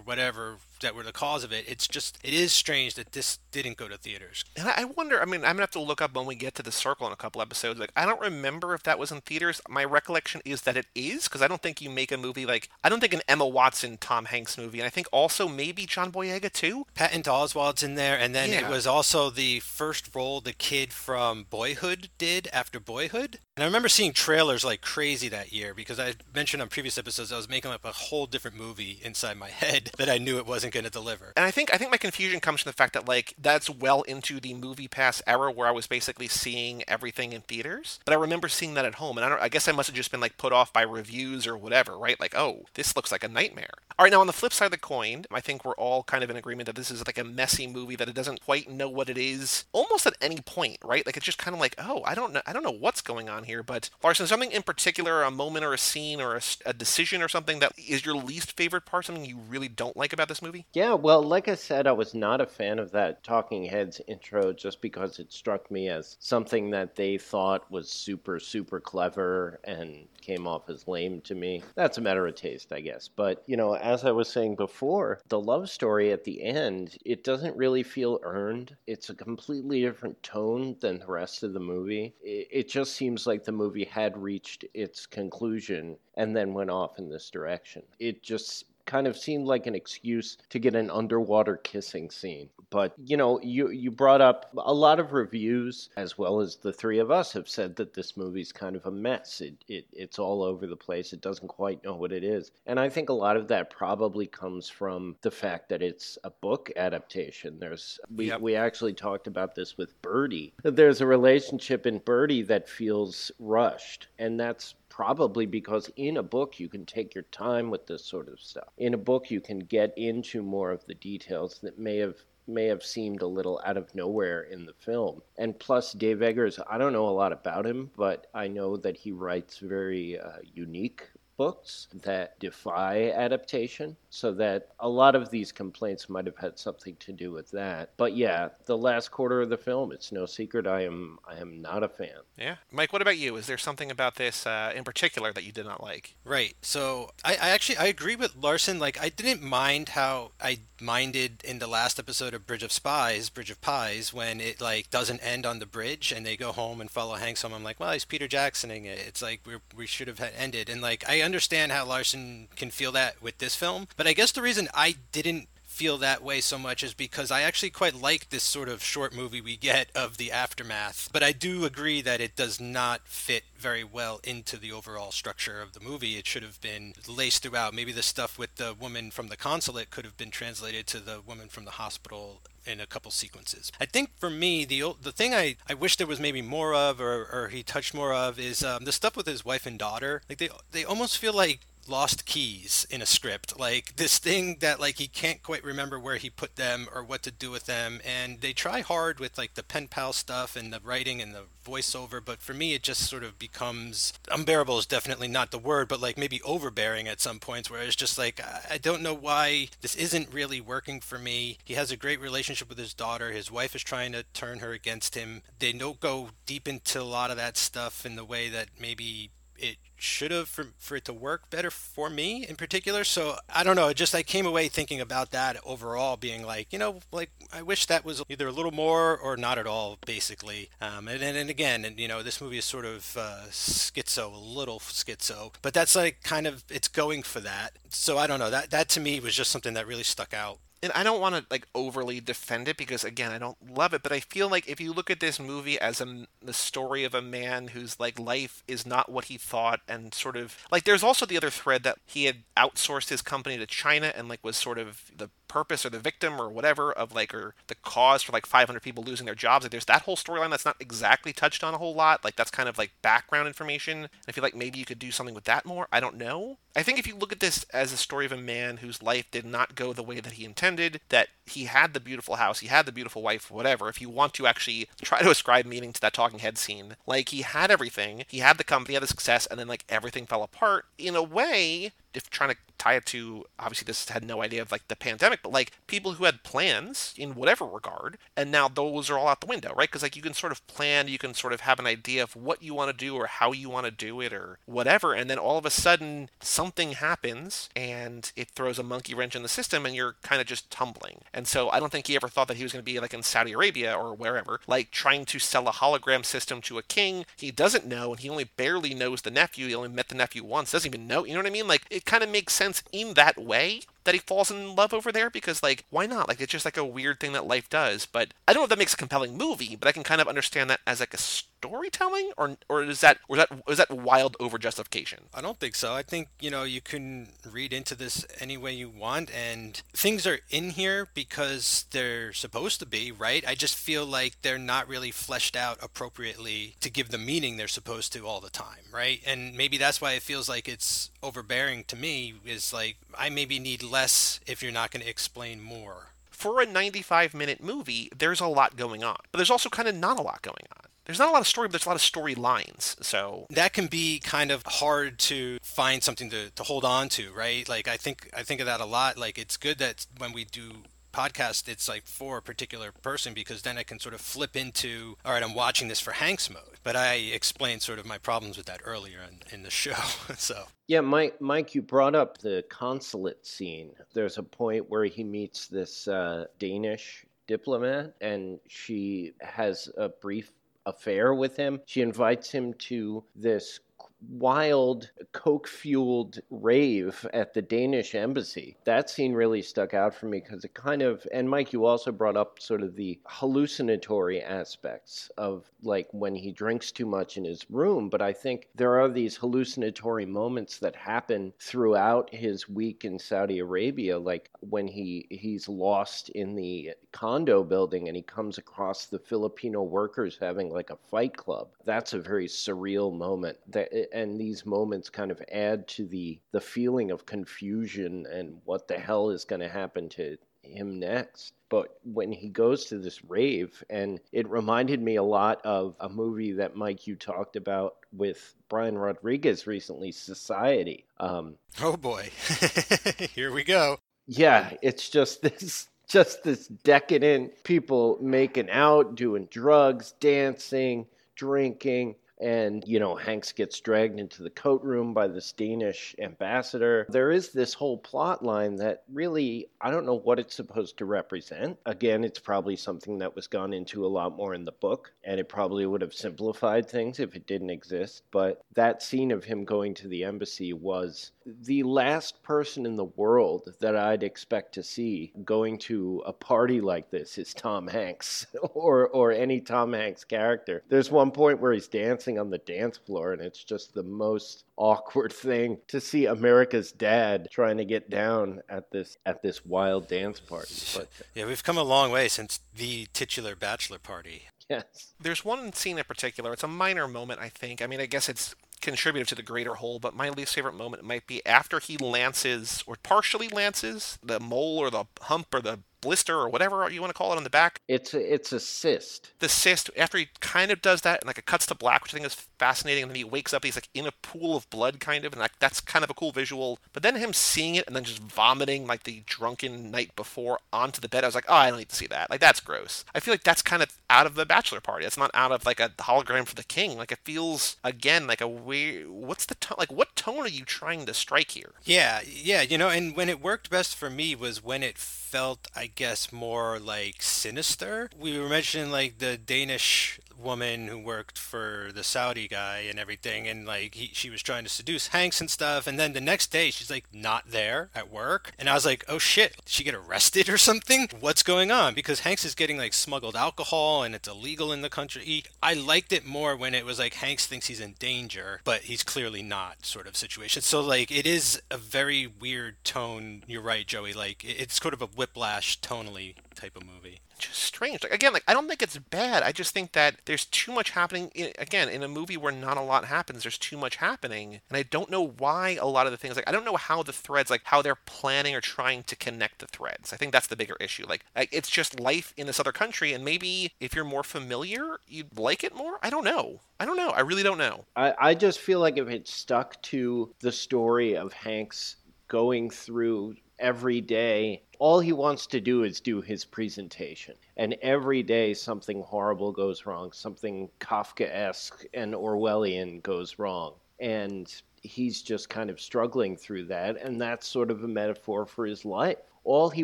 whatever 0.01 0.57
that 0.81 0.95
were 0.95 1.03
the 1.03 1.11
cause 1.11 1.43
of 1.43 1.51
it. 1.51 1.65
It's 1.67 1.87
just 1.87 2.17
it 2.23 2.33
is 2.33 2.51
strange 2.51 2.95
that 2.95 3.11
this 3.11 3.39
didn't 3.51 3.77
go 3.77 3.87
to 3.87 3.97
theaters. 3.97 4.43
And 4.55 4.67
I 4.69 4.85
wonder. 4.85 5.21
I 5.21 5.25
mean, 5.25 5.41
I'm 5.43 5.51
gonna 5.53 5.61
have 5.61 5.71
to 5.71 5.79
look 5.81 6.01
up 6.01 6.13
when 6.15 6.25
we 6.25 6.35
get 6.35 6.55
to 6.55 6.63
the 6.63 6.71
circle 6.71 7.07
in 7.07 7.13
a 7.13 7.17
couple 7.17 7.41
episodes. 7.41 7.79
Like, 7.79 7.91
I 7.95 8.05
don't 8.05 8.21
remember 8.21 8.73
if 8.73 8.83
that 8.83 8.99
was 8.99 9.11
in 9.11 9.21
theaters. 9.21 9.61
My 9.67 9.83
recollection 9.83 10.41
is 10.45 10.61
that 10.63 10.77
it 10.77 10.85
is 10.95 11.23
because 11.25 11.41
I 11.41 11.47
don't 11.47 11.61
think 11.61 11.81
you 11.81 11.89
make 11.89 12.11
a 12.11 12.17
movie 12.17 12.45
like 12.45 12.69
I 12.83 12.89
don't 12.89 12.99
think 12.99 13.13
an 13.13 13.21
Emma 13.27 13.47
Watson, 13.47 13.97
Tom 13.97 14.25
Hanks 14.25 14.57
movie, 14.57 14.79
and 14.79 14.85
I 14.87 14.89
think 14.89 15.07
also 15.11 15.47
maybe 15.47 15.85
John 15.85 16.11
Boyega 16.11 16.51
too. 16.51 16.85
Patton 16.95 17.23
Oswalt's 17.23 17.83
in 17.83 17.95
there, 17.95 18.17
and 18.17 18.33
then 18.35 18.49
Yeah. 18.51 18.67
it 18.67 18.69
was 18.71 18.85
also 18.87 19.29
the 19.29 19.59
first 19.61 20.13
role 20.15 20.41
the 20.41 20.53
kid 20.53 20.93
from 20.93 21.45
Boyhood 21.49 22.09
did 22.17 22.47
after 22.53 22.79
Boyhood. 22.79 23.39
And 23.55 23.63
I 23.63 23.67
remember 23.67 23.89
seeing 23.89 24.13
trailers 24.13 24.63
like 24.63 24.81
crazy 24.81 25.27
that 25.29 25.51
year 25.51 25.73
because 25.73 25.99
I 25.99 26.13
mentioned 26.33 26.61
on 26.61 26.69
previous 26.69 26.97
episodes 26.97 27.31
I 27.31 27.37
was 27.37 27.49
making 27.49 27.71
up 27.71 27.83
a 27.83 27.91
whole 27.91 28.25
different 28.25 28.55
movie 28.57 28.99
inside 29.03 29.37
my 29.37 29.49
head 29.49 29.91
that 29.97 30.09
I 30.09 30.17
knew 30.17 30.37
it 30.37 30.45
wasn't 30.45 30.68
going 30.69 30.85
to 30.85 30.89
deliver. 30.89 31.33
And 31.35 31.45
I 31.45 31.51
think 31.51 31.73
I 31.73 31.77
think 31.77 31.91
my 31.91 31.97
confusion 31.97 32.39
comes 32.39 32.61
from 32.61 32.69
the 32.69 32.75
fact 32.75 32.93
that 32.93 33.07
like 33.07 33.33
that's 33.37 33.69
well 33.69 34.01
into 34.03 34.39
the 34.39 34.53
movie 34.53 34.87
pass 34.87 35.21
era 35.27 35.51
where 35.51 35.67
I 35.67 35.71
was 35.71 35.87
basically 35.87 36.27
seeing 36.27 36.83
everything 36.87 37.33
in 37.33 37.41
theaters. 37.41 37.99
But 38.05 38.13
I 38.13 38.17
remember 38.17 38.47
seeing 38.47 38.73
that 38.75 38.85
at 38.85 38.95
home, 38.95 39.17
and 39.17 39.25
I 39.25 39.29
don't. 39.29 39.41
I 39.41 39.49
guess 39.49 39.67
I 39.67 39.71
must 39.71 39.87
have 39.87 39.95
just 39.95 40.11
been 40.11 40.19
like 40.19 40.37
put 40.37 40.53
off 40.53 40.73
by 40.73 40.81
reviews 40.81 41.47
or 41.47 41.57
whatever, 41.57 41.97
right? 41.97 42.19
Like, 42.19 42.35
oh, 42.35 42.65
this 42.73 42.95
looks 42.95 43.11
like 43.11 43.23
a 43.23 43.27
nightmare. 43.27 43.73
All 43.97 44.05
right, 44.05 44.11
now 44.11 44.21
on 44.21 44.27
the 44.27 44.33
flip 44.33 44.53
side 44.53 44.65
of 44.65 44.71
the 44.71 44.77
coin, 44.77 45.25
I 45.29 45.41
think 45.41 45.65
we're 45.65 45.73
all 45.73 46.03
kind 46.03 46.23
of 46.23 46.29
in 46.29 46.37
agreement 46.37 46.67
that 46.67 46.75
this 46.75 46.89
is 46.89 47.05
like 47.05 47.17
a 47.17 47.23
messy 47.23 47.67
movie 47.67 47.97
that 47.97 48.07
it 48.07 48.15
doesn't 48.15 48.45
quite 48.45 48.69
know 48.69 48.87
what 48.87 49.09
it 49.09 49.17
is 49.17 49.65
almost 49.73 50.07
at 50.07 50.13
any 50.21 50.37
point, 50.37 50.77
right? 50.83 51.05
Like 51.05 51.17
it's 51.17 51.25
just 51.25 51.37
kind 51.37 51.53
of 51.53 51.59
like, 51.59 51.75
oh, 51.77 52.01
I 52.05 52.15
don't 52.15 52.31
know, 52.31 52.41
I 52.47 52.53
don't 52.53 52.63
know 52.63 52.71
what's 52.71 53.01
going 53.01 53.27
on 53.27 53.43
here. 53.43 53.61
But 53.61 53.89
Larson, 54.01 54.27
something 54.27 54.51
in 54.51 54.63
particular, 54.63 55.23
a 55.23 55.31
moment 55.31 55.65
or 55.65 55.73
a 55.73 55.77
scene 55.77 56.21
or 56.21 56.39
a 56.65 56.73
decision 56.73 57.21
or 57.21 57.27
something 57.27 57.59
that 57.59 57.73
is 57.77 58.05
your 58.05 58.15
least 58.15 58.55
favorite 58.55 58.85
part, 58.85 59.05
something 59.05 59.25
you 59.25 59.39
really 59.49 59.67
don't 59.67 59.97
like 59.97 60.13
about 60.13 60.29
this 60.29 60.41
movie? 60.41 60.58
Yeah, 60.73 60.93
well, 60.93 61.21
like 61.21 61.47
I 61.47 61.55
said, 61.55 61.87
I 61.87 61.91
was 61.91 62.13
not 62.13 62.41
a 62.41 62.45
fan 62.45 62.79
of 62.79 62.91
that 62.91 63.23
Talking 63.23 63.65
Heads 63.65 64.01
intro 64.07 64.53
just 64.53 64.81
because 64.81 65.19
it 65.19 65.31
struck 65.31 65.69
me 65.71 65.89
as 65.89 66.17
something 66.19 66.69
that 66.71 66.95
they 66.95 67.17
thought 67.17 67.69
was 67.71 67.89
super, 67.89 68.39
super 68.39 68.79
clever 68.79 69.59
and 69.63 70.07
came 70.21 70.47
off 70.47 70.69
as 70.69 70.87
lame 70.87 71.21
to 71.21 71.35
me. 71.35 71.63
That's 71.75 71.97
a 71.97 72.01
matter 72.01 72.27
of 72.27 72.35
taste, 72.35 72.71
I 72.71 72.81
guess. 72.81 73.07
But, 73.07 73.43
you 73.47 73.57
know, 73.57 73.75
as 73.75 74.05
I 74.05 74.11
was 74.11 74.29
saying 74.29 74.55
before, 74.55 75.19
the 75.27 75.39
love 75.39 75.69
story 75.69 76.11
at 76.11 76.23
the 76.23 76.43
end, 76.43 76.97
it 77.05 77.23
doesn't 77.23 77.57
really 77.57 77.83
feel 77.83 78.19
earned. 78.23 78.75
It's 78.87 79.09
a 79.09 79.15
completely 79.15 79.81
different 79.81 80.21
tone 80.23 80.75
than 80.79 80.99
the 80.99 81.07
rest 81.07 81.43
of 81.43 81.53
the 81.53 81.59
movie. 81.59 82.13
It, 82.21 82.47
it 82.51 82.69
just 82.69 82.95
seems 82.95 83.25
like 83.25 83.43
the 83.43 83.51
movie 83.51 83.85
had 83.85 84.17
reached 84.17 84.65
its 84.73 85.05
conclusion 85.05 85.97
and 86.15 86.35
then 86.35 86.53
went 86.53 86.69
off 86.69 86.99
in 86.99 87.09
this 87.09 87.29
direction. 87.29 87.83
It 87.99 88.21
just 88.21 88.65
kind 88.89 89.05
of 89.05 89.15
seemed 89.15 89.45
like 89.45 89.67
an 89.67 89.75
excuse 89.75 90.35
to 90.49 90.57
get 90.57 90.73
an 90.75 90.89
underwater 90.89 91.57
kissing 91.57 92.09
scene. 92.09 92.49
But 92.71 92.93
you 92.97 93.17
know, 93.17 93.39
you 93.41 93.69
you 93.69 93.91
brought 93.91 94.19
up 94.21 94.49
a 94.57 94.73
lot 94.73 94.99
of 94.99 95.13
reviews 95.13 95.89
as 95.95 96.17
well 96.17 96.39
as 96.39 96.55
the 96.55 96.73
three 96.73 96.97
of 96.99 97.11
us 97.11 97.31
have 97.33 97.47
said 97.47 97.75
that 97.75 97.93
this 97.93 98.17
movie's 98.17 98.51
kind 98.51 98.75
of 98.75 98.85
a 98.87 98.91
mess. 98.91 99.41
It, 99.41 99.63
it 99.67 99.85
it's 99.93 100.17
all 100.17 100.41
over 100.43 100.65
the 100.65 100.75
place. 100.75 101.13
It 101.13 101.21
doesn't 101.21 101.47
quite 101.47 101.83
know 101.83 101.95
what 101.95 102.11
it 102.11 102.23
is. 102.23 102.51
And 102.65 102.79
I 102.79 102.89
think 102.89 103.09
a 103.09 103.13
lot 103.13 103.37
of 103.37 103.47
that 103.49 103.69
probably 103.69 104.25
comes 104.25 104.69
from 104.69 105.15
the 105.21 105.31
fact 105.31 105.69
that 105.69 105.81
it's 105.83 106.17
a 106.23 106.31
book 106.31 106.71
adaptation. 106.75 107.59
There's 107.59 107.99
we 108.15 108.27
Yep. 108.29 108.41
we 108.41 108.55
actually 108.55 108.93
talked 108.93 109.27
about 109.27 109.53
this 109.55 109.77
with 109.77 109.99
Birdy. 110.01 110.53
There's 110.63 111.01
a 111.01 111.07
relationship 111.07 111.85
in 111.85 111.99
Birdy 111.99 112.41
that 112.43 112.67
feels 112.67 113.31
rushed, 113.39 114.07
and 114.17 114.39
that's 114.39 114.73
probably 114.99 115.45
because 115.45 115.89
in 115.95 116.17
a 116.17 116.23
book 116.23 116.59
you 116.59 116.67
can 116.67 116.85
take 116.85 117.15
your 117.15 117.23
time 117.31 117.69
with 117.69 117.87
this 117.87 118.03
sort 118.03 118.27
of 118.27 118.37
stuff. 118.37 118.67
In 118.77 118.93
a 118.93 118.97
book 118.97 119.31
you 119.31 119.39
can 119.39 119.59
get 119.59 119.97
into 119.97 120.43
more 120.43 120.71
of 120.71 120.85
the 120.87 120.93
details 120.93 121.57
that 121.63 121.79
may 121.79 121.95
have 121.99 122.17
may 122.45 122.65
have 122.65 122.83
seemed 122.83 123.21
a 123.21 123.27
little 123.27 123.61
out 123.63 123.77
of 123.77 123.95
nowhere 123.95 124.41
in 124.41 124.65
the 124.65 124.73
film. 124.73 125.21
And 125.37 125.57
plus 125.57 125.93
Dave 125.93 126.21
Eggers, 126.21 126.59
I 126.69 126.77
don't 126.77 126.91
know 126.91 127.07
a 127.07 127.11
lot 127.21 127.31
about 127.31 127.65
him, 127.65 127.91
but 127.95 128.27
I 128.33 128.49
know 128.49 128.75
that 128.75 128.97
he 128.97 129.13
writes 129.13 129.59
very 129.59 130.19
uh, 130.19 130.39
unique 130.53 131.07
books 131.39 131.87
that 132.03 132.37
defy 132.39 133.11
adaptation 133.11 133.95
so 134.09 134.33
that 134.33 134.67
a 134.81 134.89
lot 134.89 135.15
of 135.15 135.29
these 135.29 135.53
complaints 135.53 136.09
might 136.09 136.25
have 136.25 136.35
had 136.35 136.59
something 136.59 136.97
to 136.99 137.13
do 137.13 137.31
with 137.31 137.49
that 137.51 137.91
but 137.95 138.13
yeah 138.13 138.49
the 138.65 138.77
last 138.77 139.09
quarter 139.09 139.41
of 139.41 139.49
the 139.49 139.55
film 139.57 139.93
it's 139.93 140.11
no 140.11 140.25
secret 140.25 140.67
i 140.67 140.81
am 140.81 141.17
i 141.25 141.37
am 141.39 141.61
not 141.61 141.81
a 141.81 141.87
fan 141.87 142.09
Yeah, 142.37 142.55
Mike. 142.71 142.91
What 142.93 143.01
about 143.01 143.17
you? 143.17 143.35
Is 143.37 143.47
there 143.47 143.57
something 143.57 143.89
about 143.91 144.15
this 144.15 144.45
uh, 144.45 144.71
in 144.75 144.83
particular 144.83 145.31
that 145.33 145.43
you 145.43 145.51
did 145.51 145.65
not 145.65 145.83
like? 145.83 146.15
Right. 146.23 146.55
So 146.61 147.11
I, 147.23 147.33
I 147.33 147.49
actually 147.49 147.77
I 147.77 147.85
agree 147.85 148.15
with 148.15 148.35
Larson. 148.35 148.79
Like 148.79 148.97
I 149.01 149.09
didn't 149.09 149.41
mind 149.43 149.89
how 149.89 150.31
I 150.41 150.59
minded 150.81 151.41
in 151.43 151.59
the 151.59 151.67
last 151.67 151.99
episode 151.99 152.33
of 152.33 152.47
Bridge 152.47 152.63
of 152.63 152.71
Spies, 152.71 153.29
Bridge 153.29 153.51
of 153.51 153.59
Pies, 153.59 154.13
when 154.13 154.39
it 154.39 154.61
like 154.61 154.89
doesn't 154.89 155.19
end 155.19 155.45
on 155.45 155.59
the 155.59 155.65
bridge 155.65 156.13
and 156.13 156.25
they 156.25 156.37
go 156.37 156.51
home 156.53 156.79
and 156.79 156.89
follow 156.89 157.15
Hanks 157.15 157.41
home. 157.41 157.53
I'm 157.53 157.63
like, 157.63 157.79
well, 157.79 157.91
he's 157.91 158.05
Peter 158.05 158.27
Jacksoning 158.27 158.85
it. 158.85 158.99
It's 159.05 159.21
like 159.21 159.41
we 159.45 159.55
we 159.75 159.85
should 159.85 160.07
have 160.07 160.19
had 160.19 160.31
ended. 160.37 160.69
And 160.69 160.81
like 160.81 161.03
I 161.09 161.21
understand 161.29 161.71
how 161.71 161.85
Larson 161.85 162.47
can 162.55 162.71
feel 162.71 162.91
that 162.93 163.21
with 163.21 163.37
this 163.37 163.55
film, 163.55 163.87
but 163.95 164.07
I 164.07 164.13
guess 164.13 164.31
the 164.31 164.41
reason 164.41 164.67
I 164.73 164.95
didn't 165.11 165.47
feel 165.63 165.99
that 165.99 166.23
way 166.23 166.41
so 166.41 166.57
much 166.57 166.83
is 166.83 166.95
because 166.95 167.29
I 167.29 167.43
actually 167.43 167.69
quite 167.69 167.93
like 167.93 168.31
this 168.31 168.43
sort 168.43 168.67
of 168.67 168.83
short 168.83 169.15
movie 169.15 169.39
we 169.39 169.55
get 169.55 169.87
of 169.95 170.17
the 170.17 170.31
aftermath. 170.31 171.07
But 171.13 171.21
I 171.21 171.31
do 171.31 171.63
agree 171.63 172.01
that 172.01 172.19
it 172.19 172.35
does 172.35 172.59
not 172.59 173.07
fit 173.07 173.43
very 173.55 173.83
well 173.83 174.19
into 174.23 174.57
the 174.57 174.71
overall 174.71 175.11
structure 175.11 175.61
of 175.61 175.73
the 175.73 175.79
movie. 175.79 176.17
It 176.17 176.27
should 176.27 176.43
have 176.43 176.59
been 176.59 176.95
laced 177.07 177.43
throughout. 177.43 177.73
Maybe 177.73 177.93
the 177.93 178.01
stuff 178.01 178.37
with 178.37 178.55
the 178.55 178.75
woman 178.77 179.11
from 179.11 179.27
the 179.27 179.37
consulate 179.37 179.91
could 179.91 180.03
have 180.03 180.17
been 180.17 180.31
translated 180.31 180.85
to 180.87 180.99
the 180.99 181.21
woman 181.25 181.47
from 181.47 181.63
the 181.63 181.71
hospital 181.71 182.41
in 182.69 182.79
a 182.79 182.85
couple 182.85 183.11
sequences. 183.11 183.71
I 183.79 183.85
think 183.85 184.11
for 184.17 184.29
me, 184.29 184.65
the 184.65 184.93
the 185.01 185.11
thing 185.11 185.33
I, 185.33 185.55
I 185.67 185.73
wish 185.73 185.95
there 185.97 186.07
was 186.07 186.19
maybe 186.19 186.41
more 186.41 186.73
of, 186.73 187.01
or, 187.01 187.27
or 187.31 187.49
he 187.49 187.63
touched 187.63 187.93
more 187.93 188.13
of, 188.13 188.39
is 188.39 188.63
um, 188.63 188.85
the 188.85 188.91
stuff 188.91 189.17
with 189.17 189.25
his 189.25 189.43
wife 189.43 189.65
and 189.65 189.77
daughter. 189.77 190.21
Like 190.29 190.37
they 190.37 190.49
they 190.71 190.85
almost 190.85 191.17
feel 191.17 191.33
like 191.33 191.59
lost 191.89 192.25
keys 192.25 192.85
in 192.89 193.01
a 193.01 193.05
script. 193.05 193.59
Like 193.59 193.95
this 193.95 194.17
thing 194.17 194.57
that 194.59 194.79
like 194.79 194.97
he 194.97 195.07
can't 195.07 195.41
quite 195.43 195.63
remember 195.63 195.99
where 195.99 196.17
he 196.17 196.29
put 196.29 196.55
them 196.55 196.87
or 196.93 197.03
what 197.03 197.23
to 197.23 197.31
do 197.31 197.51
with 197.51 197.65
them. 197.65 197.99
And 198.05 198.41
they 198.41 198.53
try 198.53 198.81
hard 198.81 199.19
with 199.19 199.37
like 199.37 199.55
the 199.55 199.63
pen 199.63 199.87
pal 199.87 200.13
stuff 200.13 200.55
and 200.55 200.71
the 200.71 200.79
writing 200.83 201.21
and 201.21 201.33
the 201.33 201.43
voiceover 201.65 202.23
but 202.23 202.41
for 202.41 202.53
me 202.53 202.73
it 202.73 202.81
just 202.81 203.07
sort 203.07 203.23
of 203.23 203.37
becomes 203.37 204.13
unbearable 204.31 204.79
is 204.79 204.87
definitely 204.87 205.27
not 205.27 205.51
the 205.51 205.59
word 205.59 205.87
but 205.87 206.01
like 206.01 206.17
maybe 206.17 206.41
overbearing 206.41 207.07
at 207.07 207.21
some 207.21 207.37
points 207.37 207.69
where 207.69 207.81
it's 207.81 207.95
just 207.95 208.17
like 208.17 208.41
I- 208.69 208.79
don't 208.79 209.01
know 209.01 209.13
why 209.13 209.67
this 209.81 209.93
isn't 209.95 210.33
really 210.33 210.61
working 210.61 211.01
for 211.01 211.19
me. 211.19 211.57
He 211.65 211.73
has 211.73 211.91
a 211.91 211.97
great 211.97 212.21
relationship 212.21 212.69
with 212.69 212.77
his 212.77 212.93
daughter. 212.93 213.31
His 213.31 213.51
wife 213.51 213.75
is 213.75 213.83
trying 213.83 214.13
to 214.13 214.23
turn 214.33 214.59
her 214.59 214.71
against 214.71 215.15
him. 215.15 215.41
They 215.59 215.73
don't 215.73 215.99
go 215.99 216.29
deep 216.45 216.67
into 216.67 217.01
a 217.01 217.03
lot 217.03 217.29
of 217.29 217.37
that 217.37 217.57
stuff 217.57 218.05
in 218.05 218.15
the 218.15 218.25
way 218.25 218.47
that 218.49 218.69
maybe 218.79 219.31
it 219.61 219.77
should 219.95 220.31
have 220.31 220.47
for, 220.47 220.67
for 220.77 220.95
it 220.95 221.05
to 221.05 221.13
work 221.13 221.49
better 221.49 221.69
for 221.69 222.09
me 222.09 222.45
in 222.47 222.55
particular. 222.55 223.03
So 223.03 223.37
i 223.53 223.63
don't 223.63 223.75
know 223.75 223.91
just 223.93 224.15
i 224.15 224.23
came 224.23 224.45
away 224.45 224.67
thinking 224.67 225.01
about 225.01 225.31
that 225.31 225.57
overall 225.65 226.17
being 226.17 226.45
like 226.45 226.71
you 226.71 226.79
know 226.79 226.99
like 227.11 227.31
i 227.51 227.61
wish 227.61 227.85
that 227.87 228.05
was 228.05 228.23
either 228.29 228.47
a 228.47 228.51
little 228.51 228.71
more 228.71 229.17
or 229.17 229.35
not 229.37 229.57
at 229.57 229.67
all 229.67 229.97
basically. 230.05 230.69
Um, 230.81 231.07
and, 231.07 231.21
and, 231.21 231.37
and 231.37 231.49
again 231.49 231.85
and 231.85 231.99
you 231.99 232.07
know 232.07 232.23
this 232.23 232.39
movie 232.41 232.57
is 232.57 232.65
sort 232.65 232.85
of 232.85 233.17
uh, 233.17 233.45
schizo 233.49 234.33
a 234.33 234.37
little 234.37 234.79
schizo 234.79 235.53
but 235.61 235.73
that's 235.73 235.95
like 235.95 236.23
kind 236.23 236.47
of 236.47 236.63
it's 236.69 236.87
going 236.87 237.23
for 237.23 237.39
that. 237.41 237.73
So 237.89 238.17
i 238.17 238.27
don't 238.27 238.39
know 238.39 238.49
that 238.49 238.69
that 238.71 238.89
to 238.89 238.99
me 238.99 239.19
was 239.19 239.35
just 239.35 239.51
something 239.51 239.73
that 239.73 239.87
really 239.87 240.03
stuck 240.03 240.33
out 240.33 240.59
and 240.81 240.91
I 240.93 241.03
don't 241.03 241.21
want 241.21 241.35
to 241.35 241.45
like 241.49 241.67
overly 241.75 242.19
defend 242.19 242.67
it 242.67 242.77
because 242.77 243.03
again 243.03 243.31
I 243.31 243.37
don't 243.37 243.57
love 243.73 243.93
it, 243.93 244.03
but 244.03 244.11
I 244.11 244.19
feel 244.19 244.49
like 244.49 244.67
if 244.67 244.79
you 244.79 244.93
look 244.93 245.09
at 245.09 245.19
this 245.19 245.39
movie 245.39 245.79
as 245.79 246.01
a 246.01 246.27
the 246.41 246.53
story 246.53 247.03
of 247.03 247.13
a 247.13 247.21
man 247.21 247.69
whose 247.69 247.99
like 247.99 248.19
life 248.19 248.63
is 248.67 248.85
not 248.85 249.11
what 249.11 249.25
he 249.25 249.37
thought, 249.37 249.81
and 249.87 250.13
sort 250.13 250.37
of 250.37 250.57
like 250.71 250.83
there's 250.83 251.03
also 251.03 251.25
the 251.25 251.37
other 251.37 251.49
thread 251.49 251.83
that 251.83 251.97
he 252.05 252.25
had 252.25 252.43
outsourced 252.55 253.09
his 253.09 253.21
company 253.21 253.57
to 253.57 253.65
China 253.65 254.13
and 254.15 254.27
like 254.29 254.43
was 254.43 254.57
sort 254.57 254.77
of 254.77 255.11
the 255.15 255.29
purpose 255.49 255.85
or 255.85 255.89
the 255.89 255.99
victim 255.99 256.39
or 256.39 256.47
whatever 256.47 256.93
of 256.93 257.13
like 257.13 257.33
or 257.33 257.53
the 257.67 257.75
cause 257.75 258.23
for 258.23 258.31
like 258.31 258.45
500 258.45 258.79
people 258.79 259.03
losing 259.03 259.25
their 259.25 259.35
jobs. 259.35 259.65
Like 259.65 259.71
there's 259.71 259.85
that 259.85 260.03
whole 260.03 260.15
storyline 260.15 260.51
that's 260.51 260.63
not 260.63 260.77
exactly 260.79 261.33
touched 261.33 261.63
on 261.63 261.73
a 261.73 261.77
whole 261.77 261.93
lot. 261.93 262.23
Like 262.23 262.37
that's 262.37 262.51
kind 262.51 262.69
of 262.69 262.77
like 262.77 262.91
background 263.01 263.47
information. 263.47 264.07
I 264.27 264.31
feel 264.31 264.43
like 264.43 264.55
maybe 264.55 264.79
you 264.79 264.85
could 264.85 264.99
do 264.99 265.11
something 265.11 265.35
with 265.35 265.43
that 265.43 265.65
more. 265.65 265.89
I 265.91 265.99
don't 265.99 266.17
know. 266.17 266.57
I 266.75 266.83
think 266.83 266.99
if 266.99 267.07
you 267.07 267.15
look 267.15 267.31
at 267.31 267.39
this 267.39 267.65
as 267.73 267.91
a 267.91 267.97
story 267.97 268.25
of 268.25 268.31
a 268.31 268.37
man 268.37 268.77
whose 268.77 269.01
life 269.01 269.29
did 269.31 269.43
not 269.43 269.75
go 269.75 269.91
the 269.91 270.03
way 270.03 270.19
that 270.19 270.33
he 270.33 270.45
intended, 270.45 271.01
that 271.09 271.29
he 271.45 271.65
had 271.65 271.93
the 271.93 271.99
beautiful 271.99 272.35
house, 272.35 272.59
he 272.59 272.67
had 272.67 272.85
the 272.85 272.91
beautiful 272.91 273.21
wife, 273.21 273.49
whatever, 273.49 273.89
if 273.89 273.99
you 273.99 274.09
want 274.09 274.33
to 274.35 274.47
actually 274.47 274.87
try 275.01 275.21
to 275.21 275.29
ascribe 275.31 275.65
meaning 275.65 275.91
to 275.93 276.01
that 276.01 276.13
talking 276.13 276.39
head 276.39 276.57
scene, 276.57 276.95
like 277.07 277.29
he 277.29 277.41
had 277.41 277.71
everything, 277.71 278.23
he 278.27 278.39
had 278.39 278.57
the 278.57 278.63
company, 278.63 278.93
he 278.93 278.95
had 278.95 279.03
the 279.03 279.07
success, 279.07 279.45
and 279.47 279.59
then 279.59 279.67
like 279.67 279.83
everything 279.89 280.25
fell 280.25 280.43
apart. 280.43 280.85
In 280.97 281.15
a 281.15 281.23
way, 281.23 281.91
if 282.13 282.29
trying 282.29 282.51
to 282.51 282.57
tie 282.79 282.93
it 282.95 283.05
to 283.05 283.45
obviously 283.59 283.85
this 283.85 284.07
had 284.09 284.23
no 284.23 284.41
idea 284.41 284.61
of 284.61 284.71
like 284.71 284.87
the 284.87 284.95
pandemic 284.95 285.41
but 285.43 285.51
like 285.51 285.73
people 285.85 286.13
who 286.13 286.23
had 286.23 286.41
plans 286.43 287.13
in 287.17 287.35
whatever 287.35 287.65
regard 287.65 288.17
and 288.37 288.49
now 288.49 288.67
those 288.67 289.09
are 289.09 289.19
all 289.19 289.27
out 289.27 289.41
the 289.41 289.47
window 289.47 289.73
right? 289.75 289.89
Because 289.89 290.01
like 290.01 290.15
you 290.15 290.21
can 290.21 290.33
sort 290.33 290.51
of 290.51 290.65
plan 290.65 291.07
you 291.07 291.17
can 291.17 291.33
sort 291.33 291.53
of 291.53 291.61
have 291.61 291.77
an 291.77 291.85
idea 291.85 292.23
of 292.23 292.35
what 292.35 292.63
you 292.63 292.73
want 292.73 292.89
to 292.89 293.05
do 293.05 293.15
or 293.15 293.27
how 293.27 293.51
you 293.51 293.69
want 293.69 293.85
to 293.85 293.91
do 293.91 294.21
it 294.21 294.33
or 294.33 294.57
whatever 294.65 295.13
and 295.13 295.29
then 295.29 295.37
all 295.37 295.57
of 295.57 295.65
a 295.65 295.69
sudden 295.69 296.29
something 296.39 296.93
happens 296.93 297.69
and 297.75 298.31
it 298.35 298.49
throws 298.49 298.79
a 298.79 298.83
monkey 298.83 299.13
wrench 299.13 299.35
in 299.35 299.43
the 299.43 299.49
system 299.49 299.85
and 299.85 299.93
you're 299.93 300.15
kind 300.23 300.41
of 300.41 300.47
just 300.47 300.71
tumbling. 300.71 301.19
And 301.33 301.47
so 301.47 301.69
i 301.69 301.79
don't 301.79 301.91
think 301.91 302.07
he 302.07 302.15
ever 302.15 302.29
thought 302.29 302.47
that 302.47 302.57
he 302.57 302.63
was 302.63 302.71
going 302.71 302.83
to 302.83 302.91
be 302.91 302.99
like 302.99 303.13
in 303.13 303.23
saudi 303.23 303.51
arabia 303.51 303.93
or 303.93 304.13
wherever 304.13 304.61
like 304.67 304.89
trying 304.89 305.25
to 305.25 305.37
sell 305.37 305.67
a 305.67 305.71
hologram 305.73 306.25
system 306.25 306.61
to 306.61 306.77
a 306.77 306.83
king. 306.83 307.25
He 307.35 307.51
doesn't 307.51 307.85
know 307.85 308.11
and 308.11 308.21
he 308.21 308.29
only 308.29 308.45
barely 308.45 308.93
knows 308.93 309.21
the 309.21 309.31
nephew 309.31 309.67
he 309.67 309.75
only 309.75 309.89
met 309.89 310.07
the 310.07 310.15
nephew 310.15 310.45
once 310.45 310.71
doesn't 310.71 310.89
even 310.89 311.07
know 311.07 311.25
you 311.25 311.33
know 311.33 311.39
what 311.39 311.47
i 311.47 311.49
mean? 311.49 311.67
Like 311.67 311.83
it 311.99 312.05
kind 312.05 312.23
of 312.23 312.29
makes 312.29 312.53
sense 312.53 312.81
in 312.93 313.13
that 313.15 313.37
way 313.37 313.81
that 314.03 314.15
he 314.15 314.19
falls 314.19 314.51
in 314.51 314.75
love 314.75 314.93
over 314.93 315.11
there 315.11 315.29
because 315.29 315.63
like 315.63 315.85
why 315.89 316.05
not? 316.05 316.27
Like 316.27 316.41
it's 316.41 316.51
just 316.51 316.65
like 316.65 316.77
a 316.77 316.85
weird 316.85 317.19
thing 317.19 317.33
that 317.33 317.45
life 317.45 317.69
does. 317.69 318.05
But 318.05 318.33
i 318.47 318.53
don't 318.53 318.61
know 318.61 318.65
if 318.65 318.69
that 318.69 318.79
makes 318.79 318.93
a 318.93 318.97
compelling 318.97 319.37
movie 319.37 319.75
but 319.75 319.87
i 319.87 319.91
can 319.91 320.03
kind 320.03 320.21
of 320.21 320.27
understand 320.27 320.69
that 320.69 320.79
as 320.87 320.99
like 320.99 321.13
a 321.13 321.17
storytelling 321.17 322.31
or 322.37 322.57
or 322.69 322.83
is 322.83 323.01
that 323.01 323.17
or 323.27 323.37
is 323.37 323.45
that 323.45 323.63
is 323.67 323.77
that 323.77 323.91
wild 323.91 324.37
over 324.39 324.57
justification? 324.57 325.25
I 325.33 325.41
don't 325.41 325.59
think 325.59 325.75
so. 325.75 325.93
I 325.93 326.03
think 326.03 326.29
you 326.39 326.49
know 326.49 326.63
you 326.63 326.81
can 326.81 327.29
read 327.49 327.73
into 327.73 327.95
this 327.95 328.25
any 328.39 328.57
way 328.57 328.73
you 328.73 328.89
want 328.89 329.29
and 329.33 329.81
things 329.93 330.25
are 330.25 330.39
in 330.49 330.71
here 330.71 331.07
because 331.13 331.85
they're 331.91 332.31
supposed 332.33 332.79
to 332.79 332.85
be 332.85 333.11
right? 333.11 333.43
I 333.47 333.55
just 333.55 333.75
feel 333.75 334.05
like 334.05 334.41
they're 334.41 334.57
not 334.57 334.87
really 334.87 335.11
fleshed 335.11 335.55
out 335.55 335.77
appropriately 335.81 336.75
to 336.79 336.89
give 336.89 337.09
the 337.09 337.17
meaning 337.17 337.57
they're 337.57 337.67
supposed 337.67 338.13
to 338.13 338.25
all 338.25 338.39
the 338.39 338.49
time 338.49 338.85
right? 338.91 339.21
And 339.25 339.55
maybe 339.55 339.77
that's 339.77 340.01
why 340.01 340.13
it 340.13 340.21
feels 340.21 340.47
like 340.47 340.67
it's 340.67 341.09
overbearing 341.21 341.83
to 341.83 341.95
me 341.95 342.35
is 342.45 342.71
like 342.71 342.95
i 343.17 343.29
maybe 343.29 343.59
need 343.59 343.83
less 343.89 344.39
if 344.47 344.61
you're 344.61 344.71
not 344.71 344.91
going 344.91 345.03
to 345.03 345.09
explain 345.09 345.61
more 345.61 346.09
for 346.39 346.61
a 346.61 346.65
95 346.65 347.33
minute 347.33 347.61
movie, 347.61 348.09
there's 348.17 348.39
a 348.39 348.47
lot 348.47 348.77
going 348.77 349.03
on. 349.03 349.17
But 349.31 349.39
there's 349.39 349.49
also 349.49 349.69
kind 349.69 349.89
of 349.89 349.95
not 349.95 350.17
a 350.17 350.21
lot 350.21 350.41
going 350.41 350.65
on. 350.77 350.85
There's 351.03 351.19
not 351.19 351.29
a 351.29 351.31
lot 351.31 351.41
of 351.41 351.47
story, 351.47 351.67
but 351.67 351.73
there's 351.73 351.85
a 351.85 351.89
lot 351.89 351.95
of 351.95 352.01
storylines. 352.01 353.03
So 353.03 353.45
that 353.49 353.73
can 353.73 353.87
be 353.87 354.19
kind 354.19 354.49
of 354.49 354.63
hard 354.65 355.19
to 355.19 355.57
find 355.61 356.01
something 356.01 356.29
to, 356.29 356.49
to 356.51 356.63
hold 356.63 356.85
on 356.85 357.09
to, 357.09 357.33
right? 357.33 357.67
Like 357.67 357.89
I 357.89 357.97
think 357.97 358.29
I 358.35 358.43
think 358.43 358.61
of 358.61 358.67
that 358.67 358.79
a 358.79 358.85
lot. 358.85 359.17
Like 359.17 359.37
it's 359.37 359.57
good 359.57 359.79
that 359.79 360.05
when 360.17 360.31
we 360.31 360.45
do 360.45 360.83
podcast 361.19 361.67
it's 361.67 361.89
like 361.89 362.05
for 362.05 362.37
a 362.37 362.41
particular 362.41 362.91
person 363.01 363.33
because 363.33 363.61
then 363.63 363.77
I 363.77 363.83
can 363.83 363.99
sort 363.99 364.15
of 364.15 364.21
flip 364.21 364.55
into 364.55 365.17
all 365.25 365.33
right 365.33 365.43
I'm 365.43 365.53
watching 365.53 365.87
this 365.87 365.99
for 365.99 366.11
Hanks 366.11 366.49
mode. 366.49 366.63
But 366.83 366.95
I 366.95 367.15
explained 367.15 367.81
sort 367.81 367.99
of 367.99 368.05
my 368.05 368.17
problems 368.17 368.55
with 368.55 368.67
that 368.67 368.81
earlier 368.85 369.19
in, 369.27 369.53
in 369.53 369.63
the 369.63 369.69
show 369.69 370.01
so. 370.37 370.63
Yeah 370.87 371.01
Mike 371.01 371.41
Mike 371.41 371.75
you 371.75 371.81
brought 371.81 372.15
up 372.15 372.37
the 372.37 372.63
consulate 372.69 373.45
scene. 373.45 373.91
There's 374.13 374.37
a 374.37 374.43
point 374.43 374.89
where 374.89 375.05
he 375.05 375.23
meets 375.23 375.67
this 375.67 376.07
uh, 376.07 376.45
Danish 376.57 377.25
diplomat 377.47 378.13
and 378.21 378.59
she 378.67 379.33
has 379.41 379.89
a 379.97 380.09
brief 380.09 380.51
affair 380.85 381.33
with 381.33 381.57
him. 381.57 381.81
She 381.85 382.01
invites 382.01 382.49
him 382.49 382.73
to 382.75 383.23
this 383.35 383.79
wild 384.27 385.11
coke 385.31 385.67
fueled 385.67 386.39
rave 386.49 387.25
at 387.33 387.53
the 387.53 387.61
Danish 387.61 388.15
embassy. 388.15 388.77
That 388.85 389.09
scene 389.09 389.33
really 389.33 389.61
stuck 389.61 389.93
out 389.93 390.13
for 390.13 390.25
me 390.27 390.41
because 390.41 390.63
it 390.63 390.73
kind 390.73 391.01
of, 391.01 391.25
and 391.33 391.49
Mike, 391.49 391.73
you 391.73 391.85
also 391.85 392.11
brought 392.11 392.37
up 392.37 392.59
sort 392.59 392.81
of 392.81 392.95
the 392.95 393.19
hallucinatory 393.25 394.41
aspects 394.41 395.31
of 395.37 395.69
like 395.81 396.07
when 396.11 396.35
he 396.35 396.51
drinks 396.51 396.91
too 396.91 397.05
much 397.05 397.37
in 397.37 397.45
his 397.45 397.69
room. 397.69 398.09
But 398.09 398.21
I 398.21 398.33
think 398.33 398.67
there 398.75 398.99
are 398.99 399.09
these 399.09 399.37
hallucinatory 399.37 400.25
moments 400.25 400.79
that 400.79 400.95
happen 400.95 401.53
throughout 401.59 402.33
his 402.33 402.67
week 402.67 403.05
in 403.05 403.19
Saudi 403.19 403.59
Arabia, 403.59 404.17
like 404.17 404.49
when 404.61 404.87
he 404.87 405.27
he's 405.29 405.67
lost 405.67 406.29
in 406.29 406.55
the 406.55 406.91
condo 407.11 407.63
building 407.63 408.07
and 408.07 408.15
he 408.15 408.23
comes 408.23 408.57
across 408.57 409.05
the 409.05 409.19
Filipino 409.19 409.81
workers 409.81 410.37
having 410.39 410.69
like 410.69 410.89
a 410.89 410.97
fight 411.09 411.35
club. 411.35 411.69
That's 411.85 412.13
a 412.13 412.19
very 412.19 412.47
surreal 412.47 413.15
moment. 413.15 413.57
That 413.67 413.89
and 414.13 414.39
these 414.39 414.65
moments 414.65 415.09
kind 415.09 415.31
of 415.31 415.41
add 415.51 415.87
to 415.89 416.05
the 416.05 416.39
the 416.51 416.61
feeling 416.61 417.11
of 417.11 417.25
confusion 417.25 418.25
and 418.31 418.59
what 418.65 418.87
the 418.87 418.97
hell 418.97 419.29
is 419.29 419.45
going 419.45 419.61
to 419.61 419.69
happen 419.69 420.09
to 420.09 420.37
him 420.61 420.99
next. 420.99 421.53
But 421.69 421.99
when 422.03 422.31
he 422.31 422.49
goes 422.49 422.85
to 422.85 422.97
this 422.97 423.23
rave, 423.23 423.83
and 423.89 424.19
it 424.31 424.49
reminded 424.49 425.01
me 425.01 425.17
a 425.17 425.23
lot 425.23 425.61
of 425.63 425.95
a 425.99 426.09
movie 426.09 426.53
that 426.53 426.75
Mike 426.75 427.05
you 427.05 427.15
talked 427.15 427.55
about 427.55 427.97
with 428.11 428.55
Brian 428.69 428.97
Rodriguez 428.97 429.67
recently, 429.67 430.11
Society. 430.11 431.05
Um, 431.19 431.55
oh 431.81 431.95
boy, 431.95 432.29
here 433.33 433.51
we 433.51 433.63
go. 433.63 433.99
Yeah, 434.25 434.73
it's 434.81 435.09
just 435.09 435.41
this 435.43 435.87
just 436.07 436.43
this 436.43 436.67
decadent 436.67 437.63
people 437.63 438.17
making 438.19 438.71
out, 438.71 439.15
doing 439.15 439.47
drugs, 439.51 440.13
dancing, 440.19 441.05
drinking 441.35 442.15
and 442.39 442.83
you 442.87 442.99
know 442.99 443.15
Hanks 443.15 443.51
gets 443.51 443.79
dragged 443.79 444.19
into 444.19 444.43
the 444.43 444.49
coat 444.49 444.83
room 444.83 445.13
by 445.13 445.27
this 445.27 445.51
Danish 445.51 446.15
ambassador. 446.19 447.05
There 447.09 447.31
is 447.31 447.51
this 447.51 447.73
whole 447.73 447.97
plot 447.97 448.43
line 448.43 448.75
that 448.77 449.03
really 449.11 449.69
I 449.81 449.91
don't 449.91 450.05
know 450.05 450.17
what 450.17 450.39
it's 450.39 450.55
supposed 450.55 450.97
to 450.97 451.05
represent. 451.05 451.77
Again, 451.85 452.23
it's 452.23 452.39
probably 452.39 452.75
something 452.75 453.19
that 453.19 453.35
was 453.35 453.47
gone 453.47 453.73
into 453.73 454.05
a 454.05 454.07
lot 454.07 454.35
more 454.35 454.53
in 454.53 454.65
the 454.65 454.71
book, 454.71 455.11
and 455.23 455.39
it 455.39 455.49
probably 455.49 455.85
would 455.85 456.01
have 456.01 456.13
simplified 456.13 456.89
things 456.89 457.19
if 457.19 457.35
it 457.35 457.47
didn't 457.47 457.69
exist. 457.69 458.23
But 458.31 458.61
that 458.73 459.01
scene 459.01 459.31
of 459.31 459.43
him 459.43 459.65
going 459.65 459.93
to 459.95 460.07
the 460.07 460.23
embassy 460.23 460.73
was 460.73 461.31
the 461.63 461.83
last 461.83 462.41
person 462.43 462.85
in 462.85 462.95
the 462.95 463.05
world 463.05 463.73
that 463.79 463.95
I'd 463.95 464.23
expect 464.23 464.73
to 464.75 464.83
see 464.83 465.33
going 465.43 465.77
to 465.79 466.23
a 466.25 466.33
party 466.33 466.79
like 466.81 467.09
this 467.09 467.37
is 467.37 467.53
Tom 467.53 467.87
Hanks 467.87 468.45
or 468.73 469.07
or 469.07 469.31
any 469.31 469.61
Tom 469.61 469.93
Hanks 469.93 470.23
character. 470.23 470.83
There's 470.89 471.11
one 471.11 471.31
point 471.31 471.59
where 471.59 471.73
he's 471.73 471.87
dancing 471.87 472.28
on 472.37 472.49
the 472.49 472.57
dance 472.59 472.97
floor 472.97 473.33
and 473.33 473.41
it's 473.41 473.63
just 473.63 473.93
the 473.93 474.03
most 474.03 474.65
awkward 474.77 475.33
thing 475.33 475.79
to 475.87 475.99
see 475.99 476.25
America's 476.25 476.91
dad 476.91 477.47
trying 477.51 477.77
to 477.77 477.85
get 477.85 478.09
down 478.09 478.61
at 478.69 478.91
this 478.91 479.17
at 479.25 479.41
this 479.41 479.65
wild 479.65 480.07
dance 480.07 480.39
party. 480.39 480.75
But 480.95 481.09
yeah, 481.33 481.45
we've 481.45 481.63
come 481.63 481.77
a 481.77 481.83
long 481.83 482.11
way 482.11 482.27
since 482.27 482.59
the 482.75 483.07
titular 483.13 483.55
bachelor 483.55 483.99
party. 483.99 484.43
Yes. 484.69 485.13
There's 485.19 485.43
one 485.43 485.73
scene 485.73 485.97
in 485.97 486.03
particular. 486.03 486.53
It's 486.53 486.63
a 486.63 486.67
minor 486.67 487.07
moment, 487.07 487.39
I 487.39 487.49
think. 487.49 487.81
I 487.81 487.87
mean, 487.87 487.99
I 487.99 488.05
guess 488.05 488.29
it's 488.29 488.53
contributive 488.81 489.27
to 489.27 489.35
the 489.35 489.41
greater 489.41 489.75
whole, 489.75 489.99
but 489.99 490.15
my 490.15 490.29
least 490.29 490.55
favorite 490.55 490.75
moment 490.75 491.03
might 491.03 491.27
be 491.27 491.45
after 491.45 491.79
he 491.79 491.97
lances 491.97 492.83
or 492.85 492.95
partially 493.01 493.47
lances 493.47 494.19
the 494.23 494.39
mole 494.39 494.77
or 494.77 494.89
the 494.89 495.05
hump 495.21 495.53
or 495.53 495.61
the 495.61 495.79
blister 496.01 496.35
or 496.35 496.49
whatever 496.49 496.89
you 496.89 497.01
want 497.01 497.11
to 497.11 497.17
call 497.17 497.33
it 497.33 497.37
on 497.37 497.43
the 497.43 497.49
back. 497.49 497.81
It's 497.87 498.13
a, 498.13 498.33
it's 498.33 498.51
a 498.51 498.59
cyst. 498.59 499.31
The 499.39 499.49
cyst. 499.49 499.89
After 499.97 500.17
he 500.17 500.29
kind 500.39 500.71
of 500.71 500.81
does 500.81 501.01
that, 501.01 501.21
and 501.21 501.27
like 501.27 501.37
it 501.37 501.45
cuts 501.45 501.65
to 501.67 501.75
black, 501.75 502.03
which 502.03 502.13
I 502.13 502.17
think 502.17 502.25
is 502.25 502.47
fascinating, 502.57 503.03
and 503.03 503.11
then 503.11 503.17
he 503.17 503.23
wakes 503.23 503.53
up. 503.53 503.63
He's 503.63 503.75
like 503.75 503.89
in 503.93 504.07
a 504.07 504.11
pool 504.11 504.55
of 504.55 504.69
blood, 504.69 504.99
kind 504.99 505.25
of, 505.25 505.33
and 505.33 505.41
like 505.41 505.57
that's 505.59 505.81
kind 505.81 506.03
of 506.03 506.09
a 506.09 506.13
cool 506.13 506.31
visual. 506.31 506.79
But 506.93 507.03
then 507.03 507.15
him 507.15 507.33
seeing 507.33 507.75
it 507.75 507.85
and 507.87 507.95
then 507.95 508.03
just 508.03 508.21
vomiting 508.21 508.87
like 508.87 509.03
the 509.03 509.23
drunken 509.25 509.91
night 509.91 510.15
before 510.15 510.59
onto 510.71 511.01
the 511.01 511.09
bed, 511.09 511.23
I 511.23 511.27
was 511.27 511.35
like, 511.35 511.45
oh, 511.47 511.55
I 511.55 511.69
don't 511.69 511.79
need 511.79 511.89
to 511.89 511.95
see 511.95 512.07
that. 512.07 512.29
Like 512.29 512.39
that's 512.41 512.59
gross. 512.59 513.05
I 513.13 513.19
feel 513.19 513.33
like 513.33 513.43
that's 513.43 513.61
kind 513.61 513.83
of 513.83 513.97
out 514.09 514.25
of 514.25 514.35
the 514.35 514.45
bachelor 514.45 514.81
party. 514.81 515.05
It's 515.05 515.17
not 515.17 515.31
out 515.33 515.51
of 515.51 515.65
like 515.65 515.79
a 515.79 515.89
hologram 515.89 516.47
for 516.47 516.55
the 516.55 516.63
king. 516.63 516.97
Like 516.97 517.11
it 517.11 517.19
feels 517.23 517.77
again 517.83 518.27
like 518.27 518.41
a 518.41 518.47
weird. 518.47 519.09
What's 519.09 519.45
the 519.45 519.55
tone? 519.55 519.77
Like 519.79 519.91
what 519.91 520.15
tone 520.15 520.39
are 520.39 520.47
you 520.47 520.65
trying 520.65 521.05
to 521.05 521.13
strike 521.13 521.51
here? 521.51 521.71
Yeah, 521.83 522.21
yeah, 522.25 522.61
you 522.61 522.77
know, 522.77 522.89
and 522.89 523.15
when 523.15 523.29
it 523.29 523.41
worked 523.41 523.69
best 523.69 523.95
for 523.95 524.09
me 524.09 524.35
was 524.35 524.63
when 524.63 524.83
it 524.83 524.97
felt, 524.97 525.67
I 525.75 525.88
guess, 525.95 526.31
more 526.31 526.79
like 526.79 527.21
sinister. 527.21 528.09
We 528.17 528.37
were 528.39 528.49
mentioning 528.49 528.91
like 528.91 529.19
the 529.19 529.37
Danish 529.37 530.19
woman 530.37 530.87
who 530.87 530.97
worked 530.97 531.37
for 531.37 531.89
the 531.93 532.03
Saudi 532.03 532.47
guy 532.47 532.85
and 532.89 532.97
everything, 532.97 533.47
and 533.47 533.65
like 533.65 533.95
he, 533.95 534.09
she 534.13 534.29
was 534.29 534.41
trying 534.41 534.63
to 534.63 534.69
seduce 534.69 535.07
Hanks 535.07 535.41
and 535.41 535.49
stuff. 535.49 535.87
And 535.87 535.99
then 535.99 536.13
the 536.13 536.21
next 536.21 536.51
day, 536.51 536.71
she's 536.71 536.89
like 536.89 537.05
not 537.13 537.49
there 537.49 537.89
at 537.93 538.11
work, 538.11 538.51
and 538.57 538.69
I 538.69 538.73
was 538.73 538.85
like, 538.85 539.03
oh 539.07 539.17
shit, 539.17 539.57
did 539.57 539.69
she 539.69 539.83
get 539.83 539.95
arrested 539.95 540.49
or 540.49 540.57
something? 540.57 541.09
What's 541.19 541.43
going 541.43 541.71
on? 541.71 541.93
Because 541.93 542.21
Hanks 542.21 542.45
is 542.45 542.55
getting 542.55 542.77
like 542.77 542.93
smuggled 542.93 543.35
alcohol 543.35 544.03
and 544.03 544.15
it's 544.15 544.27
illegal 544.27 544.71
in 544.71 544.81
the 544.81 544.89
country. 544.89 545.43
I 545.61 545.73
liked 545.73 546.13
it 546.13 546.25
more 546.25 546.55
when 546.55 546.73
it 546.73 546.85
was 546.85 546.99
like 546.99 547.15
Hanks 547.15 547.45
thinks 547.45 547.67
he's 547.67 547.79
in 547.79 547.95
danger, 547.99 548.61
but 548.63 548.81
he's 548.81 549.03
clearly 549.03 549.41
not, 549.41 549.85
sort 549.85 550.07
of 550.07 550.15
situation. 550.15 550.61
So 550.61 550.81
like 550.81 551.11
it 551.11 551.25
is 551.25 551.61
a 551.69 551.77
very 551.77 552.27
weird 552.27 552.83
tone. 552.83 553.43
You're 553.47 553.61
right, 553.61 553.85
Joey. 553.85 554.13
Like 554.13 554.43
it's 554.45 554.79
sort 554.79 554.93
of 554.93 555.01
a 555.01 555.07
whiplash 555.07 555.78
tonally 555.81 556.35
type 556.55 556.75
of 556.75 556.85
movie 556.85 557.19
just 557.39 557.63
strange. 557.63 558.03
Like 558.03 558.13
again, 558.13 558.33
like 558.33 558.43
I 558.47 558.53
don't 558.53 558.67
think 558.67 558.81
it's 558.81 558.97
bad. 558.97 559.43
I 559.43 559.51
just 559.51 559.73
think 559.73 559.93
that 559.93 560.17
there's 560.25 560.45
too 560.45 560.71
much 560.71 560.91
happening. 560.91 561.31
In, 561.33 561.51
again, 561.57 561.89
in 561.89 562.03
a 562.03 562.07
movie 562.07 562.37
where 562.37 562.51
not 562.51 562.77
a 562.77 562.81
lot 562.81 563.05
happens, 563.05 563.43
there's 563.43 563.57
too 563.57 563.77
much 563.77 563.95
happening, 563.97 564.61
and 564.69 564.77
I 564.77 564.83
don't 564.83 565.09
know 565.09 565.25
why 565.25 565.77
a 565.81 565.87
lot 565.87 566.05
of 566.05 566.11
the 566.11 566.17
things. 566.17 566.35
Like 566.35 566.47
I 566.47 566.51
don't 566.51 566.65
know 566.65 566.75
how 566.75 567.01
the 567.01 567.13
threads, 567.13 567.49
like 567.49 567.61
how 567.65 567.81
they're 567.81 567.95
planning 567.95 568.55
or 568.55 568.61
trying 568.61 569.03
to 569.03 569.15
connect 569.15 569.59
the 569.59 569.67
threads. 569.67 570.13
I 570.13 570.17
think 570.17 570.31
that's 570.31 570.47
the 570.47 570.55
bigger 570.55 570.75
issue. 570.79 571.05
Like, 571.07 571.25
like 571.35 571.49
it's 571.51 571.69
just 571.69 571.99
life 571.99 572.33
in 572.37 572.47
this 572.47 572.59
other 572.59 572.71
country, 572.71 573.13
and 573.13 573.25
maybe 573.25 573.73
if 573.79 573.95
you're 573.95 574.05
more 574.05 574.23
familiar, 574.23 574.99
you'd 575.07 575.37
like 575.37 575.63
it 575.63 575.75
more. 575.75 575.97
I 576.03 576.09
don't 576.09 576.25
know. 576.25 576.59
I 576.79 576.85
don't 576.85 576.97
know. 576.97 577.09
I 577.09 577.21
really 577.21 577.43
don't 577.43 577.57
know. 577.57 577.85
I, 577.95 578.13
I 578.19 578.35
just 578.35 578.59
feel 578.59 578.79
like 578.79 578.97
if 578.97 579.07
it 579.07 579.27
stuck 579.27 579.81
to 579.83 580.33
the 580.39 580.51
story 580.51 581.17
of 581.17 581.33
Hanks 581.33 581.97
going 582.27 582.69
through 582.69 583.35
every 583.59 584.01
day. 584.01 584.61
All 584.79 585.01
he 585.01 585.11
wants 585.11 585.45
to 585.47 585.59
do 585.59 585.83
is 585.83 585.99
do 585.99 586.21
his 586.21 586.45
presentation. 586.45 587.35
And 587.57 587.75
every 587.81 588.23
day 588.23 588.53
something 588.53 589.03
horrible 589.03 589.51
goes 589.51 589.85
wrong, 589.85 590.13
something 590.13 590.69
Kafkaesque 590.79 591.85
and 591.93 592.13
Orwellian 592.13 593.03
goes 593.03 593.37
wrong. 593.37 593.73
And 593.99 594.49
he's 594.81 595.21
just 595.21 595.49
kind 595.49 595.69
of 595.69 595.81
struggling 595.81 596.37
through 596.37 596.67
that. 596.67 596.95
And 596.95 597.19
that's 597.19 597.45
sort 597.45 597.71
of 597.71 597.83
a 597.83 597.87
metaphor 597.89 598.45
for 598.45 598.65
his 598.65 598.85
life. 598.85 599.17
All 599.43 599.69
he 599.69 599.83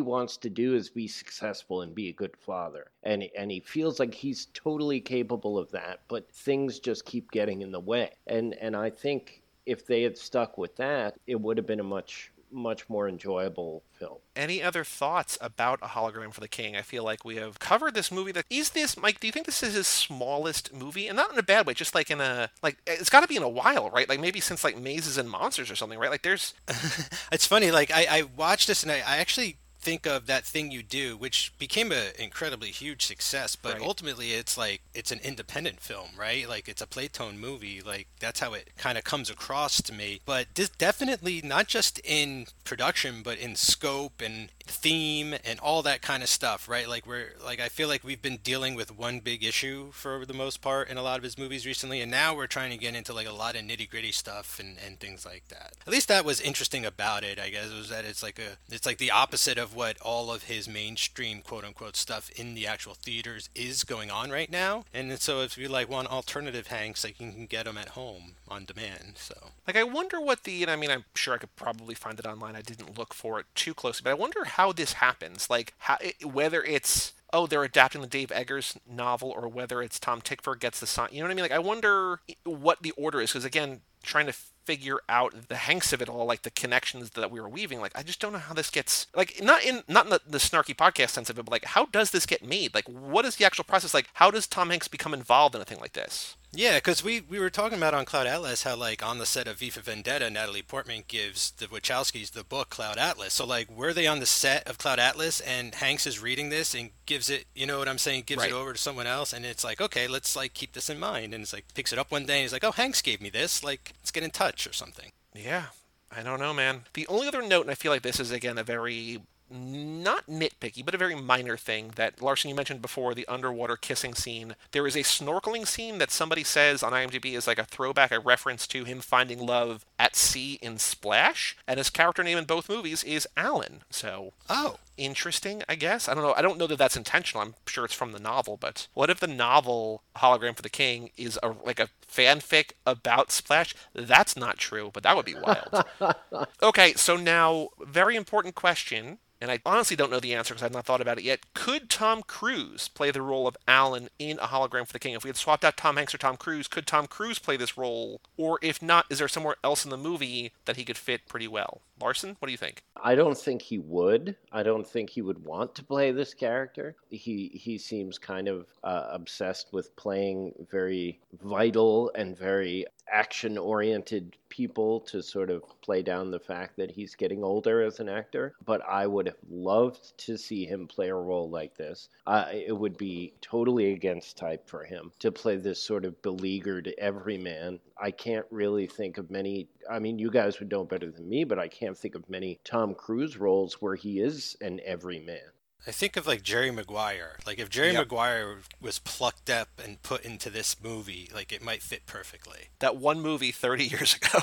wants 0.00 0.38
to 0.38 0.48
do 0.48 0.74
is 0.74 0.88
be 0.88 1.08
successful 1.08 1.82
and 1.82 1.94
be 1.94 2.08
a 2.08 2.14
good 2.14 2.34
father. 2.34 2.86
And, 3.02 3.28
and 3.36 3.50
he 3.50 3.60
feels 3.60 4.00
like 4.00 4.14
he's 4.14 4.46
totally 4.54 5.00
capable 5.00 5.58
of 5.58 5.70
that, 5.72 6.00
but 6.08 6.32
things 6.32 6.78
just 6.78 7.04
keep 7.04 7.30
getting 7.30 7.60
in 7.60 7.70
the 7.70 7.80
way. 7.80 8.12
And, 8.26 8.54
and 8.54 8.74
I 8.74 8.88
think 8.88 9.42
if 9.66 9.86
they 9.86 10.02
had 10.02 10.16
stuck 10.16 10.56
with 10.56 10.74
that, 10.76 11.16
it 11.26 11.38
would 11.38 11.58
have 11.58 11.66
been 11.66 11.80
a 11.80 11.84
much 11.84 12.32
much 12.56 12.88
more 12.88 13.08
enjoyable 13.08 13.82
film. 13.92 14.18
Any 14.34 14.62
other 14.62 14.82
thoughts 14.82 15.38
about 15.40 15.78
A 15.82 15.86
Hologram 15.86 16.32
for 16.32 16.40
the 16.40 16.48
King? 16.48 16.74
I 16.74 16.82
feel 16.82 17.04
like 17.04 17.24
we 17.24 17.36
have 17.36 17.58
covered 17.58 17.94
this 17.94 18.10
movie. 18.10 18.32
That 18.32 18.46
is 18.50 18.70
this, 18.70 18.96
Mike? 18.96 19.20
Do 19.20 19.26
you 19.26 19.32
think 19.32 19.46
this 19.46 19.62
is 19.62 19.74
his 19.74 19.86
smallest 19.86 20.74
movie, 20.74 21.06
and 21.06 21.16
not 21.16 21.32
in 21.32 21.38
a 21.38 21.42
bad 21.42 21.66
way? 21.66 21.74
Just 21.74 21.94
like 21.94 22.10
in 22.10 22.20
a 22.20 22.50
like, 22.62 22.78
it's 22.86 23.10
got 23.10 23.20
to 23.20 23.28
be 23.28 23.36
in 23.36 23.42
a 23.42 23.48
while, 23.48 23.90
right? 23.90 24.08
Like 24.08 24.20
maybe 24.20 24.40
since 24.40 24.64
like 24.64 24.76
Mazes 24.76 25.18
and 25.18 25.30
Monsters 25.30 25.70
or 25.70 25.76
something, 25.76 25.98
right? 25.98 26.10
Like 26.10 26.22
there's. 26.22 26.54
it's 27.32 27.46
funny. 27.46 27.70
Like 27.70 27.90
I, 27.92 28.06
I 28.10 28.22
watched 28.22 28.66
this 28.66 28.82
and 28.82 28.90
I, 28.90 28.96
I 28.96 29.18
actually 29.18 29.58
think 29.86 30.04
of 30.04 30.26
that 30.26 30.44
thing 30.44 30.72
you 30.72 30.82
do, 30.82 31.16
which 31.16 31.52
became 31.60 31.92
an 31.92 32.08
incredibly 32.18 32.72
huge 32.72 33.06
success, 33.06 33.54
but 33.54 33.74
right. 33.74 33.82
ultimately 33.82 34.32
it's 34.32 34.58
like 34.58 34.80
it's 34.94 35.12
an 35.12 35.20
independent 35.22 35.78
film, 35.78 36.08
right? 36.18 36.48
Like 36.48 36.68
it's 36.68 36.82
a 36.82 36.88
Playtone 36.88 37.38
movie. 37.38 37.80
Like 37.80 38.08
that's 38.18 38.40
how 38.40 38.52
it 38.52 38.70
kind 38.76 38.98
of 38.98 39.04
comes 39.04 39.30
across 39.30 39.80
to 39.82 39.94
me. 39.94 40.20
But 40.26 40.48
this 40.56 40.70
definitely 40.70 41.40
not 41.40 41.68
just 41.68 42.00
in 42.02 42.46
production, 42.64 43.22
but 43.22 43.38
in 43.38 43.54
scope 43.54 44.20
and 44.20 44.48
theme 44.66 45.34
and 45.44 45.58
all 45.60 45.82
that 45.82 46.02
kind 46.02 46.22
of 46.22 46.28
stuff, 46.28 46.68
right? 46.68 46.88
Like 46.88 47.06
we're 47.06 47.34
like 47.44 47.60
I 47.60 47.68
feel 47.68 47.88
like 47.88 48.04
we've 48.04 48.22
been 48.22 48.38
dealing 48.38 48.74
with 48.74 48.96
one 48.96 49.20
big 49.20 49.44
issue 49.44 49.90
for 49.92 50.26
the 50.26 50.34
most 50.34 50.60
part 50.60 50.88
in 50.88 50.96
a 50.96 51.02
lot 51.02 51.18
of 51.18 51.24
his 51.24 51.38
movies 51.38 51.66
recently, 51.66 52.00
and 52.00 52.10
now 52.10 52.34
we're 52.34 52.46
trying 52.46 52.70
to 52.70 52.76
get 52.76 52.94
into 52.94 53.12
like 53.12 53.26
a 53.26 53.32
lot 53.32 53.56
of 53.56 53.62
nitty 53.62 53.88
gritty 53.88 54.12
stuff 54.12 54.58
and, 54.58 54.76
and 54.84 54.98
things 55.00 55.24
like 55.24 55.48
that. 55.48 55.74
At 55.86 55.92
least 55.92 56.08
that 56.08 56.24
was 56.24 56.40
interesting 56.40 56.84
about 56.84 57.24
it, 57.24 57.38
I 57.38 57.50
guess, 57.50 57.72
was 57.72 57.88
that 57.88 58.04
it's 58.04 58.22
like 58.22 58.38
a 58.38 58.58
it's 58.72 58.86
like 58.86 58.98
the 58.98 59.10
opposite 59.10 59.58
of 59.58 59.74
what 59.74 60.00
all 60.00 60.30
of 60.32 60.44
his 60.44 60.68
mainstream 60.68 61.42
quote 61.42 61.64
unquote 61.64 61.96
stuff 61.96 62.30
in 62.36 62.54
the 62.54 62.66
actual 62.66 62.94
theaters 62.94 63.48
is 63.54 63.84
going 63.84 64.10
on 64.10 64.30
right 64.30 64.50
now. 64.50 64.84
And 64.92 65.18
so 65.20 65.42
if 65.42 65.56
you 65.56 65.68
like 65.68 65.88
want 65.88 66.08
alternative 66.08 66.68
Hanks, 66.68 67.04
like 67.04 67.20
you 67.20 67.30
can 67.30 67.46
get 67.46 67.66
them 67.66 67.78
at 67.78 67.90
home 67.90 68.32
on 68.48 68.64
demand. 68.64 69.12
So 69.16 69.34
like 69.66 69.76
I 69.76 69.84
wonder 69.84 70.20
what 70.20 70.44
the 70.44 70.62
and 70.62 70.70
I 70.70 70.76
mean 70.76 70.90
I'm 70.90 71.04
sure 71.14 71.34
I 71.34 71.38
could 71.38 71.54
probably 71.56 71.94
find 71.94 72.18
it 72.18 72.26
online. 72.26 72.56
I 72.56 72.62
didn't 72.62 72.98
look 72.98 73.14
for 73.14 73.40
it 73.40 73.46
too 73.54 73.74
closely, 73.74 74.02
but 74.04 74.10
I 74.10 74.14
wonder 74.14 74.44
how 74.44 74.55
this 74.72 74.94
happens. 74.94 75.50
Like 75.50 75.74
how 75.78 75.98
whether 76.24 76.62
it's 76.62 77.12
oh 77.32 77.46
they're 77.46 77.64
adapting 77.64 78.00
the 78.00 78.06
Dave 78.06 78.32
Eggers 78.32 78.78
novel 78.88 79.30
or 79.30 79.48
whether 79.48 79.82
it's 79.82 79.98
Tom 79.98 80.20
Tykwer 80.20 80.58
gets 80.58 80.80
the 80.80 80.86
sign. 80.86 81.08
You 81.12 81.20
know 81.20 81.26
what 81.26 81.32
I 81.32 81.34
mean? 81.34 81.44
Like 81.44 81.52
I 81.52 81.58
wonder 81.58 82.20
what 82.44 82.82
the 82.82 82.92
order 82.92 83.20
is 83.20 83.30
because 83.32 83.44
again 83.44 83.80
trying 84.06 84.26
to 84.26 84.34
figure 84.66 84.98
out 85.08 85.48
the 85.48 85.56
hanks 85.56 85.92
of 85.92 86.02
it 86.02 86.08
all, 86.08 86.26
like 86.26 86.42
the 86.42 86.50
connections 86.50 87.10
that 87.10 87.30
we 87.30 87.40
were 87.40 87.48
weaving. 87.48 87.80
Like, 87.80 87.96
I 87.96 88.02
just 88.02 88.20
don't 88.20 88.32
know 88.32 88.38
how 88.38 88.52
this 88.52 88.68
gets 88.68 89.06
like 89.14 89.40
not 89.42 89.64
in 89.64 89.82
not 89.88 90.06
in 90.06 90.10
the, 90.10 90.20
the 90.26 90.38
snarky 90.38 90.74
podcast 90.74 91.10
sense 91.10 91.30
of 91.30 91.38
it, 91.38 91.44
but 91.44 91.52
like 91.52 91.64
how 91.64 91.86
does 91.86 92.10
this 92.10 92.26
get 92.26 92.44
made? 92.44 92.74
Like, 92.74 92.88
what 92.88 93.24
is 93.24 93.36
the 93.36 93.44
actual 93.44 93.64
process? 93.64 93.94
Like, 93.94 94.08
how 94.14 94.30
does 94.30 94.46
Tom 94.46 94.70
Hanks 94.70 94.88
become 94.88 95.14
involved 95.14 95.54
in 95.54 95.60
a 95.60 95.64
thing 95.64 95.78
like 95.80 95.92
this? 95.92 96.36
Yeah, 96.52 96.76
because 96.76 97.04
we, 97.04 97.20
we 97.20 97.38
were 97.38 97.50
talking 97.50 97.76
about 97.76 97.92
on 97.92 98.06
Cloud 98.06 98.26
Atlas 98.26 98.62
how 98.62 98.76
like 98.76 99.04
on 99.04 99.18
the 99.18 99.26
set 99.26 99.46
of 99.46 99.58
V 99.58 99.68
for 99.68 99.80
Vendetta, 99.80 100.30
Natalie 100.30 100.62
Portman 100.62 101.04
gives 101.06 101.50
the 101.50 101.66
Wachowskis 101.66 102.32
the 102.32 102.44
book 102.44 102.70
Cloud 102.70 102.96
Atlas. 102.96 103.34
So 103.34 103.44
like, 103.44 103.70
were 103.70 103.92
they 103.92 104.06
on 104.06 104.20
the 104.20 104.26
set 104.26 104.66
of 104.66 104.78
Cloud 104.78 104.98
Atlas 104.98 105.40
and 105.40 105.74
Hanks 105.74 106.06
is 106.06 106.22
reading 106.22 106.48
this 106.48 106.74
and 106.74 106.90
gives 107.04 107.28
it, 107.28 107.44
you 107.54 107.66
know 107.66 107.78
what 107.78 107.88
I'm 107.88 107.98
saying, 107.98 108.24
gives 108.26 108.40
right. 108.40 108.50
it 108.50 108.54
over 108.54 108.72
to 108.72 108.78
someone 108.78 109.06
else, 109.06 109.34
and 109.34 109.44
it's 109.44 109.64
like, 109.64 109.82
okay, 109.82 110.08
let's 110.08 110.34
like 110.34 110.54
keep 110.54 110.72
this 110.72 110.88
in 110.88 110.98
mind, 110.98 111.34
and 111.34 111.42
it's 111.42 111.52
like 111.52 111.66
picks 111.74 111.92
it 111.92 111.98
up 111.98 112.10
one 112.10 112.24
day 112.24 112.36
and 112.36 112.42
he's 112.42 112.52
like, 112.54 112.64
oh, 112.64 112.72
Hanks 112.72 113.02
gave 113.02 113.20
me 113.20 113.28
this, 113.28 113.62
like 113.62 113.92
let's 114.00 114.10
get 114.10 114.24
in 114.24 114.30
touch 114.30 114.66
or 114.66 114.72
something. 114.72 115.12
Yeah, 115.34 115.66
I 116.14 116.22
don't 116.22 116.40
know, 116.40 116.54
man. 116.54 116.82
The 116.94 117.06
only 117.08 117.28
other 117.28 117.42
note, 117.42 117.62
and 117.62 117.70
I 117.70 117.74
feel 117.74 117.92
like 117.92 118.02
this 118.02 118.20
is 118.20 118.30
again 118.30 118.58
a 118.58 118.64
very 118.64 119.20
not 119.50 120.26
nitpicky, 120.26 120.84
but 120.84 120.94
a 120.94 120.98
very 120.98 121.14
minor 121.14 121.56
thing 121.56 121.92
that 121.96 122.20
Larson 122.20 122.48
you 122.48 122.54
mentioned 122.54 122.82
before 122.82 123.14
the 123.14 123.26
underwater 123.28 123.76
kissing 123.76 124.14
scene. 124.14 124.56
There 124.72 124.86
is 124.86 124.96
a 124.96 125.00
snorkeling 125.00 125.66
scene 125.66 125.98
that 125.98 126.10
somebody 126.10 126.42
says 126.42 126.82
on 126.82 126.92
IMDb 126.92 127.34
is 127.34 127.46
like 127.46 127.58
a 127.58 127.64
throwback, 127.64 128.10
a 128.10 128.18
reference 128.18 128.66
to 128.68 128.84
him 128.84 129.00
finding 129.00 129.38
love 129.38 129.84
at 129.98 130.16
sea 130.16 130.58
in 130.60 130.78
Splash, 130.78 131.56
and 131.66 131.78
his 131.78 131.90
character 131.90 132.24
name 132.24 132.38
in 132.38 132.44
both 132.44 132.68
movies 132.68 133.04
is 133.04 133.28
Alan. 133.36 133.82
So, 133.90 134.32
oh, 134.48 134.76
interesting, 134.96 135.62
I 135.68 135.74
guess. 135.74 136.08
I 136.08 136.14
don't 136.14 136.22
know. 136.22 136.34
I 136.36 136.42
don't 136.42 136.58
know 136.58 136.66
that 136.66 136.78
that's 136.78 136.96
intentional. 136.96 137.42
I'm 137.42 137.54
sure 137.66 137.84
it's 137.84 137.94
from 137.94 138.12
the 138.12 138.18
novel, 138.18 138.56
but 138.56 138.88
what 138.94 139.10
if 139.10 139.20
the 139.20 139.26
novel 139.26 140.02
Hologram 140.16 140.56
for 140.56 140.62
the 140.62 140.70
King 140.70 141.10
is 141.16 141.38
a 141.42 141.54
like 141.64 141.80
a 141.80 141.88
fanfic 142.10 142.72
about 142.86 143.32
Splash? 143.32 143.74
That's 143.94 144.36
not 144.36 144.58
true, 144.58 144.90
but 144.92 145.02
that 145.02 145.16
would 145.16 145.26
be 145.26 145.34
wild. 145.34 145.84
okay, 146.62 146.94
so 146.94 147.16
now 147.16 147.68
very 147.80 148.16
important 148.16 148.54
question 148.54 149.18
and 149.40 149.50
I 149.50 149.60
honestly 149.66 149.96
don't 149.96 150.10
know 150.10 150.20
the 150.20 150.34
answer 150.34 150.54
because 150.54 150.62
I've 150.62 150.72
not 150.72 150.86
thought 150.86 151.00
about 151.00 151.18
it 151.18 151.24
yet. 151.24 151.52
Could 151.52 151.90
Tom 151.90 152.22
Cruise 152.22 152.88
play 152.88 153.10
the 153.10 153.20
role 153.20 153.46
of 153.46 153.56
Alan 153.68 154.08
in 154.18 154.38
A 154.38 154.46
Hologram 154.46 154.86
for 154.86 154.92
the 154.92 154.98
King? 154.98 155.14
If 155.14 155.24
we 155.24 155.28
had 155.28 155.36
swapped 155.36 155.64
out 155.64 155.76
Tom 155.76 155.96
Hanks 155.96 156.14
or 156.14 156.18
Tom 156.18 156.36
Cruise, 156.36 156.68
could 156.68 156.86
Tom 156.86 157.06
Cruise 157.06 157.38
play 157.38 157.56
this 157.56 157.76
role? 157.76 158.20
Or 158.36 158.58
if 158.62 158.80
not, 158.80 159.04
is 159.10 159.18
there 159.18 159.28
somewhere 159.28 159.56
else 159.62 159.84
in 159.84 159.90
the 159.90 159.98
movie 159.98 160.52
that 160.64 160.76
he 160.76 160.84
could 160.84 160.96
fit 160.96 161.28
pretty 161.28 161.48
well? 161.48 161.82
Larson, 162.00 162.36
what 162.38 162.46
do 162.46 162.52
you 162.52 162.58
think? 162.58 162.82
I 163.02 163.14
don't 163.14 163.38
think 163.38 163.62
he 163.62 163.78
would. 163.78 164.36
I 164.52 164.62
don't 164.62 164.86
think 164.86 165.10
he 165.10 165.22
would 165.22 165.44
want 165.44 165.74
to 165.76 165.84
play 165.84 166.12
this 166.12 166.34
character. 166.34 166.96
He 167.10 167.50
he 167.54 167.78
seems 167.78 168.18
kind 168.18 168.48
of 168.48 168.66
uh, 168.82 169.08
obsessed 169.10 169.72
with 169.72 169.94
playing 169.96 170.52
very 170.70 171.20
vital 171.42 172.10
and 172.14 172.36
very 172.36 172.86
action 173.08 173.56
oriented 173.56 174.36
people 174.48 175.00
to 175.00 175.22
sort 175.22 175.50
of 175.50 175.62
play 175.80 176.02
down 176.02 176.30
the 176.30 176.40
fact 176.40 176.76
that 176.76 176.90
he's 176.90 177.14
getting 177.14 177.44
older 177.44 177.82
as 177.82 178.00
an 178.00 178.08
actor. 178.08 178.54
But 178.64 178.82
I 178.88 179.06
would 179.06 179.26
have 179.26 179.36
loved 179.48 180.16
to 180.18 180.36
see 180.36 180.64
him 180.64 180.86
play 180.86 181.08
a 181.08 181.14
role 181.14 181.48
like 181.48 181.76
this. 181.76 182.08
Uh, 182.26 182.46
it 182.52 182.76
would 182.76 182.96
be 182.96 183.34
totally 183.40 183.92
against 183.92 184.36
type 184.36 184.68
for 184.68 184.84
him 184.84 185.12
to 185.20 185.30
play 185.30 185.56
this 185.56 185.82
sort 185.82 186.04
of 186.04 186.20
beleaguered 186.22 186.92
everyman. 186.98 187.78
I 188.00 188.10
can't 188.10 188.46
really 188.50 188.86
think 188.86 189.18
of 189.18 189.30
many. 189.30 189.68
I 189.88 189.98
mean, 189.98 190.18
you 190.18 190.30
guys 190.30 190.58
would 190.58 190.70
know 190.70 190.84
better 190.84 191.10
than 191.10 191.28
me, 191.28 191.44
but 191.44 191.58
I 191.58 191.68
can't 191.68 191.85
think 191.94 192.14
of 192.14 192.28
many 192.28 192.60
Tom 192.64 192.94
Cruise 192.94 193.36
roles 193.36 193.74
where 193.74 193.94
he 193.94 194.20
is 194.20 194.56
an 194.60 194.80
everyman. 194.84 195.52
I 195.86 195.92
think 195.92 196.16
of 196.16 196.26
like 196.26 196.42
Jerry 196.42 196.72
Maguire. 196.72 197.36
Like 197.46 197.60
if 197.60 197.70
Jerry 197.70 197.92
yep. 197.92 198.08
Maguire 198.08 198.58
was 198.80 198.98
plucked 198.98 199.48
up 199.48 199.68
and 199.82 200.02
put 200.02 200.24
into 200.24 200.50
this 200.50 200.82
movie, 200.82 201.30
like 201.32 201.52
it 201.52 201.62
might 201.62 201.80
fit 201.80 202.06
perfectly. 202.06 202.70
That 202.80 202.96
one 202.96 203.20
movie 203.20 203.52
30 203.52 203.84
years 203.90 204.16
ago. 204.16 204.40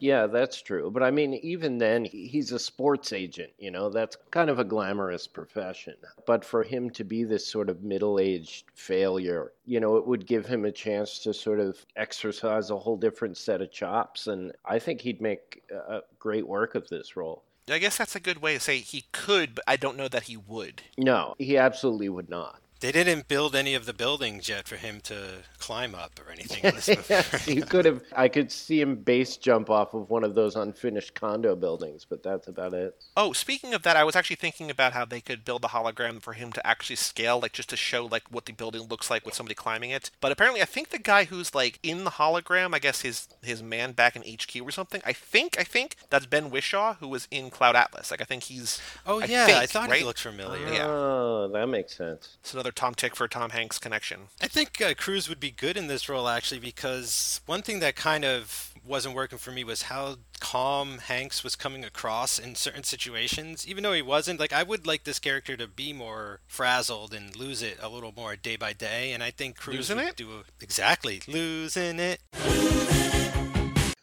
yeah, 0.00 0.26
that's 0.26 0.60
true. 0.60 0.90
But 0.90 1.04
I 1.04 1.12
mean, 1.12 1.34
even 1.34 1.78
then, 1.78 2.04
he's 2.04 2.50
a 2.50 2.58
sports 2.58 3.12
agent, 3.12 3.52
you 3.58 3.70
know, 3.70 3.90
that's 3.90 4.16
kind 4.32 4.50
of 4.50 4.58
a 4.58 4.64
glamorous 4.64 5.28
profession. 5.28 5.94
But 6.26 6.44
for 6.44 6.64
him 6.64 6.90
to 6.90 7.04
be 7.04 7.22
this 7.22 7.46
sort 7.46 7.70
of 7.70 7.84
middle 7.84 8.18
aged 8.18 8.64
failure, 8.74 9.52
you 9.64 9.78
know, 9.78 9.96
it 9.96 10.06
would 10.06 10.26
give 10.26 10.46
him 10.46 10.64
a 10.64 10.72
chance 10.72 11.20
to 11.20 11.32
sort 11.32 11.60
of 11.60 11.78
exercise 11.94 12.70
a 12.70 12.78
whole 12.78 12.96
different 12.96 13.36
set 13.36 13.62
of 13.62 13.70
chops. 13.70 14.26
And 14.26 14.50
I 14.64 14.80
think 14.80 15.00
he'd 15.00 15.20
make 15.20 15.62
a 15.70 16.00
great 16.18 16.48
work 16.48 16.74
of 16.74 16.88
this 16.88 17.16
role 17.16 17.44
I 17.68 17.78
guess 17.78 17.96
that's 17.96 18.16
a 18.16 18.20
good 18.20 18.42
way 18.42 18.54
to 18.54 18.60
say 18.60 18.78
he 18.78 19.04
could, 19.12 19.54
but 19.54 19.64
I 19.66 19.76
don't 19.76 19.96
know 19.96 20.08
that 20.08 20.24
he 20.24 20.36
would. 20.36 20.82
No, 20.98 21.34
he 21.38 21.56
absolutely 21.56 22.08
would 22.08 22.28
not. 22.28 22.61
They 22.82 22.90
didn't 22.90 23.28
build 23.28 23.54
any 23.54 23.76
of 23.76 23.86
the 23.86 23.92
buildings 23.92 24.48
yet 24.48 24.66
for 24.66 24.74
him 24.74 25.00
to 25.04 25.44
climb 25.60 25.94
up 25.94 26.18
or 26.18 26.32
anything 26.32 26.64
in 26.64 26.74
this 26.74 26.88
movie. 26.88 27.52
he 27.54 27.62
could 27.62 27.84
have. 27.84 28.02
I 28.16 28.26
could 28.26 28.50
see 28.50 28.80
him 28.80 28.96
base 28.96 29.36
jump 29.36 29.70
off 29.70 29.94
of 29.94 30.10
one 30.10 30.24
of 30.24 30.34
those 30.34 30.56
unfinished 30.56 31.14
condo 31.14 31.54
buildings, 31.54 32.04
but 32.04 32.24
that's 32.24 32.48
about 32.48 32.74
it. 32.74 33.00
Oh, 33.16 33.32
speaking 33.32 33.72
of 33.72 33.84
that, 33.84 33.96
I 33.96 34.02
was 34.02 34.16
actually 34.16 34.34
thinking 34.34 34.68
about 34.68 34.94
how 34.94 35.04
they 35.04 35.20
could 35.20 35.44
build 35.44 35.64
a 35.64 35.68
hologram 35.68 36.20
for 36.20 36.32
him 36.32 36.50
to 36.52 36.66
actually 36.66 36.96
scale, 36.96 37.38
like 37.40 37.52
just 37.52 37.70
to 37.70 37.76
show 37.76 38.04
like 38.04 38.24
what 38.32 38.46
the 38.46 38.52
building 38.52 38.82
looks 38.82 39.08
like 39.10 39.24
with 39.24 39.34
somebody 39.34 39.54
climbing 39.54 39.90
it. 39.90 40.10
But 40.20 40.32
apparently, 40.32 40.60
I 40.60 40.64
think 40.64 40.88
the 40.88 40.98
guy 40.98 41.26
who's 41.26 41.54
like 41.54 41.78
in 41.84 42.02
the 42.02 42.10
hologram, 42.10 42.74
I 42.74 42.80
guess 42.80 43.02
his 43.02 43.28
his 43.42 43.62
man 43.62 43.92
back 43.92 44.16
in 44.16 44.22
HQ 44.22 44.60
or 44.60 44.72
something. 44.72 45.00
I 45.06 45.12
think 45.12 45.56
I 45.56 45.62
think 45.62 45.94
that's 46.10 46.26
Ben 46.26 46.50
Whishaw 46.50 46.96
who 46.96 47.06
was 47.06 47.28
in 47.30 47.48
Cloud 47.48 47.76
Atlas. 47.76 48.10
Like 48.10 48.20
I 48.20 48.24
think 48.24 48.42
he's. 48.42 48.80
Oh 49.06 49.20
yeah, 49.20 49.44
I, 49.44 49.46
think, 49.46 49.70
thought 49.70 49.88
right? 49.88 50.00
he 50.00 50.04
looked 50.04 50.20
familiar. 50.20 50.66
Yeah. 50.72 50.86
Oh, 50.88 51.48
that 51.52 51.68
makes 51.68 51.96
sense. 51.96 52.38
It's 52.40 52.52
another 52.52 52.71
Tom 52.74 52.94
Tykwer 52.94 53.28
Tom 53.28 53.50
Hanks 53.50 53.78
connection. 53.78 54.28
I 54.40 54.48
think 54.48 54.80
uh, 54.80 54.94
Cruise 54.94 55.28
would 55.28 55.40
be 55.40 55.50
good 55.50 55.76
in 55.76 55.86
this 55.86 56.08
role 56.08 56.28
actually 56.28 56.60
because 56.60 57.40
one 57.46 57.62
thing 57.62 57.80
that 57.80 57.96
kind 57.96 58.24
of 58.24 58.72
wasn't 58.84 59.14
working 59.14 59.38
for 59.38 59.52
me 59.52 59.62
was 59.64 59.82
how 59.82 60.16
calm 60.40 60.98
Hanks 60.98 61.44
was 61.44 61.54
coming 61.54 61.84
across 61.84 62.38
in 62.38 62.54
certain 62.54 62.82
situations. 62.82 63.66
Even 63.66 63.82
though 63.82 63.92
he 63.92 64.02
wasn't, 64.02 64.40
like 64.40 64.52
I 64.52 64.62
would 64.62 64.86
like 64.86 65.04
this 65.04 65.18
character 65.18 65.56
to 65.56 65.68
be 65.68 65.92
more 65.92 66.40
frazzled 66.46 67.14
and 67.14 67.36
lose 67.36 67.62
it 67.62 67.78
a 67.80 67.88
little 67.88 68.12
more 68.16 68.34
day 68.36 68.56
by 68.56 68.72
day. 68.72 69.12
And 69.12 69.22
I 69.22 69.30
think 69.30 69.56
Cruise 69.56 69.76
Losing 69.90 69.98
would 69.98 70.08
it? 70.08 70.16
do 70.16 70.30
a, 70.30 70.42
exactly 70.60 71.22
losing 71.28 72.00
it. 72.00 72.20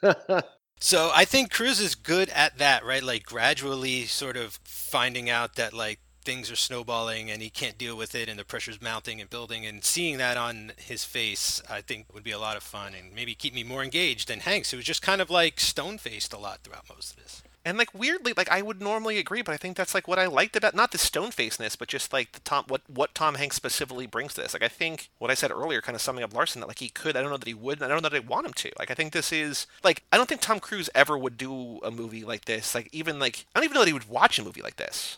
So 0.79 1.11
I 1.13 1.25
think 1.25 1.51
Cruise 1.51 1.79
is 1.81 1.93
good 1.93 2.29
at 2.29 2.57
that, 2.57 2.85
right? 2.85 3.03
Like 3.03 3.25
gradually 3.25 4.05
sort 4.05 4.37
of 4.37 4.59
finding 4.63 5.29
out 5.29 5.55
that 5.55 5.73
like 5.73 5.99
things 6.23 6.51
are 6.51 6.55
snowballing 6.55 7.29
and 7.31 7.41
he 7.41 7.49
can't 7.49 7.77
deal 7.77 7.95
with 7.95 8.15
it 8.15 8.29
and 8.29 8.39
the 8.39 8.45
pressure's 8.45 8.81
mounting 8.81 9.19
and 9.21 9.29
building 9.29 9.65
and 9.65 9.83
seeing 9.83 10.17
that 10.17 10.37
on 10.37 10.71
his 10.77 11.03
face 11.03 11.61
I 11.69 11.81
think 11.81 12.13
would 12.13 12.23
be 12.23 12.31
a 12.31 12.39
lot 12.39 12.57
of 12.57 12.63
fun 12.63 12.93
and 12.93 13.13
maybe 13.13 13.35
keep 13.35 13.53
me 13.53 13.63
more 13.63 13.83
engaged 13.83 14.27
than 14.27 14.41
Hanks 14.41 14.71
who 14.71 14.77
was 14.77 14.85
just 14.85 15.01
kind 15.01 15.21
of 15.21 15.29
like 15.29 15.59
stone 15.59 15.97
faced 15.97 16.33
a 16.33 16.37
lot 16.37 16.59
throughout 16.63 16.89
most 16.89 17.11
of 17.11 17.17
this. 17.17 17.43
And 17.65 17.77
like 17.77 17.93
weirdly, 17.93 18.33
like 18.35 18.49
I 18.49 18.61
would 18.61 18.81
normally 18.81 19.17
agree, 19.17 19.41
but 19.41 19.53
I 19.53 19.57
think 19.57 19.75
that's 19.75 19.93
like 19.93 20.07
what 20.07 20.17
I 20.17 20.27
liked 20.27 20.55
about 20.55 20.75
not 20.75 20.91
the 20.91 20.97
stone 20.97 21.31
facedness, 21.31 21.75
but 21.75 21.89
just 21.89 22.13
like 22.13 22.31
the 22.31 22.39
Tom 22.39 22.63
what 22.67 22.81
what 22.87 23.13
Tom 23.13 23.35
Hanks 23.35 23.57
specifically 23.57 24.07
brings 24.07 24.33
to 24.33 24.41
this. 24.41 24.53
Like 24.53 24.63
I 24.63 24.69
think 24.69 25.09
what 25.19 25.29
I 25.29 25.33
said 25.33 25.51
earlier, 25.51 25.81
kind 25.81 25.95
of 25.95 26.01
summing 26.01 26.23
up 26.23 26.33
Larson, 26.33 26.61
that 26.61 26.67
like 26.67 26.79
he 26.79 26.89
could. 26.89 27.17
I 27.17 27.21
don't 27.21 27.29
know 27.29 27.37
that 27.37 27.47
he 27.47 27.53
would, 27.53 27.83
I 27.83 27.87
don't 27.87 28.01
know 28.01 28.09
that 28.09 28.15
I 28.15 28.25
want 28.25 28.47
him 28.47 28.53
to. 28.53 28.71
Like 28.79 28.89
I 28.89 28.93
think 28.93 29.11
this 29.11 29.33
is 29.33 29.67
like 29.83 30.03
I 30.11 30.17
don't 30.17 30.27
think 30.27 30.41
Tom 30.41 30.59
Cruise 30.59 30.89
ever 30.95 31.17
would 31.17 31.37
do 31.37 31.79
a 31.83 31.91
movie 31.91 32.23
like 32.23 32.45
this. 32.45 32.73
Like 32.73 32.87
even 32.93 33.19
like 33.19 33.45
I 33.53 33.59
don't 33.59 33.65
even 33.65 33.75
know 33.75 33.81
that 33.81 33.87
he 33.87 33.93
would 33.93 34.09
watch 34.09 34.39
a 34.39 34.43
movie 34.43 34.61
like 34.61 34.77
this. 34.77 35.17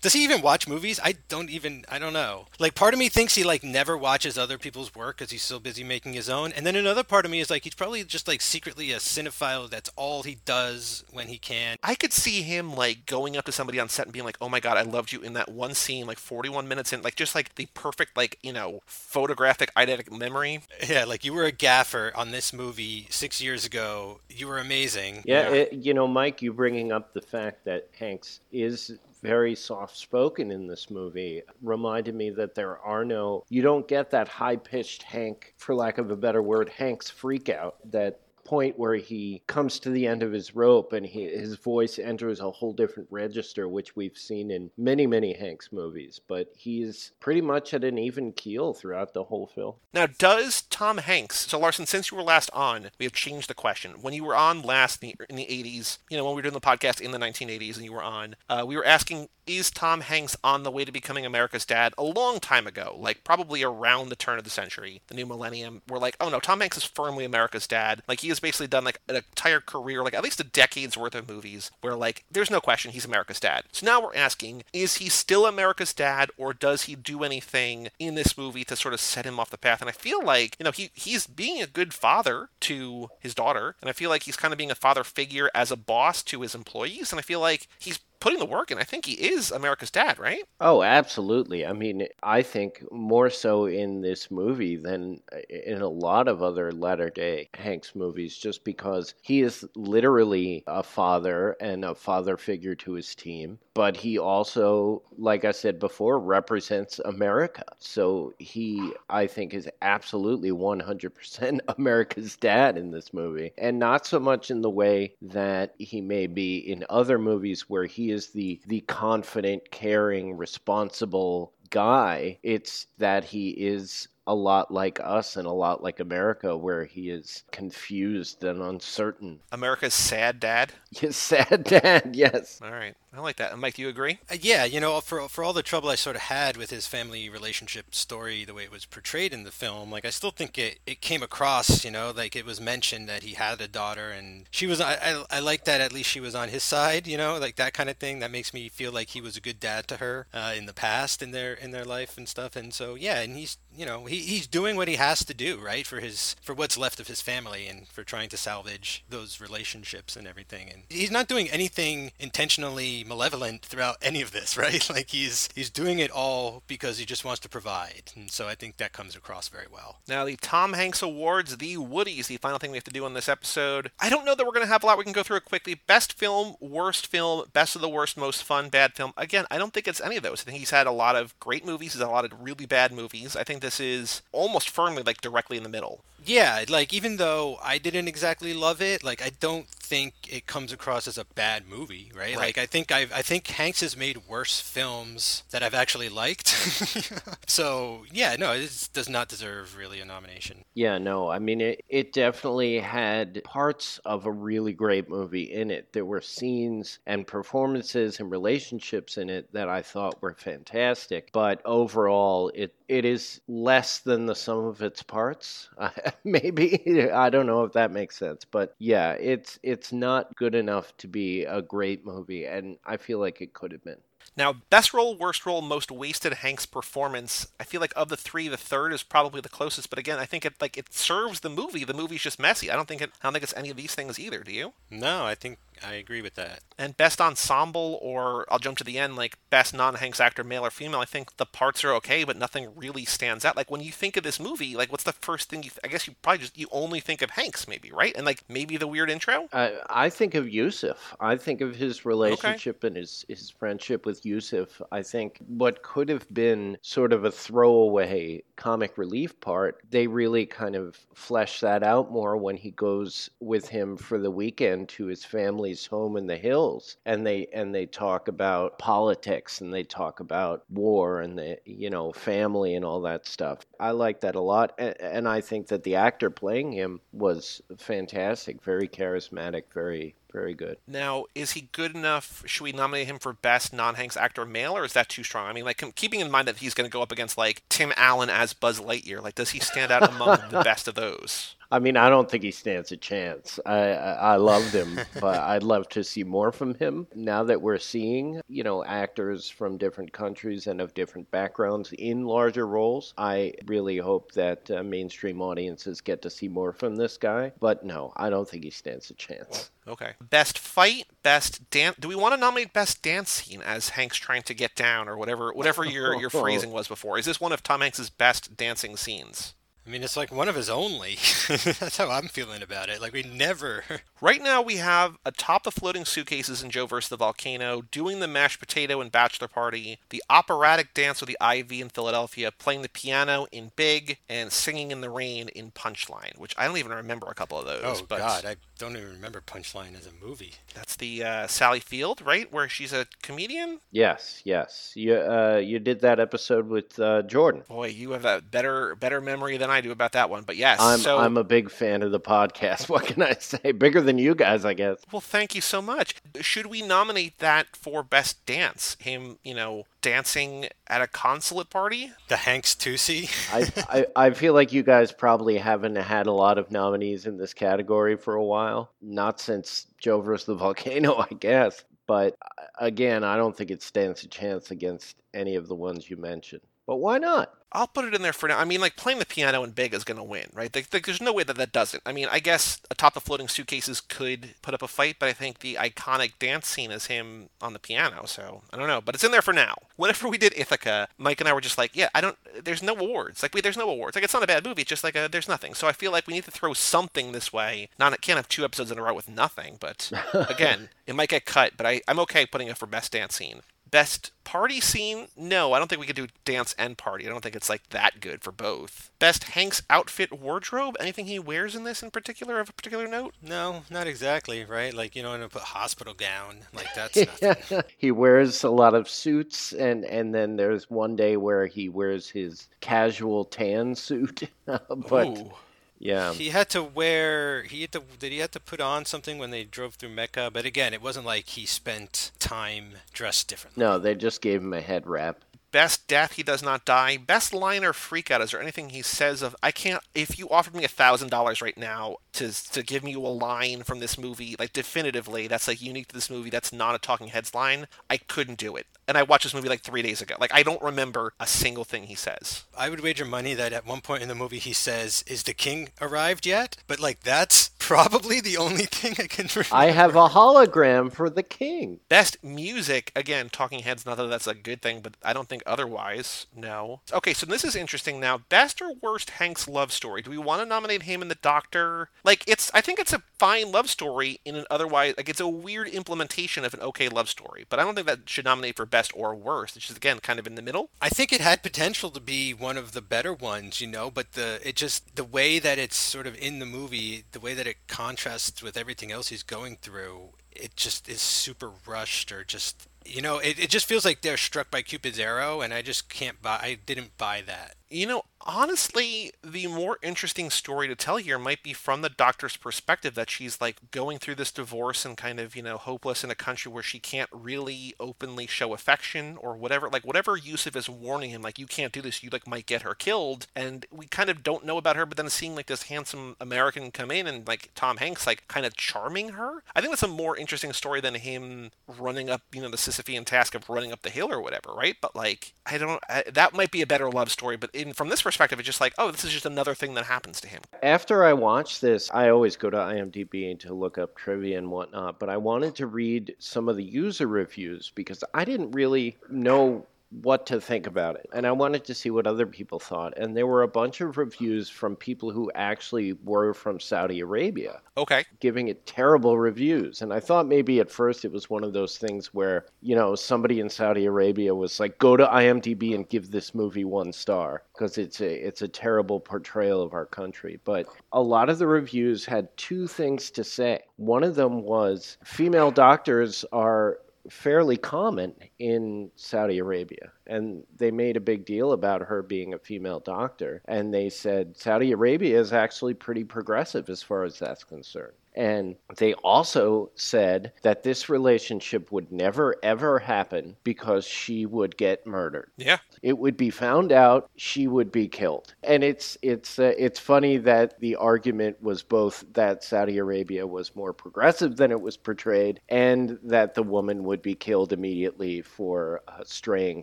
Does 0.00 0.12
he 0.12 0.22
even 0.22 0.42
watch 0.42 0.68
movies? 0.68 1.00
I 1.02 1.14
don't 1.28 1.50
even 1.50 1.84
I 1.88 1.98
don't 1.98 2.12
know. 2.12 2.46
Like 2.58 2.74
part 2.74 2.94
of 2.94 3.00
me 3.00 3.08
thinks 3.08 3.34
he 3.34 3.42
like 3.44 3.64
never 3.64 3.96
watches 3.96 4.38
other 4.38 4.58
people's 4.58 4.94
work 4.94 5.18
cuz 5.18 5.30
he's 5.30 5.42
so 5.42 5.58
busy 5.58 5.82
making 5.82 6.12
his 6.12 6.28
own. 6.28 6.52
And 6.52 6.64
then 6.64 6.76
another 6.76 7.02
part 7.02 7.24
of 7.24 7.30
me 7.30 7.40
is 7.40 7.50
like 7.50 7.64
he's 7.64 7.74
probably 7.74 8.04
just 8.04 8.28
like 8.28 8.40
secretly 8.40 8.92
a 8.92 8.98
cinephile 8.98 9.68
that's 9.68 9.90
all 9.96 10.22
he 10.22 10.36
does 10.44 11.04
when 11.10 11.26
he 11.28 11.38
can. 11.38 11.76
I 11.82 11.96
could 11.96 12.12
see 12.12 12.42
him 12.42 12.74
like 12.74 13.06
going 13.06 13.36
up 13.36 13.44
to 13.46 13.52
somebody 13.52 13.80
on 13.80 13.88
set 13.88 14.06
and 14.06 14.12
being 14.12 14.24
like, 14.24 14.38
"Oh 14.40 14.48
my 14.48 14.60
god, 14.60 14.76
I 14.76 14.82
loved 14.82 15.12
you 15.12 15.20
in 15.20 15.32
that 15.34 15.50
one 15.50 15.74
scene, 15.74 16.06
like 16.06 16.18
41 16.18 16.68
minutes 16.68 16.92
in, 16.92 17.02
like 17.02 17.16
just 17.16 17.34
like 17.34 17.56
the 17.56 17.66
perfect 17.74 18.16
like 18.16 18.38
you 18.42 18.52
know 18.52 18.80
photographic 18.86 19.74
eidetic 19.74 20.10
memory." 20.16 20.60
Yeah, 20.88 21.04
like 21.04 21.24
you 21.24 21.32
were 21.34 21.44
a 21.44 21.52
gaffer 21.52 22.12
on 22.14 22.30
this 22.30 22.52
movie 22.52 23.06
6 23.10 23.40
years 23.40 23.64
ago. 23.64 24.20
You 24.28 24.46
were 24.46 24.58
amazing. 24.58 25.22
Yeah, 25.26 25.48
It, 25.50 25.72
you 25.72 25.94
know, 25.94 26.06
Mike, 26.06 26.40
you 26.42 26.52
bringing 26.52 26.92
up 26.92 27.12
the 27.12 27.20
fact 27.20 27.64
that 27.64 27.88
Hanks 27.98 28.40
is 28.52 28.92
very 29.22 29.54
soft 29.54 29.96
spoken 29.96 30.50
in 30.50 30.66
this 30.66 30.90
movie 30.90 31.42
reminded 31.62 32.14
me 32.14 32.30
that 32.30 32.54
there 32.54 32.78
are 32.78 33.04
no, 33.04 33.44
you 33.48 33.62
don't 33.62 33.88
get 33.88 34.10
that 34.10 34.28
high 34.28 34.56
pitched 34.56 35.02
Hank, 35.02 35.54
for 35.56 35.74
lack 35.74 35.98
of 35.98 36.10
a 36.10 36.16
better 36.16 36.42
word, 36.42 36.68
Hank's 36.68 37.10
freak 37.10 37.48
out 37.48 37.76
that 37.90 38.20
point 38.48 38.78
where 38.78 38.94
he 38.94 39.42
comes 39.46 39.78
to 39.78 39.90
the 39.90 40.06
end 40.06 40.22
of 40.22 40.32
his 40.32 40.54
rope 40.54 40.94
and 40.94 41.04
he, 41.04 41.24
his 41.24 41.56
voice 41.56 41.98
enters 41.98 42.40
a 42.40 42.50
whole 42.50 42.72
different 42.72 43.06
register, 43.12 43.68
which 43.68 43.94
we've 43.94 44.16
seen 44.16 44.50
in 44.50 44.70
many, 44.78 45.06
many 45.06 45.34
Hanks 45.34 45.70
movies. 45.70 46.18
But 46.26 46.50
he's 46.56 47.12
pretty 47.20 47.42
much 47.42 47.74
at 47.74 47.84
an 47.84 47.98
even 47.98 48.32
keel 48.32 48.72
throughout 48.72 49.12
the 49.12 49.24
whole 49.24 49.48
film. 49.48 49.74
Now, 49.92 50.06
does 50.06 50.62
Tom 50.62 50.96
Hanks? 50.96 51.46
So 51.50 51.58
Larson, 51.58 51.84
since 51.84 52.10
you 52.10 52.16
were 52.16 52.22
last 52.22 52.48
on, 52.54 52.90
we 52.98 53.04
have 53.04 53.12
changed 53.12 53.50
the 53.50 53.54
question. 53.54 53.96
When 54.00 54.14
you 54.14 54.24
were 54.24 54.34
on 54.34 54.62
last 54.62 55.02
in 55.02 55.12
the, 55.18 55.26
in 55.28 55.36
the 55.36 55.44
80s, 55.44 55.98
you 56.08 56.16
know, 56.16 56.24
when 56.24 56.32
we 56.32 56.36
were 56.36 56.42
doing 56.42 56.54
the 56.54 56.60
podcast 56.60 57.02
in 57.02 57.10
the 57.10 57.18
1980s, 57.18 57.76
and 57.76 57.84
you 57.84 57.92
were 57.92 58.02
on, 58.02 58.34
uh, 58.48 58.64
we 58.66 58.76
were 58.76 58.86
asking, 58.86 59.28
is 59.48 59.70
Tom 59.70 60.02
Hanks 60.02 60.36
on 60.44 60.62
the 60.62 60.70
way 60.70 60.84
to 60.84 60.92
becoming 60.92 61.24
America's 61.24 61.64
dad? 61.64 61.94
A 61.96 62.02
long 62.02 62.38
time 62.38 62.66
ago, 62.66 62.96
like 62.98 63.24
probably 63.24 63.62
around 63.62 64.10
the 64.10 64.16
turn 64.16 64.38
of 64.38 64.44
the 64.44 64.50
century, 64.50 65.00
the 65.08 65.14
new 65.14 65.26
millennium. 65.26 65.82
We're 65.88 65.98
like, 65.98 66.16
oh 66.20 66.28
no, 66.28 66.38
Tom 66.38 66.60
Hanks 66.60 66.76
is 66.76 66.84
firmly 66.84 67.24
America's 67.24 67.66
dad. 67.66 68.02
Like 68.06 68.20
he 68.20 68.30
has 68.38 68.48
basically 68.48 68.68
done 68.68 68.84
like 68.84 69.00
an 69.08 69.16
entire 69.16 69.60
career, 69.60 70.02
like 70.02 70.14
at 70.14 70.22
least 70.22 70.40
a 70.40 70.44
decade's 70.44 70.96
worth 70.96 71.14
of 71.14 71.28
movies, 71.28 71.70
where 71.80 71.94
like 71.94 72.24
there's 72.30 72.50
no 72.50 72.60
question 72.60 72.92
he's 72.92 73.04
America's 73.04 73.40
dad. 73.40 73.64
So 73.72 73.84
now 73.84 74.00
we're 74.00 74.14
asking, 74.14 74.64
is 74.72 74.96
he 74.96 75.08
still 75.08 75.46
America's 75.46 75.92
dad, 75.92 76.30
or 76.36 76.52
does 76.52 76.82
he 76.82 76.94
do 76.94 77.24
anything 77.24 77.88
in 77.98 78.14
this 78.14 78.38
movie 78.38 78.64
to 78.64 78.76
sort 78.76 78.94
of 78.94 79.00
set 79.00 79.26
him 79.26 79.40
off 79.40 79.50
the 79.50 79.58
path? 79.58 79.80
And 79.80 79.88
I 79.88 79.92
feel 79.92 80.22
like 80.22 80.56
you 80.58 80.64
know 80.64 80.70
he 80.70 80.90
he's 80.94 81.26
being 81.26 81.60
a 81.60 81.66
good 81.66 81.92
father 81.92 82.48
to 82.60 83.10
his 83.20 83.34
daughter, 83.34 83.76
and 83.80 83.90
I 83.90 83.92
feel 83.92 84.10
like 84.10 84.24
he's 84.24 84.36
kind 84.36 84.52
of 84.52 84.58
being 84.58 84.70
a 84.70 84.76
father 84.76 85.04
figure 85.04 85.50
as 85.54 85.70
a 85.70 85.76
boss 85.76 86.22
to 86.24 86.42
his 86.42 86.54
employees, 86.54 87.12
and 87.12 87.18
I 87.18 87.22
feel 87.22 87.40
like 87.40 87.68
he's 87.78 87.98
putting 88.20 88.38
the 88.38 88.46
work 88.46 88.70
in. 88.70 88.78
I 88.78 88.84
think 88.84 89.06
he 89.06 89.14
is 89.14 89.50
America's 89.50 89.90
dad, 89.90 90.18
right? 90.18 90.42
Oh, 90.60 90.82
absolutely. 90.82 91.66
I 91.66 91.72
mean, 91.72 92.06
I 92.22 92.42
think 92.42 92.82
more 92.90 93.30
so 93.30 93.66
in 93.66 94.00
this 94.00 94.30
movie 94.30 94.76
than 94.76 95.20
uh, 95.32 95.38
in 95.48 95.82
a 95.82 95.88
lot 95.88 96.28
of 96.28 96.42
other 96.42 96.72
latter 96.72 97.10
day 97.10 97.48
Hanks 97.54 97.94
movies, 97.94 98.36
just 98.36 98.64
because 98.64 99.14
he 99.22 99.42
is 99.42 99.64
literally 99.74 100.64
a 100.66 100.82
father 100.82 101.56
and 101.60 101.84
a 101.84 101.94
father 101.94 102.36
figure 102.36 102.74
to 102.76 102.92
his 102.92 103.14
team. 103.14 103.58
But 103.78 103.96
he 103.96 104.18
also, 104.18 105.02
like 105.18 105.44
I 105.44 105.52
said 105.52 105.78
before, 105.78 106.18
represents 106.18 106.98
America. 106.98 107.62
So 107.78 108.34
he, 108.40 108.92
I 109.08 109.28
think, 109.28 109.54
is 109.54 109.68
absolutely 109.80 110.50
100% 110.50 111.60
America's 111.78 112.34
dad 112.34 112.76
in 112.76 112.90
this 112.90 113.14
movie. 113.14 113.52
And 113.56 113.78
not 113.78 114.04
so 114.04 114.18
much 114.18 114.50
in 114.50 114.62
the 114.62 114.68
way 114.68 115.14
that 115.22 115.76
he 115.78 116.00
may 116.00 116.26
be 116.26 116.58
in 116.58 116.86
other 116.90 117.20
movies 117.20 117.70
where 117.70 117.86
he 117.86 118.10
is 118.10 118.30
the 118.30 118.60
the 118.66 118.80
confident, 118.80 119.70
caring, 119.70 120.36
responsible 120.36 121.52
guy. 121.70 122.40
It's 122.42 122.88
that 122.98 123.22
he 123.22 123.50
is 123.50 124.08
a 124.28 124.34
lot 124.34 124.70
like 124.70 125.00
us 125.02 125.36
and 125.36 125.46
a 125.46 125.52
lot 125.52 125.82
like 125.82 126.00
America, 126.00 126.54
where 126.56 126.84
he 126.84 127.08
is 127.10 127.44
confused 127.50 128.44
and 128.44 128.60
uncertain. 128.60 129.40
America's 129.50 129.94
sad 129.94 130.38
dad. 130.38 130.72
Yes, 130.90 131.16
sad 131.16 131.64
dad. 131.64 132.14
Yes. 132.14 132.60
All 132.62 132.70
right, 132.70 132.94
I 133.16 133.20
like 133.20 133.36
that. 133.36 133.52
And 133.52 133.60
Mike, 133.60 133.74
do 133.74 133.82
you 133.82 133.88
agree? 133.88 134.18
Uh, 134.30 134.36
yeah, 134.38 134.64
you 134.64 134.80
know, 134.80 135.00
for 135.00 135.26
for 135.28 135.42
all 135.42 135.54
the 135.54 135.62
trouble 135.62 135.88
I 135.88 135.94
sort 135.94 136.14
of 136.14 136.22
had 136.22 136.56
with 136.58 136.68
his 136.68 136.86
family 136.86 137.30
relationship 137.30 137.94
story, 137.94 138.44
the 138.44 138.52
way 138.52 138.64
it 138.64 138.70
was 138.70 138.84
portrayed 138.84 139.32
in 139.32 139.44
the 139.44 139.50
film, 139.50 139.90
like 139.90 140.04
I 140.04 140.10
still 140.10 140.30
think 140.30 140.58
it, 140.58 140.78
it 140.86 141.00
came 141.00 141.22
across, 141.22 141.84
you 141.84 141.90
know, 141.90 142.12
like 142.14 142.36
it 142.36 142.44
was 142.44 142.60
mentioned 142.60 143.08
that 143.08 143.22
he 143.22 143.34
had 143.34 143.60
a 143.62 143.68
daughter 143.68 144.10
and 144.10 144.44
she 144.50 144.66
was. 144.66 144.80
I, 144.80 144.94
I 144.94 145.24
I 145.30 145.40
like 145.40 145.64
that 145.64 145.80
at 145.80 145.92
least 145.92 146.10
she 146.10 146.20
was 146.20 146.34
on 146.34 146.50
his 146.50 146.62
side, 146.62 147.06
you 147.06 147.16
know, 147.16 147.38
like 147.38 147.56
that 147.56 147.72
kind 147.72 147.88
of 147.88 147.96
thing. 147.96 148.18
That 148.18 148.30
makes 148.30 148.52
me 148.52 148.68
feel 148.68 148.92
like 148.92 149.08
he 149.08 149.22
was 149.22 149.36
a 149.36 149.40
good 149.40 149.58
dad 149.58 149.88
to 149.88 149.96
her 149.96 150.26
uh, 150.34 150.52
in 150.56 150.66
the 150.66 150.74
past 150.74 151.22
in 151.22 151.30
their 151.30 151.54
in 151.54 151.70
their 151.70 151.86
life 151.86 152.18
and 152.18 152.28
stuff. 152.28 152.56
And 152.56 152.74
so 152.74 152.94
yeah, 152.94 153.20
and 153.20 153.36
he's 153.36 153.56
you 153.74 153.86
know 153.86 154.04
he, 154.04 154.18
he's 154.18 154.46
doing 154.46 154.76
what 154.76 154.88
he 154.88 154.96
has 154.96 155.24
to 155.24 155.34
do 155.34 155.58
right 155.58 155.86
for 155.86 156.00
his 156.00 156.36
for 156.42 156.54
what's 156.54 156.76
left 156.76 157.00
of 157.00 157.08
his 157.08 157.22
family 157.22 157.68
and 157.68 157.88
for 157.88 158.04
trying 158.04 158.28
to 158.28 158.36
salvage 158.36 159.02
those 159.08 159.40
relationships 159.40 160.14
and 160.14 160.26
everything. 160.26 160.68
And 160.68 160.82
he's 160.90 161.10
not 161.10 161.26
doing 161.26 161.48
anything 161.48 162.12
intentionally 162.18 162.97
malevolent 163.04 163.62
throughout 163.62 163.96
any 164.02 164.20
of 164.22 164.32
this, 164.32 164.56
right? 164.56 164.88
Like 164.90 165.10
he's 165.10 165.48
he's 165.54 165.70
doing 165.70 165.98
it 165.98 166.10
all 166.10 166.62
because 166.66 166.98
he 166.98 167.04
just 167.04 167.24
wants 167.24 167.40
to 167.40 167.48
provide. 167.48 168.12
And 168.14 168.30
so 168.30 168.48
I 168.48 168.54
think 168.54 168.76
that 168.76 168.92
comes 168.92 169.16
across 169.16 169.48
very 169.48 169.66
well. 169.72 169.98
Now, 170.08 170.24
the 170.24 170.36
Tom 170.36 170.72
Hanks 170.72 171.02
Awards, 171.02 171.56
the 171.56 171.76
Woodies, 171.76 172.26
the 172.26 172.36
final 172.36 172.58
thing 172.58 172.70
we 172.70 172.76
have 172.76 172.84
to 172.84 172.90
do 172.90 173.04
on 173.04 173.14
this 173.14 173.28
episode. 173.28 173.90
I 174.00 174.10
don't 174.10 174.24
know 174.24 174.34
that 174.34 174.44
we're 174.44 174.52
going 174.52 174.66
to 174.66 174.72
have 174.72 174.82
a 174.82 174.86
lot. 174.86 174.98
We 174.98 175.04
can 175.04 175.12
go 175.12 175.22
through 175.22 175.38
it 175.38 175.44
quickly. 175.44 175.74
Best 175.74 176.12
film, 176.12 176.56
worst 176.60 177.06
film, 177.06 177.44
best 177.52 177.76
of 177.76 177.82
the 177.82 177.88
worst, 177.88 178.16
most 178.16 178.42
fun, 178.44 178.68
bad 178.68 178.94
film. 178.94 179.12
Again, 179.16 179.46
I 179.50 179.58
don't 179.58 179.72
think 179.72 179.88
it's 179.88 180.00
any 180.00 180.16
of 180.16 180.22
those. 180.22 180.42
I 180.42 180.44
think 180.44 180.58
he's 180.58 180.70
had 180.70 180.86
a 180.86 180.92
lot 180.92 181.16
of 181.16 181.38
great 181.40 181.64
movies. 181.64 181.92
He's 181.92 182.00
had 182.00 182.08
a 182.08 182.10
lot 182.10 182.24
of 182.24 182.42
really 182.42 182.66
bad 182.66 182.92
movies. 182.92 183.36
I 183.36 183.44
think 183.44 183.60
this 183.60 183.80
is 183.80 184.22
almost 184.32 184.70
firmly 184.70 185.02
like 185.02 185.20
directly 185.20 185.56
in 185.56 185.62
the 185.62 185.68
middle. 185.68 186.04
Yeah, 186.24 186.64
like 186.68 186.92
even 186.92 187.16
though 187.16 187.58
I 187.62 187.78
didn't 187.78 188.08
exactly 188.08 188.52
love 188.52 188.82
it, 188.82 189.02
like 189.02 189.22
I 189.22 189.30
don't 189.40 189.66
think 189.88 190.14
it 190.28 190.46
comes 190.46 190.72
across 190.72 191.08
as 191.08 191.16
a 191.18 191.24
bad 191.24 191.66
movie, 191.66 192.12
right? 192.14 192.36
Right. 192.36 192.36
Like 192.36 192.58
I 192.58 192.66
think 192.66 192.92
I 192.92 193.06
I 193.14 193.22
think 193.22 193.46
Hanks 193.46 193.80
has 193.80 193.96
made 193.96 194.28
worse 194.28 194.60
films 194.60 195.44
that 195.50 195.62
I've 195.62 195.74
actually 195.74 196.08
liked. 196.08 196.48
so 197.46 198.04
yeah, 198.12 198.36
no, 198.38 198.52
it 198.52 198.88
does 198.92 199.08
not 199.08 199.28
deserve 199.28 199.76
really 199.76 200.00
a 200.00 200.04
nomination. 200.04 200.64
Yeah, 200.74 200.98
no, 200.98 201.28
I 201.28 201.38
mean, 201.38 201.60
it, 201.60 201.84
it 201.88 202.12
definitely 202.12 202.78
had 202.80 203.42
parts 203.44 203.98
of 204.04 204.26
a 204.26 204.30
really 204.32 204.72
great 204.72 205.08
movie 205.08 205.52
in 205.52 205.70
it. 205.70 205.92
There 205.92 206.04
were 206.04 206.20
scenes 206.20 206.98
and 207.06 207.26
performances 207.26 208.20
and 208.20 208.30
relationships 208.30 209.16
in 209.16 209.30
it 209.30 209.52
that 209.52 209.68
I 209.68 209.82
thought 209.82 210.20
were 210.20 210.34
fantastic. 210.34 211.30
But 211.32 211.60
overall, 211.64 212.50
it, 212.54 212.74
it 212.88 213.04
is 213.04 213.40
less 213.48 213.98
than 213.98 214.26
the 214.26 214.34
sum 214.34 214.66
of 214.66 214.82
its 214.82 215.02
parts. 215.02 215.68
Maybe. 216.24 217.10
I 217.10 217.30
don't 217.30 217.46
know 217.46 217.64
if 217.64 217.72
that 217.72 217.90
makes 217.90 218.16
sense. 218.16 218.44
But 218.44 218.74
yeah, 218.78 219.12
it's, 219.12 219.58
it's 219.62 219.77
not 219.92 220.34
good 220.36 220.54
enough 220.54 220.96
to 220.98 221.08
be 221.08 221.44
a 221.44 221.62
great 221.62 222.04
movie. 222.04 222.46
And 222.46 222.78
I 222.84 222.96
feel 222.96 223.18
like 223.18 223.40
it 223.40 223.54
could 223.54 223.72
have 223.72 223.84
been. 223.84 224.02
Now, 224.36 224.54
best 224.70 224.94
role, 224.94 225.16
worst 225.16 225.44
role, 225.46 225.62
most 225.62 225.90
wasted 225.90 226.34
Hanks 226.34 226.66
performance. 226.66 227.48
I 227.58 227.64
feel 227.64 227.80
like 227.80 227.92
of 227.96 228.08
the 228.08 228.16
three, 228.16 228.48
the 228.48 228.56
third 228.56 228.92
is 228.92 229.02
probably 229.02 229.40
the 229.40 229.48
closest. 229.48 229.90
But 229.90 229.98
again, 229.98 230.18
I 230.18 230.26
think 230.26 230.44
it 230.44 230.54
like 230.60 230.76
it 230.76 230.92
serves 230.92 231.40
the 231.40 231.50
movie. 231.50 231.84
The 231.84 231.94
movie's 231.94 232.22
just 232.22 232.38
messy. 232.38 232.70
I 232.70 232.76
don't 232.76 232.88
think 232.88 233.02
it. 233.02 233.10
I 233.22 233.26
don't 233.26 233.32
think 233.32 233.42
it's 233.42 233.54
any 233.56 233.70
of 233.70 233.76
these 233.76 233.94
things 233.94 234.18
either. 234.18 234.42
Do 234.44 234.52
you? 234.52 234.72
No, 234.90 235.24
I 235.24 235.34
think 235.34 235.58
I 235.84 235.94
agree 235.94 236.22
with 236.22 236.34
that. 236.34 236.60
And 236.76 236.96
best 236.96 237.20
ensemble, 237.20 237.98
or 238.02 238.46
I'll 238.50 238.58
jump 238.58 238.78
to 238.78 238.84
the 238.84 238.98
end, 238.98 239.16
like 239.16 239.36
best 239.50 239.74
non-Hanks 239.74 240.20
actor, 240.20 240.44
male 240.44 240.64
or 240.64 240.70
female. 240.70 241.00
I 241.00 241.04
think 241.04 241.36
the 241.36 241.46
parts 241.46 241.84
are 241.84 241.92
okay, 241.94 242.24
but 242.24 242.36
nothing 242.36 242.70
really 242.76 243.04
stands 243.04 243.44
out. 243.44 243.56
Like 243.56 243.70
when 243.70 243.80
you 243.80 243.92
think 243.92 244.16
of 244.16 244.24
this 244.24 244.40
movie, 244.40 244.76
like 244.76 244.90
what's 244.90 245.04
the 245.04 245.12
first 245.12 245.48
thing 245.48 245.62
you? 245.62 245.70
Th- 245.70 245.80
I 245.84 245.88
guess 245.88 246.06
you 246.06 246.14
probably 246.22 246.38
just 246.38 246.58
you 246.58 246.68
only 246.70 247.00
think 247.00 247.22
of 247.22 247.30
Hanks, 247.30 247.66
maybe, 247.68 247.90
right? 247.90 248.14
And 248.16 248.24
like 248.24 248.42
maybe 248.48 248.76
the 248.76 248.86
weird 248.86 249.10
intro. 249.10 249.48
I, 249.52 249.74
I 249.88 250.10
think 250.10 250.34
of 250.34 250.48
Yusuf. 250.48 251.14
I 251.20 251.36
think 251.36 251.60
of 251.60 251.76
his 251.76 252.04
relationship 252.04 252.84
and 252.84 252.96
his, 252.96 253.24
his 253.28 253.50
friendship 253.50 254.06
with 254.06 254.17
Yusuf. 254.24 254.80
I 254.92 255.02
think 255.02 255.40
what 255.46 255.82
could 255.82 256.08
have 256.08 256.26
been 256.32 256.78
sort 256.82 257.12
of 257.12 257.24
a 257.24 257.30
throwaway 257.30 258.42
comic 258.56 258.98
relief 258.98 259.40
part, 259.40 259.80
they 259.90 260.06
really 260.06 260.46
kind 260.46 260.76
of 260.76 260.96
flesh 261.14 261.60
that 261.60 261.82
out 261.82 262.10
more 262.10 262.36
when 262.36 262.56
he 262.56 262.70
goes 262.72 263.30
with 263.40 263.68
him 263.68 263.96
for 263.96 264.18
the 264.18 264.30
weekend 264.30 264.88
to 264.88 265.06
his 265.06 265.24
family's 265.24 265.86
home 265.86 266.16
in 266.16 266.26
the 266.26 266.36
hills 266.36 266.96
and 267.06 267.26
they 267.26 267.46
and 267.52 267.74
they 267.74 267.86
talk 267.86 268.28
about 268.28 268.78
politics 268.78 269.60
and 269.60 269.72
they 269.72 269.84
talk 269.84 270.20
about 270.20 270.64
war 270.70 271.20
and 271.20 271.38
the 271.38 271.58
you 271.64 271.90
know 271.90 272.12
family 272.12 272.74
and 272.74 272.84
all 272.84 273.00
that 273.00 273.26
stuff. 273.26 273.60
I 273.78 273.92
like 273.92 274.20
that 274.20 274.34
a 274.34 274.40
lot 274.40 274.74
and, 274.78 275.00
and 275.00 275.28
I 275.28 275.40
think 275.40 275.68
that 275.68 275.84
the 275.84 275.96
actor 275.96 276.30
playing 276.30 276.72
him 276.72 277.00
was 277.12 277.62
fantastic, 277.76 278.62
very 278.62 278.88
charismatic, 278.88 279.64
very 279.72 280.14
very 280.32 280.54
good. 280.54 280.78
Now, 280.86 281.24
is 281.34 281.52
he 281.52 281.68
good 281.72 281.94
enough? 281.94 282.42
Should 282.46 282.64
we 282.64 282.72
nominate 282.72 283.06
him 283.06 283.18
for 283.18 283.32
best 283.32 283.72
non-Hanks 283.72 284.16
actor 284.16 284.44
male, 284.44 284.76
or 284.76 284.84
is 284.84 284.92
that 284.92 285.08
too 285.08 285.22
strong? 285.22 285.46
I 285.48 285.52
mean, 285.52 285.64
like 285.64 285.82
keeping 285.94 286.20
in 286.20 286.30
mind 286.30 286.48
that 286.48 286.58
he's 286.58 286.74
going 286.74 286.88
to 286.88 286.92
go 286.92 287.02
up 287.02 287.12
against 287.12 287.38
like 287.38 287.62
Tim 287.68 287.92
Allen 287.96 288.30
as 288.30 288.52
Buzz 288.52 288.80
Lightyear. 288.80 289.22
Like, 289.22 289.34
does 289.34 289.50
he 289.50 289.60
stand 289.60 289.90
out 289.90 290.08
among 290.08 290.38
the 290.50 290.60
best 290.64 290.88
of 290.88 290.94
those? 290.94 291.54
I 291.70 291.78
mean, 291.78 291.96
I 291.96 292.08
don't 292.08 292.30
think 292.30 292.42
he 292.42 292.50
stands 292.50 292.92
a 292.92 292.96
chance. 292.96 293.60
I 293.66 293.78
I, 293.78 294.12
I 294.12 294.36
loved 294.36 294.74
him, 294.74 294.98
but 295.20 295.40
I'd 295.40 295.62
love 295.62 295.88
to 295.90 296.04
see 296.04 296.24
more 296.24 296.52
from 296.52 296.74
him. 296.74 297.06
Now 297.14 297.44
that 297.44 297.60
we're 297.60 297.78
seeing, 297.78 298.40
you 298.48 298.62
know, 298.62 298.84
actors 298.84 299.50
from 299.50 299.78
different 299.78 300.12
countries 300.12 300.66
and 300.66 300.80
of 300.80 300.94
different 300.94 301.30
backgrounds 301.30 301.92
in 301.92 302.24
larger 302.24 302.66
roles, 302.66 303.14
I 303.18 303.54
really 303.66 303.98
hope 303.98 304.32
that 304.32 304.70
uh, 304.70 304.82
mainstream 304.82 305.42
audiences 305.42 306.00
get 306.00 306.22
to 306.22 306.30
see 306.30 306.48
more 306.48 306.72
from 306.72 306.96
this 306.96 307.16
guy. 307.16 307.52
But 307.60 307.84
no, 307.84 308.12
I 308.16 308.30
don't 308.30 308.48
think 308.48 308.64
he 308.64 308.70
stands 308.70 309.10
a 309.10 309.14
chance. 309.14 309.70
Okay. 309.86 310.12
Best 310.20 310.58
fight, 310.58 311.06
best 311.22 311.70
dance. 311.70 311.96
Do 311.98 312.08
we 312.08 312.14
want 312.14 312.34
to 312.34 312.40
nominate 312.40 312.72
best 312.72 313.02
dance 313.02 313.30
scene 313.30 313.62
as 313.62 313.90
Hanks 313.90 314.18
trying 314.18 314.42
to 314.42 314.54
get 314.54 314.74
down, 314.74 315.08
or 315.08 315.16
whatever, 315.16 315.52
whatever 315.52 315.84
your 315.84 316.14
your 316.14 316.30
phrasing 316.30 316.70
was 316.70 316.88
before? 316.88 317.18
Is 317.18 317.24
this 317.24 317.40
one 317.40 317.52
of 317.52 317.62
Tom 317.62 317.80
Hanks's 317.80 318.10
best 318.10 318.56
dancing 318.56 318.96
scenes? 318.96 319.54
I 319.88 319.90
mean, 319.90 320.02
it's 320.02 320.18
like 320.18 320.30
one 320.30 320.50
of 320.50 320.54
his 320.54 320.68
only. 320.68 321.14
That's 321.48 321.96
how 321.96 322.10
I'm 322.10 322.28
feeling 322.28 322.62
about 322.62 322.90
it. 322.90 323.00
Like 323.00 323.14
we 323.14 323.22
never. 323.22 323.84
Right 324.20 324.42
now, 324.42 324.60
we 324.60 324.78
have 324.78 325.16
atop 325.24 325.62
the 325.62 325.70
floating 325.70 326.04
suitcases 326.04 326.60
in 326.60 326.70
Joe 326.70 326.86
versus 326.86 327.08
the 327.08 327.16
Volcano, 327.16 327.82
doing 327.82 328.18
the 328.18 328.26
mashed 328.26 328.58
potato 328.58 329.00
in 329.00 329.10
Bachelor 329.10 329.46
Party, 329.46 330.00
the 330.10 330.24
operatic 330.28 330.92
dance 330.92 331.20
with 331.20 331.28
the 331.28 331.38
IV 331.40 331.70
in 331.70 331.88
Philadelphia, 331.88 332.50
playing 332.50 332.82
the 332.82 332.88
piano 332.88 333.46
in 333.52 333.70
Big, 333.76 334.18
and 334.28 334.50
singing 334.50 334.90
in 334.90 335.02
the 335.02 335.08
rain 335.08 335.50
in 335.50 335.70
Punchline, 335.70 336.36
which 336.36 336.52
I 336.58 336.66
don't 336.66 336.78
even 336.78 336.90
remember 336.90 337.28
a 337.28 337.34
couple 337.34 337.60
of 337.60 337.66
those. 337.66 338.00
Oh 338.00 338.06
but 338.08 338.18
God, 338.18 338.44
I 338.44 338.56
don't 338.78 338.96
even 338.96 339.10
remember 339.12 339.40
Punchline 339.40 339.96
as 339.98 340.06
a 340.06 340.24
movie. 340.24 340.52
That's 340.74 340.96
the 340.96 341.22
uh, 341.24 341.46
Sally 341.46 341.80
Field, 341.80 342.22
right, 342.22 342.50
where 342.52 342.68
she's 342.68 342.92
a 342.92 343.06
comedian. 343.22 343.80
Yes, 343.90 344.40
yes. 344.44 344.92
You 344.94 345.14
uh, 345.16 345.60
you 345.62 345.78
did 345.78 346.00
that 346.00 346.20
episode 346.20 346.68
with 346.68 346.98
uh, 346.98 347.22
Jordan. 347.22 347.64
Boy, 347.68 347.88
you 347.88 348.12
have 348.12 348.24
a 348.24 348.40
better 348.40 348.94
better 348.94 349.20
memory 349.20 349.56
than 349.56 349.70
I 349.70 349.80
do 349.80 349.90
about 349.90 350.12
that 350.12 350.30
one. 350.30 350.44
But 350.44 350.56
yes, 350.56 350.78
I'm 350.80 351.00
so 351.00 351.18
I'm 351.18 351.36
a 351.36 351.44
big 351.44 351.70
fan 351.70 352.02
of 352.02 352.12
the 352.12 352.20
podcast. 352.20 352.88
What 352.98 353.04
can 353.06 353.22
I 353.22 353.34
say? 353.34 353.72
Bigger 353.72 354.00
than 354.00 354.18
you 354.18 354.34
guys, 354.34 354.64
I 354.64 354.72
guess. 354.74 354.98
well, 355.12 355.20
thank 355.20 355.54
you 355.54 355.60
so 355.60 355.82
much. 355.82 356.14
Should 356.40 356.66
we 356.66 356.80
nominate 356.82 357.38
that 357.38 357.76
for 357.76 358.02
best 358.02 358.44
dance? 358.46 358.96
Him, 358.98 359.38
you 359.44 359.54
know, 359.54 359.84
dancing 360.00 360.68
at 360.86 361.02
a 361.02 361.06
consulate 361.06 361.70
party. 361.70 362.12
The 362.28 362.36
Hanks 362.36 362.74
Tusi. 362.74 363.28
I, 363.88 364.06
I 364.16 364.26
I 364.26 364.30
feel 364.30 364.54
like 364.54 364.72
you 364.72 364.82
guys 364.82 365.12
probably 365.12 365.58
haven't 365.58 365.96
had 365.96 366.26
a 366.26 366.32
lot 366.32 366.58
of 366.58 366.70
nominees 366.70 367.26
in 367.26 367.36
this 367.36 367.52
category 367.54 368.16
for 368.16 368.34
a 368.34 368.44
while. 368.44 368.67
Not 369.00 369.40
since 369.40 369.86
Joe 369.98 370.20
versus 370.20 370.46
the 370.46 370.54
Volcano, 370.64 371.16
I 371.16 371.28
guess. 371.40 371.84
But 372.06 372.36
again, 372.78 373.24
I 373.24 373.36
don't 373.36 373.56
think 373.56 373.70
it 373.70 373.82
stands 373.82 374.24
a 374.24 374.28
chance 374.28 374.70
against 374.70 375.16
any 375.34 375.56
of 375.56 375.68
the 375.68 375.74
ones 375.74 376.08
you 376.08 376.16
mentioned. 376.16 376.62
But 376.88 376.96
why 376.96 377.18
not? 377.18 377.52
I'll 377.70 377.86
put 377.86 378.06
it 378.06 378.14
in 378.14 378.22
there 378.22 378.32
for 378.32 378.48
now. 378.48 378.58
I 378.58 378.64
mean, 378.64 378.80
like 378.80 378.96
playing 378.96 379.18
the 379.18 379.26
piano 379.26 379.62
in 379.62 379.72
Big 379.72 379.92
is 379.92 380.04
going 380.04 380.16
to 380.16 380.22
win, 380.22 380.46
right? 380.54 380.74
Like, 380.74 380.88
there's 380.88 381.20
no 381.20 381.34
way 381.34 381.42
that 381.42 381.56
that 381.58 381.70
doesn't. 381.70 382.02
I 382.06 382.12
mean, 382.12 382.26
I 382.30 382.38
guess 382.38 382.80
atop 382.90 383.12
the 383.12 383.20
floating 383.20 383.46
suitcases 383.46 384.00
could 384.00 384.54
put 384.62 384.72
up 384.72 384.80
a 384.80 384.88
fight, 384.88 385.16
but 385.18 385.28
I 385.28 385.34
think 385.34 385.58
the 385.58 385.74
iconic 385.74 386.38
dance 386.38 386.66
scene 386.66 386.90
is 386.90 387.04
him 387.08 387.50
on 387.60 387.74
the 387.74 387.78
piano. 387.78 388.22
So 388.24 388.62
I 388.72 388.78
don't 388.78 388.88
know, 388.88 389.02
but 389.02 389.14
it's 389.14 389.22
in 389.22 389.32
there 389.32 389.42
for 389.42 389.52
now. 389.52 389.74
Whenever 389.96 390.30
we 390.30 390.38
did 390.38 390.54
Ithaca, 390.56 391.08
Mike 391.18 391.40
and 391.40 391.48
I 391.48 391.52
were 391.52 391.60
just 391.60 391.76
like, 391.76 391.94
yeah, 391.94 392.08
I 392.14 392.22
don't. 392.22 392.38
There's 392.64 392.82
no 392.82 392.94
awards. 392.94 393.42
Like, 393.42 393.54
we 393.54 393.60
there's 393.60 393.76
no 393.76 393.90
awards. 393.90 394.16
Like, 394.16 394.24
it's 394.24 394.32
not 394.32 394.42
a 394.42 394.46
bad 394.46 394.64
movie. 394.64 394.80
It's 394.80 394.88
just 394.88 395.04
like 395.04 395.14
a, 395.14 395.28
there's 395.30 395.46
nothing. 395.46 395.74
So 395.74 395.86
I 395.86 395.92
feel 395.92 396.10
like 396.10 396.26
we 396.26 396.32
need 396.32 396.44
to 396.44 396.50
throw 396.50 396.72
something 396.72 397.32
this 397.32 397.52
way. 397.52 397.90
Not 397.98 398.14
it 398.14 398.22
can't 398.22 398.38
have 398.38 398.48
two 398.48 398.64
episodes 398.64 398.90
in 398.90 398.98
a 398.98 399.02
row 399.02 399.12
with 399.12 399.28
nothing. 399.28 399.76
But 399.78 400.10
again, 400.32 400.88
it 401.06 401.14
might 401.14 401.28
get 401.28 401.44
cut. 401.44 401.74
But 401.76 401.84
I 401.84 402.00
I'm 402.08 402.18
okay 402.20 402.46
putting 402.46 402.68
it 402.68 402.78
for 402.78 402.86
best 402.86 403.12
dance 403.12 403.34
scene. 403.34 403.60
Best 403.90 404.32
party 404.44 404.80
scene? 404.80 405.28
No, 405.36 405.72
I 405.72 405.78
don't 405.78 405.88
think 405.88 406.00
we 406.00 406.06
could 406.06 406.16
do 406.16 406.28
dance 406.44 406.74
and 406.78 406.96
party. 406.96 407.26
I 407.26 407.30
don't 407.30 407.42
think 407.42 407.56
it's 407.56 407.68
like 407.68 407.88
that 407.90 408.20
good 408.20 408.42
for 408.42 408.52
both. 408.52 409.10
Best 409.18 409.44
Hanks 409.44 409.82
outfit 409.90 410.32
wardrobe? 410.32 410.96
Anything 410.98 411.26
he 411.26 411.38
wears 411.38 411.74
in 411.74 411.84
this 411.84 412.02
in 412.02 412.10
particular 412.10 412.60
of 412.60 412.68
a 412.68 412.72
particular 412.72 413.06
note? 413.06 413.34
No, 413.42 413.82
not 413.90 414.06
exactly, 414.06 414.64
right? 414.64 414.94
Like 414.94 415.14
you 415.14 415.22
know, 415.22 415.30
I'm 415.30 415.40
gonna 415.40 415.48
put 415.48 415.62
hospital 415.62 416.14
gown. 416.14 416.60
Like 416.72 416.92
that's 416.94 417.16
nothing. 417.42 417.82
he 417.98 418.10
wears 418.10 418.64
a 418.64 418.70
lot 418.70 418.94
of 418.94 419.08
suits, 419.08 419.72
and 419.72 420.04
and 420.04 420.34
then 420.34 420.56
there's 420.56 420.88
one 420.90 421.16
day 421.16 421.36
where 421.36 421.66
he 421.66 421.88
wears 421.88 422.28
his 422.28 422.68
casual 422.80 423.44
tan 423.44 423.94
suit. 423.94 424.48
but 424.66 425.26
Ooh. 425.26 425.52
Yeah, 425.98 426.32
He 426.32 426.50
had 426.50 426.70
to 426.70 426.82
wear. 426.82 427.62
He 427.62 427.82
had 427.82 427.92
to. 427.92 428.02
Did 428.18 428.32
he 428.32 428.38
have 428.38 428.52
to 428.52 428.60
put 428.60 428.80
on 428.80 429.04
something 429.04 429.38
when 429.38 429.50
they 429.50 429.64
drove 429.64 429.94
through 429.94 430.10
Mecca? 430.10 430.50
But 430.52 430.64
again, 430.64 430.94
it 430.94 431.02
wasn't 431.02 431.26
like 431.26 431.48
he 431.48 431.66
spent 431.66 432.30
time 432.38 432.94
dressed 433.12 433.48
differently. 433.48 433.82
no, 433.84 433.98
they 433.98 434.14
just 434.14 434.40
gave 434.40 434.60
him 434.60 434.72
a 434.72 434.80
head 434.80 435.06
wrap. 435.06 435.40
Best 435.70 436.08
death 436.08 436.32
he 436.32 436.42
does 436.42 436.62
not 436.62 436.84
die. 436.84 437.18
Best 437.18 437.52
line 437.52 437.84
or 437.84 437.92
freak 437.92 438.30
out. 438.30 438.40
Is 438.40 438.52
there 438.52 438.60
anything 438.60 438.90
he 438.90 439.02
says 439.02 439.42
of 439.42 439.54
I 439.62 439.70
can't 439.70 440.02
if 440.14 440.38
you 440.38 440.48
offered 440.48 440.74
me 440.74 440.84
a 440.84 440.88
thousand 440.88 441.28
dollars 441.28 441.60
right 441.60 441.76
now 441.76 442.16
to 442.34 442.52
to 442.70 442.82
give 442.82 443.04
me 443.04 443.14
a 443.14 443.18
line 443.18 443.82
from 443.82 444.00
this 444.00 444.16
movie, 444.16 444.56
like 444.58 444.72
definitively, 444.72 445.46
that's 445.46 445.68
like 445.68 445.82
unique 445.82 446.08
to 446.08 446.14
this 446.14 446.30
movie, 446.30 446.50
that's 446.50 446.72
not 446.72 446.94
a 446.94 446.98
talking 446.98 447.28
heads 447.28 447.54
line, 447.54 447.86
I 448.08 448.16
couldn't 448.16 448.58
do 448.58 448.76
it. 448.76 448.86
And 449.06 449.18
I 449.18 449.22
watched 449.22 449.44
this 449.44 449.54
movie 449.54 449.68
like 449.68 449.82
three 449.82 450.02
days 450.02 450.22
ago. 450.22 450.36
Like 450.40 450.54
I 450.54 450.62
don't 450.62 450.82
remember 450.82 451.34
a 451.38 451.46
single 451.46 451.84
thing 451.84 452.04
he 452.04 452.14
says. 452.14 452.64
I 452.76 452.88
would 452.88 453.00
wager 453.00 453.24
money 453.24 453.54
that 453.54 453.72
at 453.72 453.86
one 453.86 454.00
point 454.00 454.22
in 454.22 454.28
the 454.28 454.34
movie 454.34 454.58
he 454.58 454.72
says, 454.72 455.22
"Is 455.26 455.42
the 455.42 455.54
king 455.54 455.90
arrived 456.00 456.46
yet?" 456.46 456.76
But 456.86 457.00
like 457.00 457.20
that's 457.20 457.70
probably 457.78 458.40
the 458.40 458.56
only 458.56 458.84
thing 458.86 459.14
I 459.18 459.26
can 459.26 459.48
remember. 459.54 459.74
I 459.74 459.90
have 459.92 460.14
a 460.16 460.28
hologram 460.28 461.12
for 461.12 461.30
the 461.30 461.42
king. 461.42 462.00
Best 462.08 462.42
music, 462.42 463.12
again, 463.14 463.48
Talking 463.50 463.80
Heads, 463.80 464.04
not 464.04 464.16
that 464.16 464.26
that's 464.26 464.46
a 464.46 464.54
good 464.54 464.82
thing, 464.82 465.00
but 465.00 465.14
I 465.24 465.32
don't 465.32 465.48
think 465.48 465.62
otherwise. 465.66 466.46
No. 466.54 467.00
Okay, 467.12 467.32
so 467.32 467.46
this 467.46 467.64
is 467.64 467.76
interesting 467.76 468.20
now. 468.20 468.38
Best 468.38 468.82
or 468.82 468.92
worst 469.00 469.30
Hank's 469.30 469.68
love 469.68 469.92
story? 469.92 470.22
Do 470.22 470.30
we 470.30 470.38
want 470.38 470.62
to 470.62 470.66
nominate 470.66 471.02
him 471.02 471.22
and 471.22 471.30
the 471.30 471.36
Doctor? 471.36 472.10
Like, 472.24 472.44
it's, 472.46 472.70
I 472.74 472.80
think 472.80 472.98
it's 472.98 473.12
a 473.12 473.22
fine 473.38 473.72
love 473.72 473.88
story 473.88 474.40
in 474.44 474.56
an 474.56 474.64
otherwise, 474.70 475.14
like, 475.16 475.28
it's 475.28 475.40
a 475.40 475.48
weird 475.48 475.88
implementation 475.88 476.64
of 476.64 476.74
an 476.74 476.80
okay 476.80 477.08
love 477.08 477.28
story, 477.28 477.64
but 477.68 477.78
I 477.78 477.84
don't 477.84 477.94
think 477.94 478.06
that 478.06 478.28
should 478.28 478.44
nominate 478.44 478.76
for 478.76 478.86
best 478.86 479.12
or 479.14 479.34
worst. 479.34 479.76
It's 479.76 479.86
just, 479.86 479.96
again, 479.96 480.18
kind 480.18 480.38
of 480.38 480.46
in 480.46 480.54
the 480.54 480.62
middle. 480.62 480.90
I 481.00 481.08
think 481.08 481.32
it 481.32 481.40
had 481.40 481.62
potential 481.62 482.10
to 482.10 482.20
be 482.20 482.52
one 482.52 482.76
of 482.76 482.92
the 482.92 483.02
better 483.02 483.32
ones, 483.32 483.80
you 483.80 483.86
know, 483.86 484.10
but 484.10 484.32
the 484.32 484.60
it 484.64 484.76
just 484.76 485.16
the 485.16 485.24
way 485.24 485.58
that 485.58 485.78
it's 485.78 485.96
sort 485.96 486.26
of 486.26 486.36
in 486.36 486.58
the 486.58 486.66
movie, 486.66 487.24
the 487.32 487.40
way 487.40 487.54
that 487.54 487.66
it 487.68 487.86
contrasts 487.86 488.62
with 488.62 488.76
everything 488.76 489.12
else 489.12 489.28
he's 489.28 489.42
going 489.44 489.76
through, 489.76 490.30
it 490.50 490.74
just 490.74 491.08
is 491.08 491.20
super 491.20 491.70
rushed 491.86 492.32
or 492.32 492.42
just 492.42 492.88
you 493.08 493.22
know, 493.22 493.38
it, 493.38 493.58
it 493.58 493.70
just 493.70 493.86
feels 493.86 494.04
like 494.04 494.20
they're 494.20 494.36
struck 494.36 494.70
by 494.70 494.82
Cupid's 494.82 495.18
arrow, 495.18 495.60
and 495.60 495.72
I 495.72 495.82
just 495.82 496.08
can't 496.08 496.40
buy. 496.42 496.58
I 496.60 496.78
didn't 496.84 497.16
buy 497.16 497.42
that. 497.46 497.74
You 497.88 498.06
know, 498.06 498.22
honestly, 498.48 499.30
the 499.44 499.66
more 499.66 499.98
interesting 500.02 500.48
story 500.48 500.88
to 500.88 500.96
tell 500.96 501.18
here 501.18 501.38
might 501.38 501.62
be 501.62 501.74
from 501.74 502.00
the 502.00 502.08
doctor's 502.08 502.56
perspective 502.56 503.14
that 503.14 503.28
she's 503.28 503.60
like 503.60 503.90
going 503.90 504.18
through 504.18 504.36
this 504.36 504.50
divorce 504.50 505.04
and 505.04 505.18
kind 505.18 505.38
of, 505.38 505.54
you 505.54 505.62
know, 505.62 505.76
hopeless 505.76 506.24
in 506.24 506.30
a 506.30 506.34
country 506.34 506.72
where 506.72 506.82
she 506.82 506.98
can't 506.98 507.28
really 507.30 507.94
openly 508.00 508.46
show 508.46 508.72
affection 508.72 509.36
or 509.36 509.54
whatever. 509.54 509.90
Like, 509.90 510.06
whatever 510.06 510.36
Yusuf 510.36 510.74
is 510.74 510.88
warning 510.88 511.30
him, 511.30 511.42
like, 511.42 511.58
you 511.58 511.66
can't 511.66 511.92
do 511.92 512.00
this, 512.00 512.22
you 512.22 512.30
like 512.30 512.48
might 512.48 512.64
get 512.64 512.82
her 512.82 512.94
killed. 512.94 513.46
And 513.54 513.84
we 513.92 514.06
kind 514.06 514.30
of 514.30 514.42
don't 514.42 514.64
know 514.64 514.78
about 514.78 514.96
her, 514.96 515.04
but 515.04 515.18
then 515.18 515.28
seeing 515.28 515.54
like 515.54 515.66
this 515.66 515.84
handsome 515.84 516.34
American 516.40 516.90
come 516.90 517.10
in 517.10 517.26
and 517.26 517.46
like 517.46 517.70
Tom 517.74 517.98
Hanks, 517.98 518.26
like, 518.26 518.48
kind 518.48 518.64
of 518.64 518.76
charming 518.76 519.30
her. 519.30 519.62
I 519.76 519.82
think 519.82 519.92
that's 519.92 520.02
a 520.02 520.08
more 520.08 520.36
interesting 520.38 520.72
story 520.72 521.02
than 521.02 521.16
him 521.16 521.70
running 521.86 522.30
up, 522.30 522.40
you 522.52 522.62
know, 522.62 522.70
the 522.70 522.78
Sisyphean 522.78 523.26
task 523.26 523.54
of 523.54 523.68
running 523.68 523.92
up 523.92 524.00
the 524.00 524.10
hill 524.10 524.32
or 524.32 524.40
whatever, 524.40 524.72
right? 524.72 524.96
But 525.02 525.14
like, 525.14 525.52
I 525.66 525.76
don't, 525.76 526.02
I, 526.08 526.24
that 526.32 526.54
might 526.54 526.70
be 526.70 526.80
a 526.80 526.86
better 526.86 527.10
love 527.10 527.30
story, 527.30 527.58
but 527.58 527.70
in 527.74 527.92
from 527.92 528.08
this 528.08 528.22
perspective, 528.22 528.37
it's 528.60 528.66
just 528.66 528.80
like, 528.80 528.94
oh, 528.98 529.10
this 529.10 529.24
is 529.24 529.32
just 529.32 529.46
another 529.46 529.74
thing 529.74 529.94
that 529.94 530.04
happens 530.04 530.40
to 530.40 530.48
him. 530.48 530.62
After 530.82 531.24
I 531.24 531.32
watched 531.32 531.80
this, 531.80 532.10
I 532.12 532.30
always 532.30 532.56
go 532.56 532.70
to 532.70 532.76
IMDb 532.76 533.58
to 533.60 533.74
look 533.74 533.98
up 533.98 534.16
trivia 534.16 534.58
and 534.58 534.70
whatnot, 534.70 535.18
but 535.18 535.28
I 535.28 535.36
wanted 535.36 535.74
to 535.76 535.86
read 535.86 536.34
some 536.38 536.68
of 536.68 536.76
the 536.76 536.84
user 536.84 537.26
reviews 537.26 537.92
because 537.94 538.22
I 538.34 538.44
didn't 538.44 538.72
really 538.72 539.16
know 539.28 539.86
what 540.10 540.46
to 540.46 540.60
think 540.60 540.86
about 540.86 541.16
it. 541.16 541.28
And 541.34 541.46
I 541.46 541.52
wanted 541.52 541.84
to 541.84 541.94
see 541.94 542.10
what 542.10 542.26
other 542.26 542.46
people 542.46 542.78
thought. 542.78 543.16
And 543.16 543.36
there 543.36 543.46
were 543.46 543.62
a 543.62 543.68
bunch 543.68 544.00
of 544.00 544.16
reviews 544.16 544.68
from 544.68 544.96
people 544.96 545.30
who 545.30 545.50
actually 545.54 546.14
were 546.24 546.54
from 546.54 546.80
Saudi 546.80 547.20
Arabia. 547.20 547.80
Okay. 547.96 548.24
Giving 548.40 548.68
it 548.68 548.86
terrible 548.86 549.38
reviews. 549.38 550.02
And 550.02 550.12
I 550.12 550.20
thought 550.20 550.46
maybe 550.46 550.80
at 550.80 550.90
first 550.90 551.24
it 551.24 551.32
was 551.32 551.50
one 551.50 551.64
of 551.64 551.72
those 551.72 551.98
things 551.98 552.32
where, 552.32 552.66
you 552.80 552.94
know, 552.94 553.14
somebody 553.14 553.60
in 553.60 553.68
Saudi 553.68 554.06
Arabia 554.06 554.54
was 554.54 554.80
like, 554.80 554.98
go 554.98 555.16
to 555.16 555.26
IMDb 555.26 555.94
and 555.94 556.08
give 556.08 556.30
this 556.30 556.54
movie 556.54 556.84
one 556.84 557.12
star 557.12 557.62
because 557.74 557.98
it's 557.98 558.20
a 558.20 558.46
it's 558.46 558.62
a 558.62 558.68
terrible 558.68 559.20
portrayal 559.20 559.82
of 559.82 559.92
our 559.92 560.06
country. 560.06 560.58
But 560.64 560.86
a 561.12 561.20
lot 561.20 561.48
of 561.48 561.58
the 561.58 561.66
reviews 561.66 562.24
had 562.24 562.56
two 562.56 562.86
things 562.86 563.30
to 563.32 563.44
say. 563.44 563.80
One 563.96 564.24
of 564.24 564.34
them 564.34 564.62
was 564.62 565.18
female 565.24 565.70
doctors 565.70 566.44
are 566.52 566.98
fairly 567.28 567.76
common 567.76 568.34
in 568.58 569.10
Saudi 569.16 569.58
Arabia. 569.58 570.12
And 570.26 570.64
they 570.76 570.90
made 570.90 571.16
a 571.16 571.20
big 571.20 571.44
deal 571.44 571.72
about 571.72 572.02
her 572.02 572.22
being 572.22 572.54
a 572.54 572.58
female 572.58 573.00
doctor. 573.00 573.62
And 573.66 573.92
they 573.92 574.10
said 574.10 574.56
Saudi 574.56 574.92
Arabia 574.92 575.40
is 575.40 575.52
actually 575.52 575.94
pretty 575.94 576.24
progressive 576.24 576.88
as 576.88 577.02
far 577.02 577.24
as 577.24 577.38
that's 577.38 577.64
concerned. 577.64 578.14
And 578.38 578.76
they 578.96 579.14
also 579.14 579.90
said 579.96 580.52
that 580.62 580.84
this 580.84 581.08
relationship 581.08 581.90
would 581.90 582.12
never, 582.12 582.54
ever 582.62 583.00
happen 583.00 583.56
because 583.64 584.06
she 584.06 584.46
would 584.46 584.76
get 584.76 585.04
murdered. 585.04 585.50
Yeah. 585.56 585.78
It 586.02 586.16
would 586.16 586.36
be 586.36 586.50
found 586.50 586.92
out, 586.92 587.28
she 587.34 587.66
would 587.66 587.90
be 587.90 588.06
killed. 588.06 588.54
And 588.62 588.84
it's, 588.84 589.18
it's, 589.22 589.58
uh, 589.58 589.74
it's 589.76 589.98
funny 589.98 590.36
that 590.36 590.78
the 590.78 590.94
argument 590.94 591.60
was 591.60 591.82
both 591.82 592.24
that 592.34 592.62
Saudi 592.62 592.98
Arabia 592.98 593.44
was 593.44 593.74
more 593.74 593.92
progressive 593.92 594.56
than 594.56 594.70
it 594.70 594.80
was 594.80 594.96
portrayed 594.96 595.60
and 595.68 596.16
that 596.22 596.54
the 596.54 596.62
woman 596.62 597.02
would 597.02 597.22
be 597.22 597.34
killed 597.34 597.72
immediately 597.72 598.40
for 598.40 599.02
uh, 599.08 599.24
straying 599.24 599.82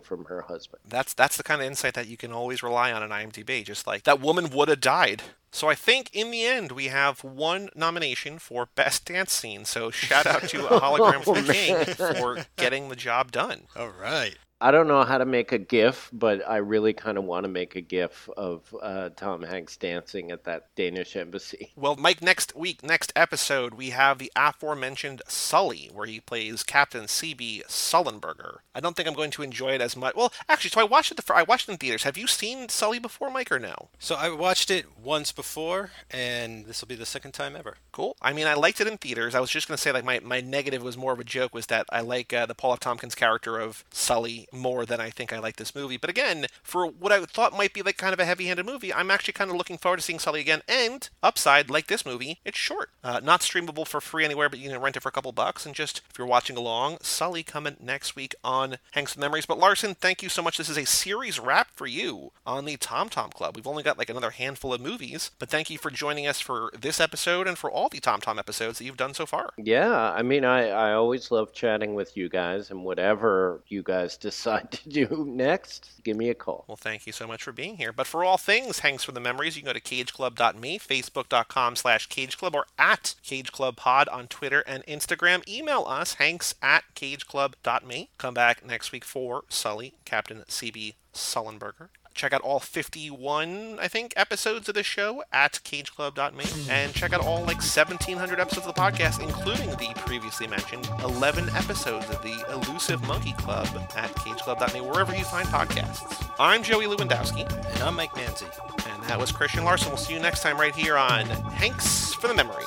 from 0.00 0.24
her 0.24 0.40
husband. 0.40 0.80
That's, 0.88 1.12
that's 1.12 1.36
the 1.36 1.42
kind 1.42 1.60
of 1.60 1.66
insight 1.66 1.92
that 1.92 2.08
you 2.08 2.16
can 2.16 2.32
always 2.32 2.62
rely 2.62 2.90
on 2.90 3.02
in 3.02 3.10
IMDb. 3.10 3.62
Just 3.62 3.86
like 3.86 4.04
that 4.04 4.22
woman 4.22 4.48
would 4.48 4.68
have 4.68 4.80
died. 4.80 5.22
So 5.56 5.70
I 5.70 5.74
think 5.74 6.10
in 6.12 6.30
the 6.30 6.44
end 6.44 6.70
we 6.70 6.88
have 6.88 7.24
one 7.24 7.70
nomination 7.74 8.38
for 8.38 8.68
best 8.74 9.06
dance 9.06 9.32
scene. 9.32 9.64
So 9.64 9.90
shout 9.90 10.26
out 10.26 10.42
to 10.50 10.66
a 10.66 10.80
hologram 10.82 11.20
oh, 11.26 11.34
for 11.34 11.40
the 11.40 11.50
king 11.50 11.84
for 11.94 12.44
getting 12.56 12.90
the 12.90 12.94
job 12.94 13.32
done. 13.32 13.62
All 13.74 13.88
right. 13.88 14.36
I 14.58 14.70
don't 14.70 14.88
know 14.88 15.04
how 15.04 15.18
to 15.18 15.26
make 15.26 15.52
a 15.52 15.58
GIF, 15.58 16.08
but 16.14 16.40
I 16.48 16.56
really 16.56 16.94
kind 16.94 17.18
of 17.18 17.24
want 17.24 17.44
to 17.44 17.48
make 17.48 17.76
a 17.76 17.82
GIF 17.82 18.28
of 18.38 18.74
uh, 18.80 19.10
Tom 19.14 19.42
Hanks 19.42 19.76
dancing 19.76 20.30
at 20.30 20.44
that 20.44 20.74
Danish 20.74 21.16
embassy. 21.16 21.72
Well, 21.86 21.94
Mike, 21.94 22.22
next 22.22 22.56
week, 22.56 22.82
next 22.82 23.12
episode, 23.14 23.74
we 23.74 23.90
have 23.90 24.18
the 24.18 24.32
aforementioned 24.34 25.22
Sully, 25.28 25.90
where 25.92 26.06
he 26.06 26.20
plays 26.20 26.62
Captain 26.62 27.06
C.B. 27.06 27.62
Sullenberger. 27.68 28.58
I 28.74 28.80
don't 28.80 28.96
think 28.96 29.06
I'm 29.06 29.14
going 29.14 29.30
to 29.32 29.42
enjoy 29.42 29.74
it 29.74 29.80
as 29.80 29.94
much. 29.94 30.16
Well, 30.16 30.32
actually, 30.48 30.70
so 30.70 30.80
I 30.80 30.84
watched 30.84 31.12
it. 31.12 31.18
The, 31.18 31.34
I 31.34 31.42
watched 31.42 31.68
it 31.68 31.72
in 31.72 31.78
theaters. 31.78 32.02
Have 32.02 32.16
you 32.16 32.26
seen 32.26 32.68
Sully 32.70 32.98
before, 32.98 33.30
Mike, 33.30 33.52
or 33.52 33.58
no? 33.58 33.90
So 33.98 34.16
I 34.16 34.30
watched 34.30 34.70
it 34.70 34.86
once 34.98 35.32
before, 35.32 35.90
and 36.10 36.64
this 36.64 36.80
will 36.80 36.88
be 36.88 36.96
the 36.96 37.06
second 37.06 37.32
time 37.32 37.54
ever. 37.54 37.76
Cool. 37.92 38.16
I 38.20 38.32
mean, 38.32 38.46
I 38.46 38.54
liked 38.54 38.80
it 38.80 38.88
in 38.88 38.96
theaters. 38.96 39.34
I 39.34 39.40
was 39.40 39.50
just 39.50 39.68
going 39.68 39.76
to 39.76 39.82
say, 39.82 39.92
like, 39.92 40.04
my, 40.04 40.18
my 40.20 40.40
negative 40.40 40.82
was 40.82 40.96
more 40.96 41.12
of 41.12 41.20
a 41.20 41.24
joke, 41.24 41.54
was 41.54 41.66
that 41.66 41.86
I 41.90 42.00
like 42.00 42.32
uh, 42.32 42.46
the 42.46 42.54
Paul 42.54 42.72
F. 42.72 42.80
Tompkins 42.80 43.14
character 43.14 43.58
of 43.58 43.84
Sully 43.90 44.45
more 44.52 44.86
than 44.86 45.00
I 45.00 45.10
think 45.10 45.32
I 45.32 45.38
like 45.38 45.56
this 45.56 45.74
movie. 45.74 45.96
But 45.96 46.10
again, 46.10 46.46
for 46.62 46.86
what 46.86 47.12
I 47.12 47.24
thought 47.24 47.56
might 47.56 47.72
be 47.72 47.82
like 47.82 47.96
kind 47.96 48.12
of 48.12 48.20
a 48.20 48.24
heavy-handed 48.24 48.66
movie, 48.66 48.92
I'm 48.92 49.10
actually 49.10 49.32
kind 49.32 49.50
of 49.50 49.56
looking 49.56 49.78
forward 49.78 49.98
to 49.98 50.02
seeing 50.02 50.18
Sully 50.18 50.40
again. 50.40 50.62
And 50.68 51.08
upside, 51.22 51.70
like 51.70 51.86
this 51.86 52.06
movie, 52.06 52.40
it's 52.44 52.58
short, 52.58 52.90
uh, 53.02 53.20
not 53.22 53.40
streamable 53.40 53.86
for 53.86 54.00
free 54.00 54.24
anywhere, 54.24 54.48
but 54.48 54.58
you 54.58 54.70
can 54.70 54.80
rent 54.80 54.96
it 54.96 55.00
for 55.00 55.08
a 55.08 55.12
couple 55.12 55.32
bucks. 55.32 55.66
And 55.66 55.74
just 55.74 56.02
if 56.10 56.18
you're 56.18 56.26
watching 56.26 56.56
along, 56.56 56.98
Sully 57.02 57.42
coming 57.42 57.76
next 57.80 58.16
week 58.16 58.34
on 58.44 58.76
Hanks 58.92 59.16
Memories. 59.16 59.46
But 59.46 59.58
Larson, 59.58 59.94
thank 59.94 60.22
you 60.22 60.28
so 60.28 60.42
much. 60.42 60.56
This 60.56 60.68
is 60.68 60.78
a 60.78 60.86
series 60.86 61.40
wrap 61.40 61.70
for 61.74 61.86
you 61.86 62.32
on 62.46 62.64
the 62.64 62.76
Tom 62.76 63.08
Tom 63.08 63.30
Club. 63.30 63.56
We've 63.56 63.66
only 63.66 63.82
got 63.82 63.98
like 63.98 64.10
another 64.10 64.30
handful 64.30 64.72
of 64.72 64.80
movies, 64.80 65.30
but 65.38 65.48
thank 65.48 65.70
you 65.70 65.78
for 65.78 65.90
joining 65.90 66.26
us 66.26 66.40
for 66.40 66.70
this 66.78 67.00
episode 67.00 67.48
and 67.48 67.58
for 67.58 67.70
all 67.70 67.88
the 67.88 68.00
Tom 68.00 68.20
Tom 68.20 68.38
episodes 68.38 68.78
that 68.78 68.84
you've 68.84 68.96
done 68.96 69.14
so 69.14 69.26
far. 69.26 69.50
Yeah, 69.56 70.12
I 70.12 70.22
mean, 70.22 70.44
I, 70.44 70.68
I 70.68 70.92
always 70.92 71.30
love 71.30 71.52
chatting 71.52 71.94
with 71.94 72.16
you 72.16 72.28
guys, 72.28 72.70
and 72.70 72.84
whatever 72.84 73.62
you 73.66 73.82
guys 73.82 74.16
decide 74.16 74.35
to 74.44 74.88
do 74.88 75.24
next, 75.28 75.90
give 76.04 76.16
me 76.16 76.28
a 76.30 76.34
call. 76.34 76.64
Well, 76.68 76.76
thank 76.76 77.06
you 77.06 77.12
so 77.12 77.26
much 77.26 77.42
for 77.42 77.52
being 77.52 77.76
here. 77.76 77.92
But 77.92 78.06
for 78.06 78.24
all 78.24 78.36
things 78.36 78.80
Hanks 78.80 79.04
for 79.04 79.12
the 79.12 79.20
Memories, 79.20 79.56
you 79.56 79.62
can 79.62 79.70
go 79.70 79.72
to 79.72 79.80
cageclub.me, 79.80 80.78
facebook.com 80.78 81.76
slash 81.76 82.08
cageclub, 82.08 82.54
or 82.54 82.66
at 82.78 83.14
cageclubpod 83.24 84.12
on 84.12 84.28
Twitter 84.28 84.60
and 84.66 84.84
Instagram. 84.86 85.46
Email 85.48 85.84
us, 85.86 86.14
hanks 86.14 86.54
at 86.62 86.84
cageclub.me. 86.94 88.10
Come 88.18 88.34
back 88.34 88.64
next 88.64 88.92
week 88.92 89.04
for 89.04 89.44
Sully, 89.48 89.94
Captain 90.04 90.44
CB 90.48 90.94
Sullenberger. 91.14 91.88
Check 92.16 92.32
out 92.32 92.40
all 92.40 92.60
51, 92.60 93.78
I 93.78 93.88
think, 93.88 94.14
episodes 94.16 94.70
of 94.70 94.74
the 94.74 94.82
show 94.82 95.22
at 95.32 95.60
cageclub.me. 95.62 96.46
And 96.70 96.94
check 96.94 97.12
out 97.12 97.20
all 97.20 97.40
like 97.40 97.58
1,700 97.58 98.40
episodes 98.40 98.66
of 98.66 98.74
the 98.74 98.80
podcast, 98.80 99.22
including 99.22 99.68
the 99.72 99.92
previously 100.00 100.46
mentioned 100.46 100.88
11 101.04 101.50
episodes 101.50 102.08
of 102.08 102.22
the 102.22 102.42
Elusive 102.50 103.06
Monkey 103.06 103.32
Club 103.32 103.68
at 103.94 104.10
cageclub.me, 104.14 104.80
wherever 104.80 105.14
you 105.14 105.24
find 105.24 105.46
podcasts. 105.48 106.32
I'm 106.38 106.62
Joey 106.62 106.86
Lewandowski. 106.86 107.46
And 107.74 107.82
I'm 107.82 107.94
Mike 107.94 108.12
Manzi. 108.12 108.48
And 108.90 109.02
that 109.10 109.20
was 109.20 109.30
Christian 109.30 109.64
Larson. 109.64 109.90
We'll 109.90 109.98
see 109.98 110.14
you 110.14 110.20
next 110.20 110.40
time 110.40 110.58
right 110.58 110.74
here 110.74 110.96
on 110.96 111.26
Hanks 111.26 112.14
for 112.14 112.28
the 112.28 112.34
Memories. 112.34 112.66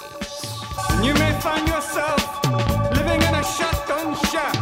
And 0.91 1.03
you 1.03 1.15
may 1.15 1.31
find 1.41 1.67
yourself 1.67 2.45
living 2.91 3.19
in 3.19 3.33
a 3.33 3.43
shotgun 3.43 4.15
shack. 4.29 4.55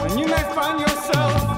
And 0.00 0.18
you 0.18 0.26
may 0.26 0.42
find 0.54 0.80
yourself 0.80 1.57